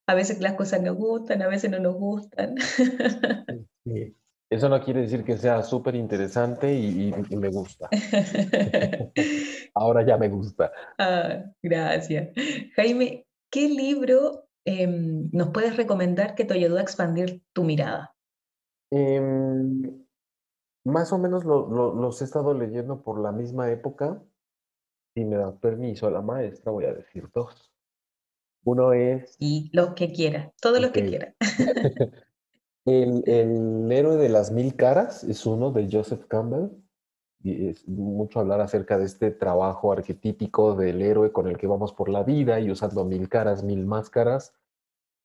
a 0.05 0.13
veces 0.13 0.39
las 0.39 0.53
cosas 0.53 0.83
nos 0.83 0.95
gustan, 0.95 1.41
a 1.41 1.47
veces 1.47 1.71
no 1.71 1.79
nos 1.79 1.95
gustan. 1.95 2.55
Eso 4.49 4.69
no 4.69 4.79
quiere 4.79 5.01
decir 5.01 5.23
que 5.23 5.37
sea 5.37 5.63
súper 5.63 5.95
interesante 5.95 6.71
y, 6.73 7.11
me 7.31 7.49
gusta. 7.49 7.89
Ahora 9.73 10.05
ya 10.05 10.17
me 10.17 10.29
gusta. 10.29 10.71
Ah, 10.97 11.45
gracias. 11.63 12.29
Jaime, 12.75 13.25
¿qué 13.49 13.67
libro 13.67 14.47
em, 14.63 15.29
nos 15.31 15.49
puedes 15.49 15.75
recomendar 15.75 16.35
que 16.35 16.45
te 16.45 16.53
ayudó 16.53 16.77
a 16.77 16.81
expandir 16.81 17.41
tu 17.53 17.63
mirada? 17.63 18.15
Em, 18.91 20.05
más 20.85 21.11
o 21.11 21.17
menos 21.17 21.43
los 21.43 22.21
he 22.21 22.25
estado 22.25 22.53
leyendo 22.53 23.01
por 23.01 23.19
la 23.19 23.31
misma 23.31 23.71
época. 23.71 24.21
Si 25.15 25.25
me 25.25 25.37
da 25.37 25.57
permiso 25.57 26.07
a 26.07 26.11
la 26.11 26.21
maestra, 26.21 26.71
voy 26.71 26.85
a 26.85 26.93
decir 26.93 27.29
dos. 27.33 27.71
Uno 28.63 28.93
es... 28.93 29.35
Y 29.39 29.69
lo 29.73 29.95
que 29.95 30.11
quiera, 30.11 30.51
todo 30.61 30.79
lo 30.79 30.91
que 30.91 31.05
quiera. 31.05 31.35
El, 32.85 33.23
el, 33.27 33.91
héroe 33.91 34.15
de 34.15 34.29
las 34.29 34.51
mil 34.51 34.75
caras 34.75 35.23
es 35.23 35.45
uno 35.47 35.71
de 35.71 35.89
Joseph 35.91 36.25
Campbell. 36.27 36.69
Y 37.41 37.69
es 37.69 37.87
mucho 37.87 38.39
hablar 38.39 38.61
acerca 38.61 38.97
de 38.97 39.05
este 39.05 39.31
trabajo 39.31 39.91
arquetípico 39.91 40.75
del 40.75 41.01
héroe 41.01 41.31
con 41.31 41.47
el 41.47 41.57
que 41.57 41.67
vamos 41.67 41.93
por 41.93 42.09
la 42.09 42.23
vida 42.23 42.59
y 42.59 42.71
usando 42.71 43.05
mil 43.05 43.27
caras, 43.29 43.63
mil 43.63 43.85
máscaras. 43.85 44.53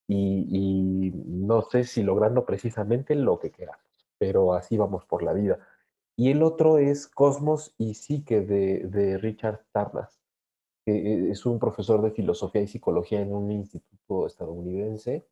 Y, 0.09 0.47
y 0.51 1.13
no 1.27 1.63
sé 1.63 1.85
si 1.85 2.03
logrando 2.03 2.45
precisamente 2.45 3.15
lo 3.15 3.39
que 3.39 3.51
queramos, 3.53 3.85
pero 4.19 4.55
así 4.55 4.77
vamos 4.77 5.05
por 5.05 5.23
la 5.23 5.33
vida. 5.33 5.59
Y 6.17 6.31
el 6.31 6.43
otro 6.43 6.79
es 6.79 7.07
Cosmos 7.07 7.75
y 7.79 7.95
Psique 7.95 8.41
de, 8.41 8.81
de 8.89 9.19
Richard 9.19 9.65
Tarnas, 9.73 10.21
que 10.85 11.31
es 11.31 11.47
un 11.47 11.59
profesor 11.59 12.03
de 12.03 12.11
filosofía 12.11 12.63
y 12.63 12.69
psicología 12.69 13.21
en 13.21 13.33
un 13.35 13.51
instituto 13.53 14.27
estadounidense 14.27 15.27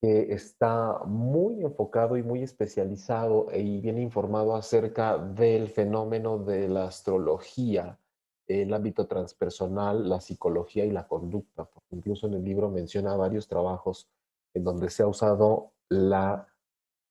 que 0.00 0.32
está 0.32 1.00
muy 1.06 1.62
enfocado 1.62 2.16
y 2.16 2.22
muy 2.22 2.42
especializado 2.42 3.48
y 3.52 3.80
bien 3.80 3.98
informado 3.98 4.54
acerca 4.54 5.18
del 5.18 5.68
fenómeno 5.68 6.38
de 6.38 6.68
la 6.68 6.84
astrología, 6.84 7.98
el 8.46 8.72
ámbito 8.72 9.06
transpersonal, 9.06 10.08
la 10.08 10.20
psicología 10.20 10.84
y 10.84 10.90
la 10.90 11.08
conducta. 11.08 11.64
Porque 11.64 11.96
incluso 11.96 12.28
en 12.28 12.34
el 12.34 12.44
libro 12.44 12.70
menciona 12.70 13.16
varios 13.16 13.48
trabajos 13.48 14.08
en 14.54 14.64
donde 14.64 14.88
se 14.88 15.02
ha 15.02 15.08
usado 15.08 15.72
la, 15.88 16.46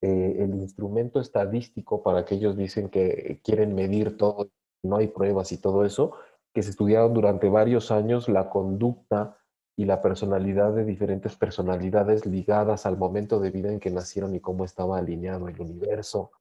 eh, 0.00 0.36
el 0.38 0.54
instrumento 0.54 1.20
estadístico 1.20 2.02
para 2.02 2.24
que 2.24 2.36
ellos 2.36 2.56
dicen 2.56 2.88
que 2.88 3.40
quieren 3.44 3.74
medir 3.74 4.16
todo, 4.16 4.48
no 4.82 4.96
hay 4.96 5.08
pruebas 5.08 5.52
y 5.52 5.58
todo 5.58 5.84
eso, 5.84 6.14
que 6.54 6.62
se 6.62 6.70
estudiaron 6.70 7.12
durante 7.12 7.48
varios 7.50 7.90
años 7.90 8.28
la 8.28 8.48
conducta 8.48 9.36
y 9.78 9.84
la 9.84 10.02
personalidad 10.02 10.72
de 10.72 10.84
diferentes 10.84 11.36
personalidades 11.36 12.26
ligadas 12.26 12.84
al 12.84 12.96
momento 12.96 13.38
de 13.38 13.52
vida 13.52 13.70
en 13.70 13.78
que 13.78 13.92
nacieron 13.92 14.34
y 14.34 14.40
cómo 14.40 14.64
estaba 14.64 14.98
alineado 14.98 15.46
el 15.46 15.60
universo. 15.60 16.32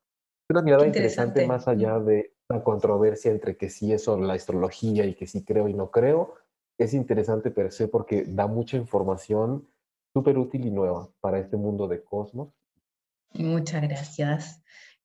Una 0.50 0.64
mirada 0.64 0.88
interesante. 0.88 1.46
más 1.46 1.68
allá 1.68 2.00
de 2.00 2.34
la 2.50 2.64
controversia 2.64 3.30
entre 3.30 3.56
que 3.56 3.70
sí 3.70 3.94
es 3.94 4.08
la 4.08 4.34
astrología 4.34 5.06
y 5.06 5.14
que 5.14 5.28
sí 5.28 5.46
creo 5.46 5.68
y 5.68 5.76
no 5.76 5.92
creo. 5.92 6.34
Es 6.80 6.96
interesante 6.96 7.52
per 7.52 7.72
se 7.72 7.88
porque 7.88 8.26
da 8.28 8.48
mucha 8.48 8.76
información 8.76 9.68
súper 10.16 10.40
útil 10.40 10.66
y 10.66 10.72
nueva 10.72 11.08
para 11.22 11.38
este 11.38 11.58
mundo 11.58 11.88
de 11.88 12.04
cosmos. 12.04 12.50
Muchas 13.36 13.84
gracias. 13.84 14.64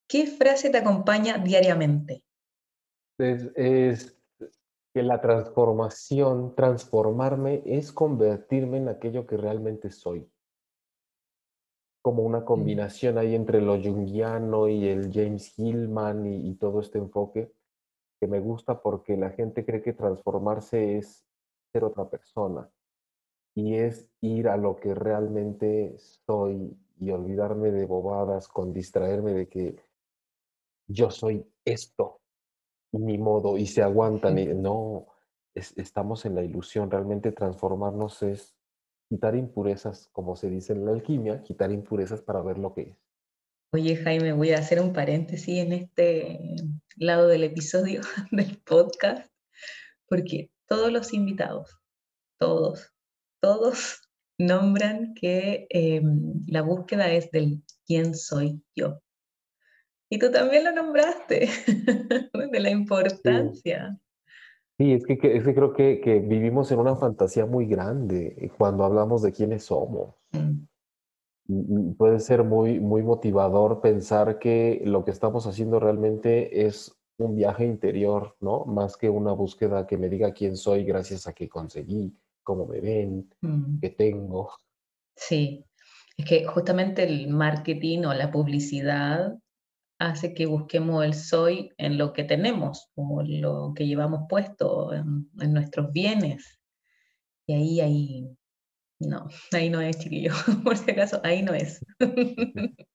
¿Qué 0.09 0.26
frase 0.26 0.70
te 0.70 0.78
acompaña 0.78 1.37
diariamente? 1.37 2.24
es 3.18 4.16
que 4.93 5.03
la 5.03 5.20
transformación, 5.20 6.55
transformarme, 6.55 7.62
es 7.64 7.93
convertirme 7.93 8.78
en 8.78 8.88
aquello 8.88 9.26
que 9.26 9.38
realmente 9.38 9.90
soy. 9.90 10.30
Como 12.03 12.22
una 12.22 12.40
mm. 12.40 12.45
combinación 12.45 13.18
ahí 13.18 13.34
entre 13.34 13.62
lo 13.62 13.80
junguiano 13.80 14.68
y 14.68 14.86
el 14.88 15.11
James 15.12 15.59
Hillman 15.59 16.26
y, 16.26 16.55
todo 16.57 16.80
este 16.80 16.99
enfoque 16.99 17.53
que 18.20 18.26
me 18.26 18.40
gusta 18.40 18.82
porque 18.82 19.16
la 19.16 19.30
gente 19.30 19.64
cree 19.64 19.82
que 19.82 19.95
transformarse 19.95 20.99
es 20.99 21.26
ser 21.72 21.84
otra 21.84 22.09
persona 22.09 22.70
y 23.55 23.74
es 23.74 24.09
ir 24.20 24.49
a 24.49 24.57
lo 24.57 24.76
que 24.76 24.95
realmente 24.95 25.97
soy 25.99 26.76
y 27.01 27.11
olvidarme 27.11 27.72
de 27.72 27.84
bobadas 27.84 28.47
con 28.47 28.72
distraerme 28.72 29.32
de 29.32 29.49
que 29.49 29.76
yo 30.86 31.11
soy 31.11 31.45
esto 31.64 32.22
ni 32.93 33.18
modo, 33.18 33.59
y 33.59 33.66
se 33.66 33.82
aguantan. 33.82 34.38
Y, 34.38 34.47
no, 34.47 35.07
estamos 35.55 36.24
en 36.24 36.34
la 36.34 36.43
ilusión. 36.43 36.90
Realmente 36.90 37.32
transformarnos 37.32 38.22
es 38.22 38.55
quitar 39.09 39.34
impurezas, 39.36 40.09
como 40.12 40.36
se 40.36 40.49
dice 40.49 40.72
en 40.72 40.84
la 40.84 40.93
alquimia, 40.93 41.43
quitar 41.43 41.70
impurezas 41.70 42.22
para 42.22 42.40
ver 42.43 42.59
lo 42.59 42.72
que 42.72 42.82
es. 42.82 42.97
Oye, 43.74 43.97
Jaime, 43.97 44.32
voy 44.32 44.53
a 44.53 44.59
hacer 44.59 44.80
un 44.80 44.93
paréntesis 44.93 45.59
en 45.59 45.72
este 45.72 46.38
lado 46.97 47.26
del 47.26 47.45
episodio 47.45 48.03
del 48.30 48.59
podcast, 48.59 49.30
porque 50.07 50.51
todos 50.66 50.93
los 50.93 51.14
invitados, 51.14 51.78
todos, 52.38 52.93
todos 53.40 54.11
nombran 54.38 55.14
que 55.14 55.66
em, 55.70 56.34
la 56.47 56.62
búsqueda 56.62 57.11
es 57.12 57.30
del 57.30 57.62
quién 57.86 58.14
soy 58.14 58.62
yo. 58.74 59.01
Y 60.13 60.19
tú 60.19 60.31
también 60.31 60.65
lo 60.65 60.73
nombraste, 60.73 61.49
de 62.53 62.61
la 62.61 62.69
importancia. 62.69 63.99
Sí, 64.77 64.93
es, 64.93 65.07
que, 65.07 65.17
creo 65.19 65.73
que, 65.73 66.03
que, 66.03 66.19
vivimos 66.19 66.71
en 66.71 66.81
una 66.81 66.97
fantasía 66.97 67.47
muy 67.47 67.65
grande 67.65 68.53
cuando 68.59 68.85
hablamos 68.85 69.23
de 69.23 69.33
quiénes 69.33 69.65
somos. 69.65 70.15
Mm. 70.33 70.67
Y, 71.49 71.95
puede 71.95 72.21
ser 72.21 72.45
muy, 72.45 72.79
muy 72.79 73.03
motivador 73.03 73.81
pensar 73.81 74.39
que 74.39 74.83
lo 74.85 75.03
que 75.03 75.13
estamos 75.13 75.47
haciendo 75.47 75.81
realmente 75.81 76.67
es 76.67 76.95
un 77.17 77.35
viaje 77.35 77.65
interior, 77.65 78.37
¿no? 78.41 78.67
Más 78.67 78.99
que 78.99 79.09
una 79.09 79.33
búsqueda 79.33 79.87
que 79.87 79.97
me 79.97 80.11
diga 80.11 80.35
quién 80.35 80.59
soy 80.59 80.85
gracias 80.85 81.27
a 81.27 81.33
que 81.33 81.49
conseguí, 81.49 82.15
cómo 82.43 82.67
me 82.67 82.83
ven, 82.83 83.31
mm. 83.41 83.81
qué 83.81 83.89
tengo. 83.89 84.51
Sí, 85.17 85.65
es 86.19 86.27
que 86.27 86.45
justamente 86.45 87.03
el 87.03 87.29
marketing 87.29 88.01
o 88.05 88.13
la 88.13 88.31
publicidad 88.31 89.39
hace 90.09 90.35
que 90.35 90.47
busquemos 90.47 91.05
el 91.05 91.15
soy 91.15 91.73
en 91.79 91.97
lo 91.97 92.13
que 92.13 92.25
tenemos 92.25 92.91
o 92.95 93.23
lo 93.25 93.73
que 93.75 93.87
llevamos 93.87 94.23
puesto, 94.29 94.93
en, 94.93 95.29
nuestros 95.53 95.93
bienes. 95.93 96.61
Y 97.47 97.55
ahí, 97.55 97.81
ahí, 97.81 98.37
no, 98.99 99.29
ahí 99.53 99.71
no 99.71 99.81
es, 99.81 99.99
chiquillo, 99.99 100.33
por 100.65 100.77
si 100.77 100.91
acaso, 100.91 101.21
ahí 101.23 101.43
no 101.43 101.55
es. 101.55 101.85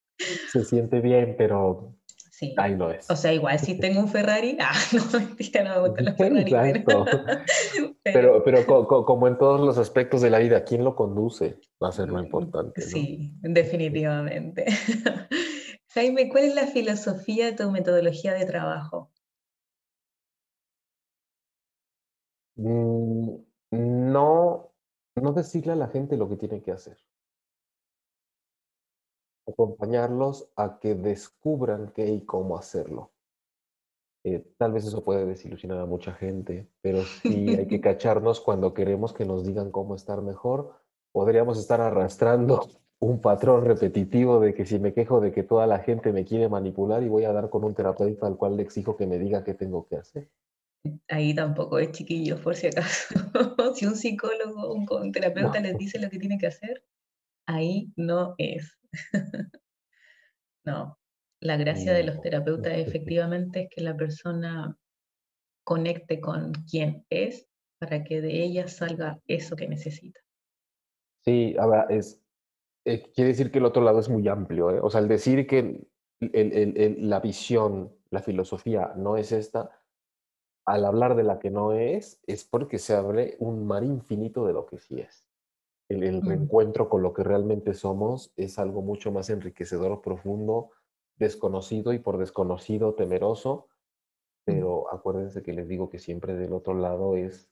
Se 0.51 0.66
siente 0.66 0.99
bien, 0.99 1.36
pero 1.38 1.93
Sí. 2.38 2.53
Ahí 2.58 2.76
no 2.76 2.91
es. 2.91 3.10
O 3.10 3.16
sea, 3.16 3.34
igual 3.34 3.58
si 3.58 3.80
tengo 3.80 3.99
un 3.99 4.10
Ferrari, 4.10 4.58
ah, 4.60 4.72
no, 4.93 5.20
mentira, 5.20 5.64
no 5.64 5.82
me 5.82 5.88
gustan 5.88 6.05
los 6.05 6.18
Ferrari. 6.18 6.51
Exacto. 6.51 7.05
Pero, 8.03 8.43
pero 8.43 8.64
como 8.88 9.28
en 9.28 9.39
todos 9.39 9.60
los 9.60 9.80
aspectos 9.80 10.22
de 10.22 10.30
la 10.30 10.38
vida, 10.38 10.64
¿quién 10.64 10.84
lo 10.84 10.95
conduce? 10.95 11.60
Va 11.84 11.89
a 11.89 11.91
ser 11.91 12.10
lo 12.10 12.20
importante. 12.22 12.80
¿no? 12.80 12.88
Sí, 12.88 13.34
definitivamente. 13.41 14.66
Jaime, 15.97 16.29
¿cuál 16.29 16.43
es 16.43 16.53
la 16.53 16.67
filosofía 16.67 17.47
de 17.47 17.53
tu 17.53 17.71
metodología 17.71 18.31
de 18.35 18.45
trabajo? 18.45 19.09
Mm, 22.55 23.37
no, 23.71 24.71
no 25.15 25.33
decirle 25.33 25.73
a 25.73 25.75
la 25.75 25.87
gente 25.87 26.15
lo 26.15 26.29
que 26.29 26.35
tiene 26.35 26.61
que 26.61 26.71
hacer. 26.71 26.99
Acompañarlos 29.47 30.51
a 30.55 30.77
que 30.77 30.93
descubran 30.93 31.91
qué 31.95 32.07
y 32.07 32.23
cómo 32.25 32.59
hacerlo. 32.59 33.11
Eh, 34.23 34.53
tal 34.59 34.73
vez 34.73 34.85
eso 34.85 35.03
puede 35.03 35.25
desilusionar 35.25 35.79
a 35.79 35.87
mucha 35.87 36.13
gente, 36.13 36.69
pero 36.79 37.01
sí 37.23 37.55
hay 37.55 37.65
que 37.65 37.81
cacharnos 37.81 38.39
cuando 38.39 38.75
queremos 38.75 39.13
que 39.13 39.25
nos 39.25 39.47
digan 39.47 39.71
cómo 39.71 39.95
estar 39.95 40.21
mejor. 40.21 40.75
Podríamos 41.11 41.57
estar 41.57 41.81
arrastrando 41.81 42.69
un 42.99 43.21
patrón 43.21 43.65
repetitivo 43.65 44.39
de 44.39 44.53
que 44.53 44.65
si 44.65 44.79
me 44.79 44.93
quejo 44.93 45.21
de 45.21 45.31
que 45.31 45.43
toda 45.43 45.67
la 45.67 45.79
gente 45.79 46.11
me 46.11 46.25
quiere 46.25 46.49
manipular 46.49 47.03
y 47.03 47.09
voy 47.09 47.25
a 47.25 47.33
dar 47.33 47.49
con 47.49 47.63
un 47.63 47.75
terapeuta 47.75 48.25
al 48.25 48.37
cual 48.37 48.57
le 48.57 48.63
exijo 48.63 48.97
que 48.97 49.05
me 49.05 49.19
diga 49.19 49.43
qué 49.43 49.53
tengo 49.53 49.87
que 49.87 49.97
hacer. 49.97 50.29
Ahí 51.09 51.33
tampoco 51.35 51.79
es 51.79 51.91
chiquillo, 51.91 52.41
por 52.41 52.55
si 52.55 52.67
acaso. 52.67 53.13
si 53.75 53.85
un 53.85 53.95
psicólogo, 53.95 54.73
un, 54.73 54.87
un 54.89 55.11
terapeuta 55.11 55.59
les 55.59 55.77
dice 55.77 55.99
lo 55.99 56.09
que 56.09 56.17
tiene 56.17 56.37
que 56.37 56.47
hacer, 56.47 56.83
ahí 57.45 57.91
no 57.95 58.33
es. 58.37 58.79
no, 60.65 60.97
la 61.39 61.57
gracia 61.57 61.93
de 61.93 62.03
los 62.03 62.19
terapeutas 62.21 62.77
efectivamente 62.77 63.63
es 63.63 63.69
que 63.69 63.81
la 63.81 63.95
persona 63.95 64.75
conecte 65.63 66.19
con 66.19 66.53
quien 66.69 67.05
es 67.09 67.47
para 67.79 68.03
que 68.03 68.21
de 68.21 68.43
ella 68.43 68.67
salga 68.67 69.19
eso 69.27 69.55
que 69.55 69.67
necesita. 69.67 70.19
Sí, 71.25 71.55
ahora 71.59 71.85
es, 71.89 72.21
eh, 72.88 73.11
quiere 73.13 73.31
decir 73.31 73.51
que 73.51 73.59
el 73.59 73.65
otro 73.65 73.83
lado 73.83 73.99
es 73.99 74.07
muy 74.07 74.27
amplio. 74.29 74.71
¿eh? 74.71 74.79
O 74.81 74.89
sea, 74.89 75.01
el 75.01 75.09
decir 75.09 75.45
que 75.45 75.85
la 76.19 77.19
visión, 77.19 77.93
la 78.09 78.21
filosofía 78.21 78.93
no 78.95 79.17
es 79.17 79.31
esta, 79.31 79.81
al 80.65 80.85
hablar 80.85 81.15
de 81.15 81.23
la 81.23 81.38
que 81.38 81.51
no 81.51 81.73
es, 81.73 82.21
es 82.25 82.45
porque 82.45 82.79
se 82.79 82.95
abre 82.95 83.35
un 83.39 83.67
mar 83.67 83.83
infinito 83.83 84.45
de 84.45 84.53
lo 84.53 84.65
que 84.65 84.77
sí 84.77 84.99
es. 85.01 85.27
El, 85.89 86.03
el 86.03 86.21
mm. 86.21 86.27
reencuentro 86.27 86.89
con 86.89 87.01
lo 87.01 87.13
que 87.13 87.23
realmente 87.23 87.73
somos 87.73 88.33
es 88.38 88.57
algo 88.57 88.81
mucho 88.81 89.11
más 89.11 89.29
enriquecedor, 89.29 90.01
profundo, 90.01 90.71
desconocido 91.17 91.91
y 91.91 91.99
por 91.99 92.17
desconocido 92.17 92.93
temeroso, 92.95 93.67
pero 94.45 94.93
acuérdense 94.93 95.43
que 95.43 95.53
les 95.53 95.67
digo 95.67 95.89
que 95.89 95.99
siempre 95.99 96.35
del 96.35 96.53
otro 96.53 96.73
lado 96.73 97.17
es, 97.17 97.51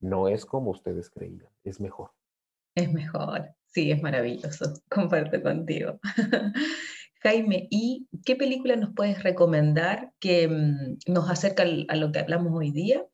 no 0.00 0.28
es 0.28 0.44
como 0.44 0.70
ustedes 0.70 1.08
creían, 1.08 1.50
es 1.64 1.80
mejor. 1.80 2.10
Es 2.74 2.92
mejor, 2.92 3.55
sí, 3.68 3.90
es 3.90 4.02
maravilloso, 4.02 4.72
comparto 4.90 5.42
contigo. 5.42 5.98
Jaime, 7.22 7.66
¿y 7.70 8.08
qué 8.24 8.36
película 8.36 8.76
nos 8.76 8.94
puedes 8.94 9.22
recomendar 9.22 10.12
que 10.20 10.48
mm, 10.48 11.12
nos 11.12 11.30
acerca 11.30 11.64
a 11.88 11.96
lo 11.96 12.12
que 12.12 12.20
hablamos 12.20 12.52
hoy 12.54 12.70
día 12.70 13.04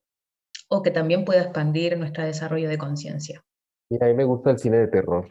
o 0.68 0.82
que 0.82 0.90
también 0.90 1.24
pueda 1.24 1.42
expandir 1.42 1.96
nuestro 1.98 2.24
desarrollo 2.24 2.68
de 2.68 2.78
conciencia? 2.78 3.44
Mira, 3.90 4.06
a 4.06 4.08
mí 4.10 4.14
me 4.14 4.24
gusta 4.24 4.50
el 4.50 4.58
cine 4.58 4.78
de 4.78 4.88
terror. 4.88 5.28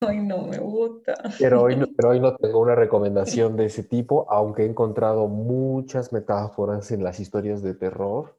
Ay, 0.00 0.20
no 0.20 0.46
me 0.46 0.58
gusta. 0.58 1.14
Pero 1.38 1.62
hoy, 1.62 1.76
no, 1.76 1.86
pero 1.96 2.10
hoy 2.10 2.20
no 2.20 2.36
tengo 2.36 2.60
una 2.60 2.74
recomendación 2.74 3.56
de 3.56 3.66
ese 3.66 3.82
tipo, 3.82 4.30
aunque 4.30 4.62
he 4.62 4.66
encontrado 4.66 5.26
muchas 5.28 6.12
metáforas 6.12 6.90
en 6.90 7.02
las 7.02 7.18
historias 7.20 7.62
de 7.62 7.74
terror. 7.74 8.38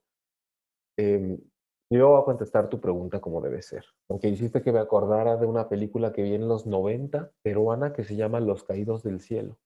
Em, 0.97 1.39
yo 1.89 2.09
voy 2.09 2.21
a 2.21 2.25
contestar 2.25 2.69
tu 2.69 2.81
pregunta 2.81 3.21
como 3.21 3.39
debe 3.41 3.61
ser, 3.61 3.85
aunque 4.09 4.27
hiciste 4.27 4.61
que 4.61 4.73
me 4.73 4.79
acordara 4.79 5.37
de 5.37 5.45
una 5.45 5.69
película 5.69 6.11
que 6.11 6.21
vi 6.21 6.33
en 6.33 6.47
los 6.47 6.65
90, 6.65 7.31
peruana, 7.41 7.93
que 7.93 8.03
se 8.03 8.15
llama 8.15 8.39
Los 8.39 8.63
Caídos 8.63 9.03
del 9.03 9.21
Cielo. 9.21 9.57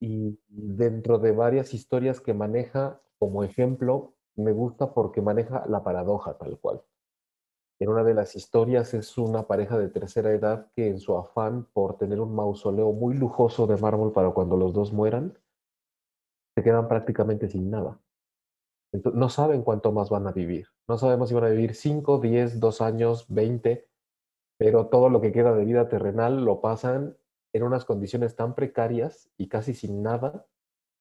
Y 0.00 0.38
dentro 0.46 1.18
de 1.18 1.32
varias 1.32 1.74
historias 1.74 2.20
que 2.20 2.34
maneja, 2.34 3.00
como 3.18 3.42
ejemplo, 3.42 4.14
me 4.36 4.52
gusta 4.52 4.94
porque 4.94 5.20
maneja 5.20 5.66
la 5.66 5.82
paradoja 5.82 6.38
tal 6.38 6.58
cual. 6.60 6.82
En 7.80 7.88
una 7.88 8.04
de 8.04 8.14
las 8.14 8.36
historias 8.36 8.94
es 8.94 9.18
una 9.18 9.46
pareja 9.46 9.78
de 9.78 9.88
tercera 9.88 10.32
edad 10.32 10.70
que 10.74 10.88
en 10.88 10.98
su 10.98 11.16
afán 11.16 11.64
por 11.72 11.96
tener 11.96 12.20
un 12.20 12.34
mausoleo 12.34 12.92
muy 12.92 13.14
lujoso 13.14 13.66
de 13.66 13.76
mármol 13.76 14.12
para 14.12 14.30
cuando 14.30 14.56
los 14.56 14.72
dos 14.72 14.92
mueran, 14.92 15.36
se 16.56 16.62
quedan 16.62 16.88
prácticamente 16.88 17.48
sin 17.48 17.70
nada. 17.70 18.00
Entonces, 18.92 19.18
no 19.18 19.28
saben 19.28 19.62
cuánto 19.62 19.92
más 19.92 20.10
van 20.10 20.26
a 20.26 20.32
vivir. 20.32 20.68
No 20.88 20.98
sabemos 20.98 21.28
si 21.28 21.34
van 21.34 21.44
a 21.44 21.50
vivir 21.50 21.74
5, 21.74 22.18
10, 22.18 22.60
2 22.60 22.80
años, 22.80 23.26
20, 23.28 23.86
pero 24.58 24.86
todo 24.86 25.08
lo 25.08 25.20
que 25.20 25.32
queda 25.32 25.54
de 25.54 25.64
vida 25.64 25.88
terrenal 25.88 26.44
lo 26.44 26.60
pasan 26.60 27.16
en 27.52 27.62
unas 27.62 27.84
condiciones 27.84 28.36
tan 28.36 28.54
precarias 28.54 29.30
y 29.36 29.48
casi 29.48 29.74
sin 29.74 30.02
nada, 30.02 30.46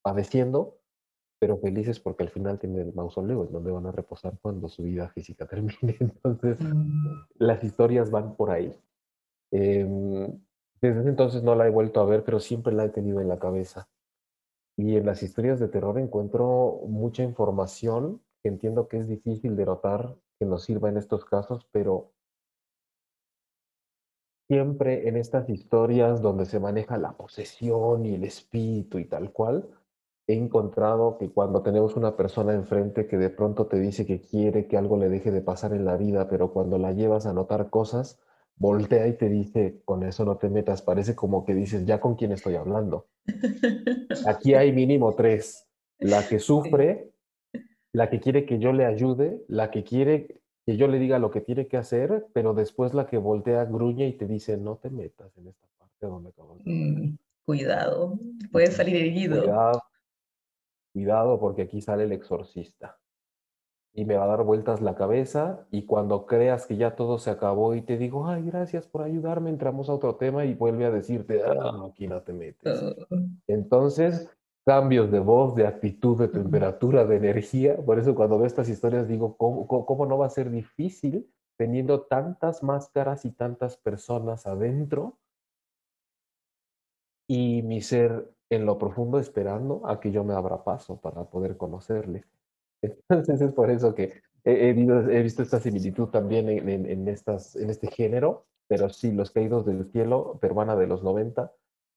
padeciendo, 0.01 0.79
pero 1.39 1.57
felices 1.57 1.99
porque 1.99 2.23
al 2.23 2.29
final 2.29 2.59
tienen 2.59 2.81
el 2.81 2.93
mausoleo 2.93 3.45
en 3.45 3.51
donde 3.51 3.71
van 3.71 3.85
a 3.85 3.91
reposar 3.91 4.38
cuando 4.41 4.69
su 4.69 4.83
vida 4.83 5.09
física 5.09 5.45
termine. 5.47 5.97
Entonces, 5.99 6.57
mm. 6.59 7.25
las 7.35 7.63
historias 7.63 8.11
van 8.11 8.35
por 8.35 8.51
ahí. 8.51 8.73
Em, 9.51 10.39
desde 10.81 11.09
entonces 11.09 11.41
no 11.43 11.55
la 11.55 11.67
he 11.67 11.71
vuelto 11.71 12.01
a 12.01 12.05
ver, 12.05 12.23
pero 12.23 12.39
siempre 12.39 12.73
la 12.73 12.85
he 12.85 12.89
tenido 12.89 13.21
en 13.21 13.29
la 13.29 13.39
cabeza. 13.39 13.88
Y 14.78 14.95
en 14.95 15.05
las 15.07 15.23
historias 15.23 15.59
de 15.59 15.67
terror 15.67 15.97
encuentro 15.97 16.82
mucha 16.88 17.23
información 17.23 18.21
que 18.43 18.49
entiendo 18.49 18.88
que 18.88 18.99
es 18.99 19.07
difícil 19.07 19.55
de 19.55 19.65
notar 19.65 20.15
que 20.39 20.45
nos 20.45 20.63
sirva 20.63 20.89
en 20.89 20.97
estos 20.97 21.25
casos, 21.25 21.67
pero 21.71 22.11
siempre 24.47 25.09
en 25.09 25.17
estas 25.17 25.49
historias 25.49 26.21
donde 26.21 26.45
se 26.45 26.59
maneja 26.59 26.97
la 26.97 27.17
posesión 27.17 28.05
y 28.05 28.13
el 28.13 28.23
espíritu 28.23 28.99
y 28.99 29.05
tal 29.05 29.34
cual, 29.34 29.67
he 30.28 30.36
encontrado 30.36 31.17
que 31.17 31.32
cuando 31.32 31.63
tenemos 31.63 31.95
una 31.95 32.15
persona 32.15 32.53
enfrente 32.53 33.07
que 33.07 33.17
de 33.17 33.30
pronto 33.30 33.65
te 33.67 33.80
dice 33.80 34.05
que 34.05 34.21
quiere 34.21 34.67
que 34.67 34.78
algo 34.78 34.97
le 34.97 35.09
deje 35.09 35.32
de 35.32 35.41
pasar 35.41 35.73
en 35.73 35.86
la 35.86 35.97
vida, 35.97 36.30
pero 36.30 36.51
cuando 36.53 36.78
la 36.78 36.91
llevas 36.91 37.25
a 37.25 37.34
notar 37.34 37.69
cosas, 37.69 38.19
voltea 38.58 39.08
y 39.08 39.14
te 39.14 39.30
dice, 39.30 39.82
con 39.86 40.03
eso 40.03 40.26
no 40.26 40.38
te 40.38 40.49
metas, 40.49 40.82
parece 40.82 41.16
como 41.16 41.45
que 41.45 41.53
dices, 41.53 41.86
ya 41.86 41.99
con 41.99 42.16
quién 42.16 42.32
estoy 42.32 42.55
hablando. 42.55 43.08
Aquí 44.26 44.53
hay 44.53 44.72
mínimo 44.72 45.14
tres, 45.16 45.68
la 45.99 46.28
que 46.28 46.39
sufre, 46.39 47.12
la 47.93 48.10
que 48.10 48.20
quiere 48.20 48.45
que 48.45 48.60
yo 48.60 48.74
le 48.74 48.86
ayude, 48.86 49.43
la 49.47 49.72
que 49.72 49.84
quiere 49.84 50.41
que 50.66 50.76
yo 50.76 50.88
le 50.88 50.99
diga 50.99 51.18
lo 51.18 51.32
que 51.32 51.39
tiene 51.39 51.68
que 51.68 51.78
hacer, 51.78 52.26
pero 52.34 52.53
después 52.53 52.93
la 52.93 53.08
que 53.08 53.18
voltea, 53.18 53.64
gruñe 53.66 54.08
y 54.08 54.14
te 54.14 54.26
dice, 54.26 54.58
no 54.58 54.76
te 54.76 54.89
metas 54.89 55.32
en 55.38 55.47
esta 55.47 55.68
parte 55.78 56.05
donde 56.08 56.30
acabas 56.30 56.58
mm, 56.66 57.16
Cuidado, 57.45 58.20
puede 58.51 58.68
salir 58.72 58.97
herido. 58.97 59.43
Cuidado, 59.43 59.84
cuidado 60.91 61.39
porque 61.39 61.62
aquí 61.62 61.80
sale 61.80 62.03
el 62.03 62.12
exorcista 62.12 62.97
y 63.93 64.05
me 64.05 64.15
va 64.15 64.25
a 64.25 64.27
dar 64.27 64.43
vueltas 64.43 64.81
la 64.81 64.95
cabeza 64.95 65.65
y 65.71 65.85
cuando 65.85 66.25
creas 66.25 66.67
que 66.67 66.77
ya 66.77 66.95
todo 66.95 67.17
se 67.17 67.31
acabó 67.31 67.73
y 67.73 67.81
te 67.81 67.97
digo, 67.97 68.27
ay, 68.27 68.43
gracias 68.45 68.88
por 68.88 69.01
ayudarme, 69.01 69.49
entramos 69.49 69.89
a 69.89 69.93
otro 69.93 70.15
tema 70.15 70.45
y 70.45 70.53
vuelve 70.53 70.85
a 70.85 70.91
decirte, 70.91 71.41
ah, 71.43 71.88
aquí 71.89 72.07
no 72.07 72.21
te 72.21 72.33
metes. 72.33 72.83
Ah. 72.83 73.17
Entonces, 73.47 74.29
cambios 74.67 75.09
de 75.11 75.19
voz, 75.19 75.55
de 75.55 75.65
actitud, 75.65 76.17
de 76.19 76.27
temperatura, 76.27 77.05
de 77.05 77.15
energía. 77.15 77.77
Por 77.77 77.99
eso 77.99 78.13
cuando 78.13 78.38
veo 78.38 78.45
estas 78.45 78.67
historias 78.67 79.07
digo, 79.07 79.38
¿cómo, 79.38 79.65
cómo 79.65 80.05
no 80.05 80.17
va 80.17 80.25
a 80.25 80.29
ser 80.29 80.51
difícil 80.51 81.31
teniendo 81.55 82.01
tantas 82.01 82.63
máscaras 82.63 83.23
y 83.23 83.31
tantas 83.31 83.77
personas 83.77 84.45
adentro? 84.45 85.17
Y 87.29 87.61
mi 87.63 87.81
ser 87.81 88.29
en 88.49 88.65
lo 88.65 88.77
profundo 88.77 89.19
esperando 89.19 89.88
a 89.88 90.01
que 90.01 90.11
yo 90.11 90.25
me 90.25 90.33
abra 90.33 90.65
paso 90.65 90.99
para 90.99 91.23
poder 91.23 91.55
conocerle. 91.55 92.25
Entonces 92.82 93.41
es 93.41 93.53
por 93.53 93.69
eso 93.71 93.93
que 93.95 94.21
he, 94.43 94.73
visto 94.73 95.43
esta 95.43 95.59
similitud 95.59 96.07
también 96.07 96.47
en 96.49 97.07
este 97.07 97.88
género, 97.91 98.47
pero 98.67 98.89
sí, 98.89 99.11
Los 99.11 99.32
Caídos 99.32 99.65
del 99.65 99.89
Cielo, 99.91 100.38
peruana 100.41 100.75
de 100.75 100.88
los 100.88 101.03
90, 101.03 101.51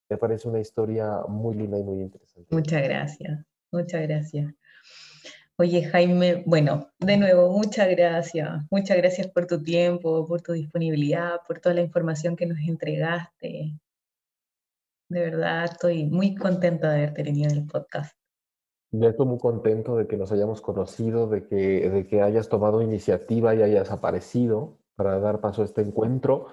me 0.09 0.17
parece 0.17 0.49
una 0.49 0.61
historia 0.61 1.21
muy 1.29 1.55
linda 1.55 1.79
y 1.79 1.83
muy 1.83 2.01
interesante. 2.01 2.55
Muchas 2.55 2.83
gracias, 2.83 3.45
muchas 3.71 4.03
gracias. 4.03 4.55
Oye, 5.57 5.85
Jaime, 5.85 6.43
bueno, 6.47 6.91
de 6.99 7.17
nuevo, 7.19 7.53
muchas 7.53 7.89
gracias. 7.91 8.65
Muchas 8.71 8.97
gracias 8.97 9.29
por 9.29 9.47
tu 9.47 9.63
tiempo, 9.63 10.27
por 10.27 10.41
tu 10.41 10.53
disponibilidad, 10.53 11.41
por 11.47 11.61
toda 11.61 11.75
la 11.75 11.83
información 11.83 12.35
que 12.35 12.47
nos 12.47 12.59
entregaste. 12.61 13.79
De 15.11 15.21
verdad, 15.21 15.65
estoy 15.65 16.07
muy 16.07 16.35
contenta 16.35 16.91
de 16.91 16.99
haberte 16.99 17.25
tenido 17.25 17.51
en 17.51 17.59
el 17.59 17.67
podcast. 17.67 18.20
Yo 18.93 19.09
estoy 19.09 19.27
muy 19.27 19.39
contento 19.39 19.97
de 19.97 20.09
que 20.09 20.17
nos 20.17 20.33
hayamos 20.33 20.61
conocido, 20.61 21.29
de 21.29 21.47
que, 21.47 21.89
de 21.89 22.07
que 22.09 22.23
hayas 22.23 22.49
tomado 22.49 22.83
iniciativa 22.83 23.55
y 23.55 23.63
hayas 23.63 23.93
aparecido 23.93 24.79
para 24.97 25.21
dar 25.21 25.41
paso 25.41 25.63
a 25.63 25.65
este 25.65 25.81
encuentro. 25.81 26.49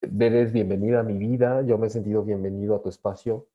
Eres 0.00 0.52
bienvenida 0.52 1.00
a 1.00 1.02
mi 1.02 1.18
vida, 1.18 1.60
yo 1.62 1.76
me 1.76 1.88
he 1.88 1.90
sentido 1.90 2.24
bienvenido 2.24 2.74
a 2.76 2.82
tu 2.82 2.88
espacio. 2.88 3.48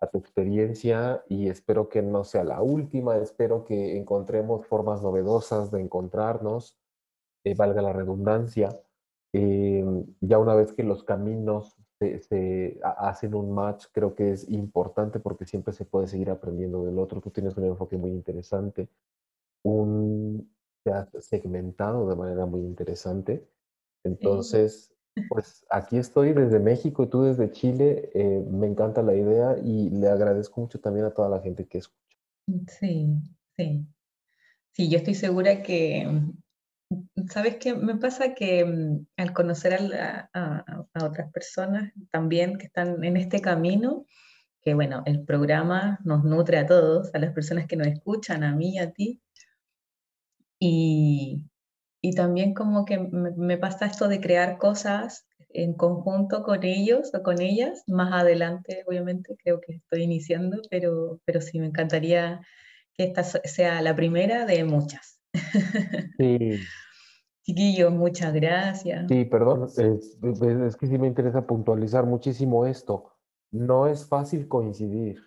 a 0.00 0.06
tu 0.08 0.18
experiencia 0.18 1.24
y 1.28 1.48
espero 1.48 1.88
que 1.88 2.02
no 2.02 2.24
sea 2.24 2.44
la 2.44 2.62
última, 2.62 3.16
espero 3.18 3.64
que 3.64 3.96
encontremos 3.98 4.66
formas 4.66 5.02
novedosas 5.02 5.70
de 5.72 5.80
encontrarnos, 5.80 6.78
eh, 7.44 7.54
valga 7.56 7.82
la 7.82 7.92
redundancia. 7.92 8.68
Eh, 9.32 9.84
ya 10.20 10.38
una 10.38 10.54
vez 10.54 10.72
que 10.72 10.84
los 10.84 11.04
caminos 11.04 11.76
se, 11.98 12.80
hacen 12.82 13.34
un 13.34 13.52
match, 13.52 13.86
creo 13.92 14.14
que 14.14 14.32
es 14.32 14.48
importante 14.48 15.18
porque 15.18 15.46
siempre 15.46 15.72
se 15.72 15.84
puede 15.84 16.06
seguir 16.06 16.30
aprendiendo 16.30 16.84
del 16.84 16.98
otro. 16.98 17.20
Tú 17.20 17.30
tienes 17.30 17.56
un 17.56 17.64
enfoque 17.64 17.96
muy 17.96 18.10
interesante, 18.10 18.88
un, 19.64 20.50
te 20.84 20.92
has 20.92 21.08
segmentado 21.20 22.08
de 22.08 22.16
manera 22.16 22.46
muy 22.46 22.60
interesante. 22.60 23.46
Entonces, 24.04 24.94
pues 25.28 25.66
aquí 25.70 25.96
estoy 25.96 26.32
desde 26.32 26.60
México 26.60 27.02
y 27.02 27.08
tú 27.08 27.22
desde 27.22 27.50
Chile. 27.50 28.10
Eh, 28.14 28.44
me 28.50 28.66
encanta 28.66 29.02
la 29.02 29.14
idea 29.14 29.56
y 29.58 29.90
le 29.90 30.08
agradezco 30.08 30.60
mucho 30.60 30.80
también 30.80 31.06
a 31.06 31.10
toda 31.10 31.28
la 31.28 31.40
gente 31.40 31.66
que 31.66 31.78
escucha. 31.78 32.16
Sí, 32.68 33.20
sí. 33.56 33.86
Sí, 34.72 34.88
yo 34.88 34.98
estoy 34.98 35.14
segura 35.14 35.62
que, 35.62 36.06
¿sabes 37.30 37.56
qué? 37.56 37.74
Me 37.74 37.96
pasa 37.96 38.34
que 38.34 38.64
mm, 38.64 39.06
al 39.16 39.32
conocer 39.32 39.74
a, 39.74 40.64
otras 41.02 41.30
personas 41.32 41.92
también 42.10 42.58
que 42.58 42.66
están 42.66 43.02
en 43.04 43.16
este 43.16 43.40
camino, 43.40 44.06
que 44.62 44.74
bueno, 44.74 45.02
el 45.06 45.24
programa 45.24 45.98
nos 46.04 46.24
nutre 46.24 46.58
a 46.58 46.66
todos, 46.66 47.14
a 47.14 47.18
las 47.18 47.32
personas 47.32 47.66
que 47.66 47.76
nos 47.76 47.86
escuchan, 47.88 48.42
a 48.44 48.54
mí, 48.54 48.78
a 48.78 48.92
ti, 48.92 49.20
y, 50.60 51.44
también 52.16 52.54
como 52.54 52.84
que 52.84 52.98
me, 52.98 53.58
pasa 53.58 53.86
esto 53.86 54.08
de 54.08 54.20
crear 54.20 54.58
cosas 54.58 55.26
en 55.50 55.74
conjunto 55.74 56.42
con 56.42 56.64
ellos 56.64 57.12
o 57.14 57.22
con 57.22 57.40
ellas. 57.40 57.82
Más 57.86 58.12
adelante, 58.12 58.84
obviamente, 58.86 59.36
creo 59.42 59.60
que 59.60 59.74
estoy 59.74 60.02
iniciando, 60.02 60.62
pero, 60.70 61.20
pero 61.24 61.40
sí 61.40 61.60
me 61.60 61.66
encantaría 61.66 62.40
que 62.94 63.04
esta 63.04 63.22
sea 63.24 63.82
la 63.82 63.94
primera 63.94 64.46
de 64.46 64.64
muchas. 64.64 65.17
Sí. 66.18 66.60
Chiquillos, 67.42 67.92
muchas 67.92 68.34
gracias. 68.34 69.06
Sí, 69.08 69.24
perdón, 69.24 69.64
es, 69.64 69.78
es, 69.78 70.76
que 70.76 70.86
sí 70.86 70.98
me 70.98 71.06
interesa 71.06 71.46
puntualizar 71.46 72.04
muchísimo 72.04 72.66
esto. 72.66 73.14
No 73.50 73.86
es 73.86 74.06
fácil 74.06 74.48
coincidir. 74.48 75.22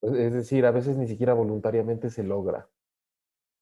Es 0.00 0.32
decir, 0.32 0.64
a 0.64 0.70
veces 0.70 0.96
ni 0.96 1.06
siquiera 1.06 1.34
voluntariamente 1.34 2.08
se 2.08 2.22
logra. 2.22 2.70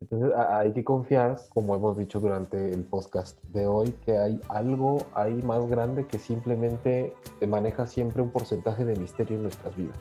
Entonces 0.01 0.33
hay 0.35 0.73
que 0.73 0.85
confiar, 0.85 1.37
como 1.51 1.75
hemos 1.75 1.99
dicho 1.99 2.21
durante 2.21 2.73
el 2.73 2.85
podcast 2.85 3.43
de 3.45 3.67
hoy, 3.67 3.91
que 4.05 4.17
hay 4.17 4.41
algo 4.49 4.99
ahí 5.13 5.43
más 5.43 5.69
grande 5.69 6.07
que 6.07 6.19
simplemente 6.19 7.13
maneja 7.47 7.87
siempre 7.87 8.23
un 8.23 8.31
porcentaje 8.31 8.85
de 8.85 8.97
misterio 8.97 9.37
en 9.37 9.43
nuestras 9.43 9.77
vidas. 9.77 9.99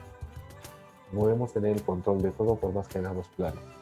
No 1.11 1.23
debemos 1.23 1.51
tener 1.51 1.75
el 1.75 1.83
control 1.83 2.21
de 2.21 2.31
todo 2.31 2.55
por 2.55 2.71
más 2.71 2.87
que 2.87 2.99
hagamos 2.99 3.27
planes. 3.29 3.78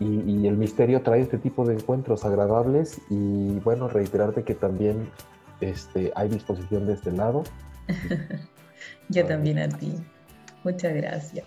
Y, 0.00 0.46
el 0.46 0.56
misterio 0.56 1.02
trae 1.02 1.20
este 1.20 1.38
tipo 1.38 1.64
de 1.64 1.74
encuentros 1.74 2.24
agradables 2.24 3.00
y 3.10 3.58
bueno, 3.60 3.88
reiterarte 3.88 4.44
que 4.44 4.54
también 4.54 5.08
este, 5.60 6.12
hay 6.14 6.28
disposición 6.28 6.86
de 6.86 6.94
este 6.94 7.10
lado. 7.10 7.42
Yo 9.08 9.26
también 9.26 9.58
a 9.58 9.68
ti. 9.68 9.94
Muchas 10.62 10.94
gracias. 10.94 11.44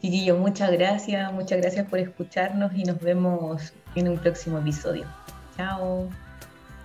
Chiquillo, 0.00 0.36
muchas 0.36 0.72
gracias, 0.72 1.32
muchas 1.32 1.60
gracias 1.60 1.86
por 1.88 2.00
escucharnos 2.00 2.74
y 2.74 2.82
nos 2.82 2.98
vemos 2.98 3.72
en 3.94 4.08
un 4.08 4.18
próximo 4.18 4.58
episodio. 4.58 5.04
Chao. 5.56 6.08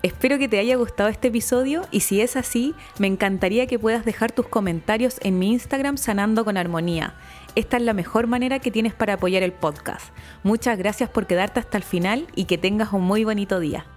Espero 0.04 0.38
que 0.38 0.48
te 0.48 0.60
haya 0.60 0.76
gustado 0.76 1.10
este 1.10 1.30
episodio 1.30 1.82
y 1.90 2.02
si 2.02 2.22
es 2.22 2.36
así, 2.36 2.76
me 3.00 3.08
encantaría 3.08 3.66
que 3.66 3.80
puedas 3.80 4.06
dejar 4.06 4.32
tus 4.32 4.48
comentarios 4.48 5.18
en 5.24 5.40
mi 5.40 5.52
Instagram 5.52 5.98
Sanando 5.98 6.46
con 6.46 6.58
Armonía. 6.58 7.16
Esta 7.58 7.78
es 7.78 7.82
la 7.82 7.94
mejor 7.94 8.28
manera 8.28 8.60
que 8.60 8.70
tienes 8.70 8.94
para 8.94 9.14
apoyar 9.14 9.42
el 9.42 9.52
podcast. 9.52 10.16
Muchas 10.44 10.78
gracias 10.78 11.10
por 11.10 11.26
quedarte 11.26 11.60
hasta 11.60 11.76
el 11.76 11.84
final 11.84 12.28
y 12.36 12.46
que 12.46 12.60
tengas 12.60 12.94
un 12.94 13.02
muy 13.02 13.24
bonito 13.24 13.60
día. 13.60 13.88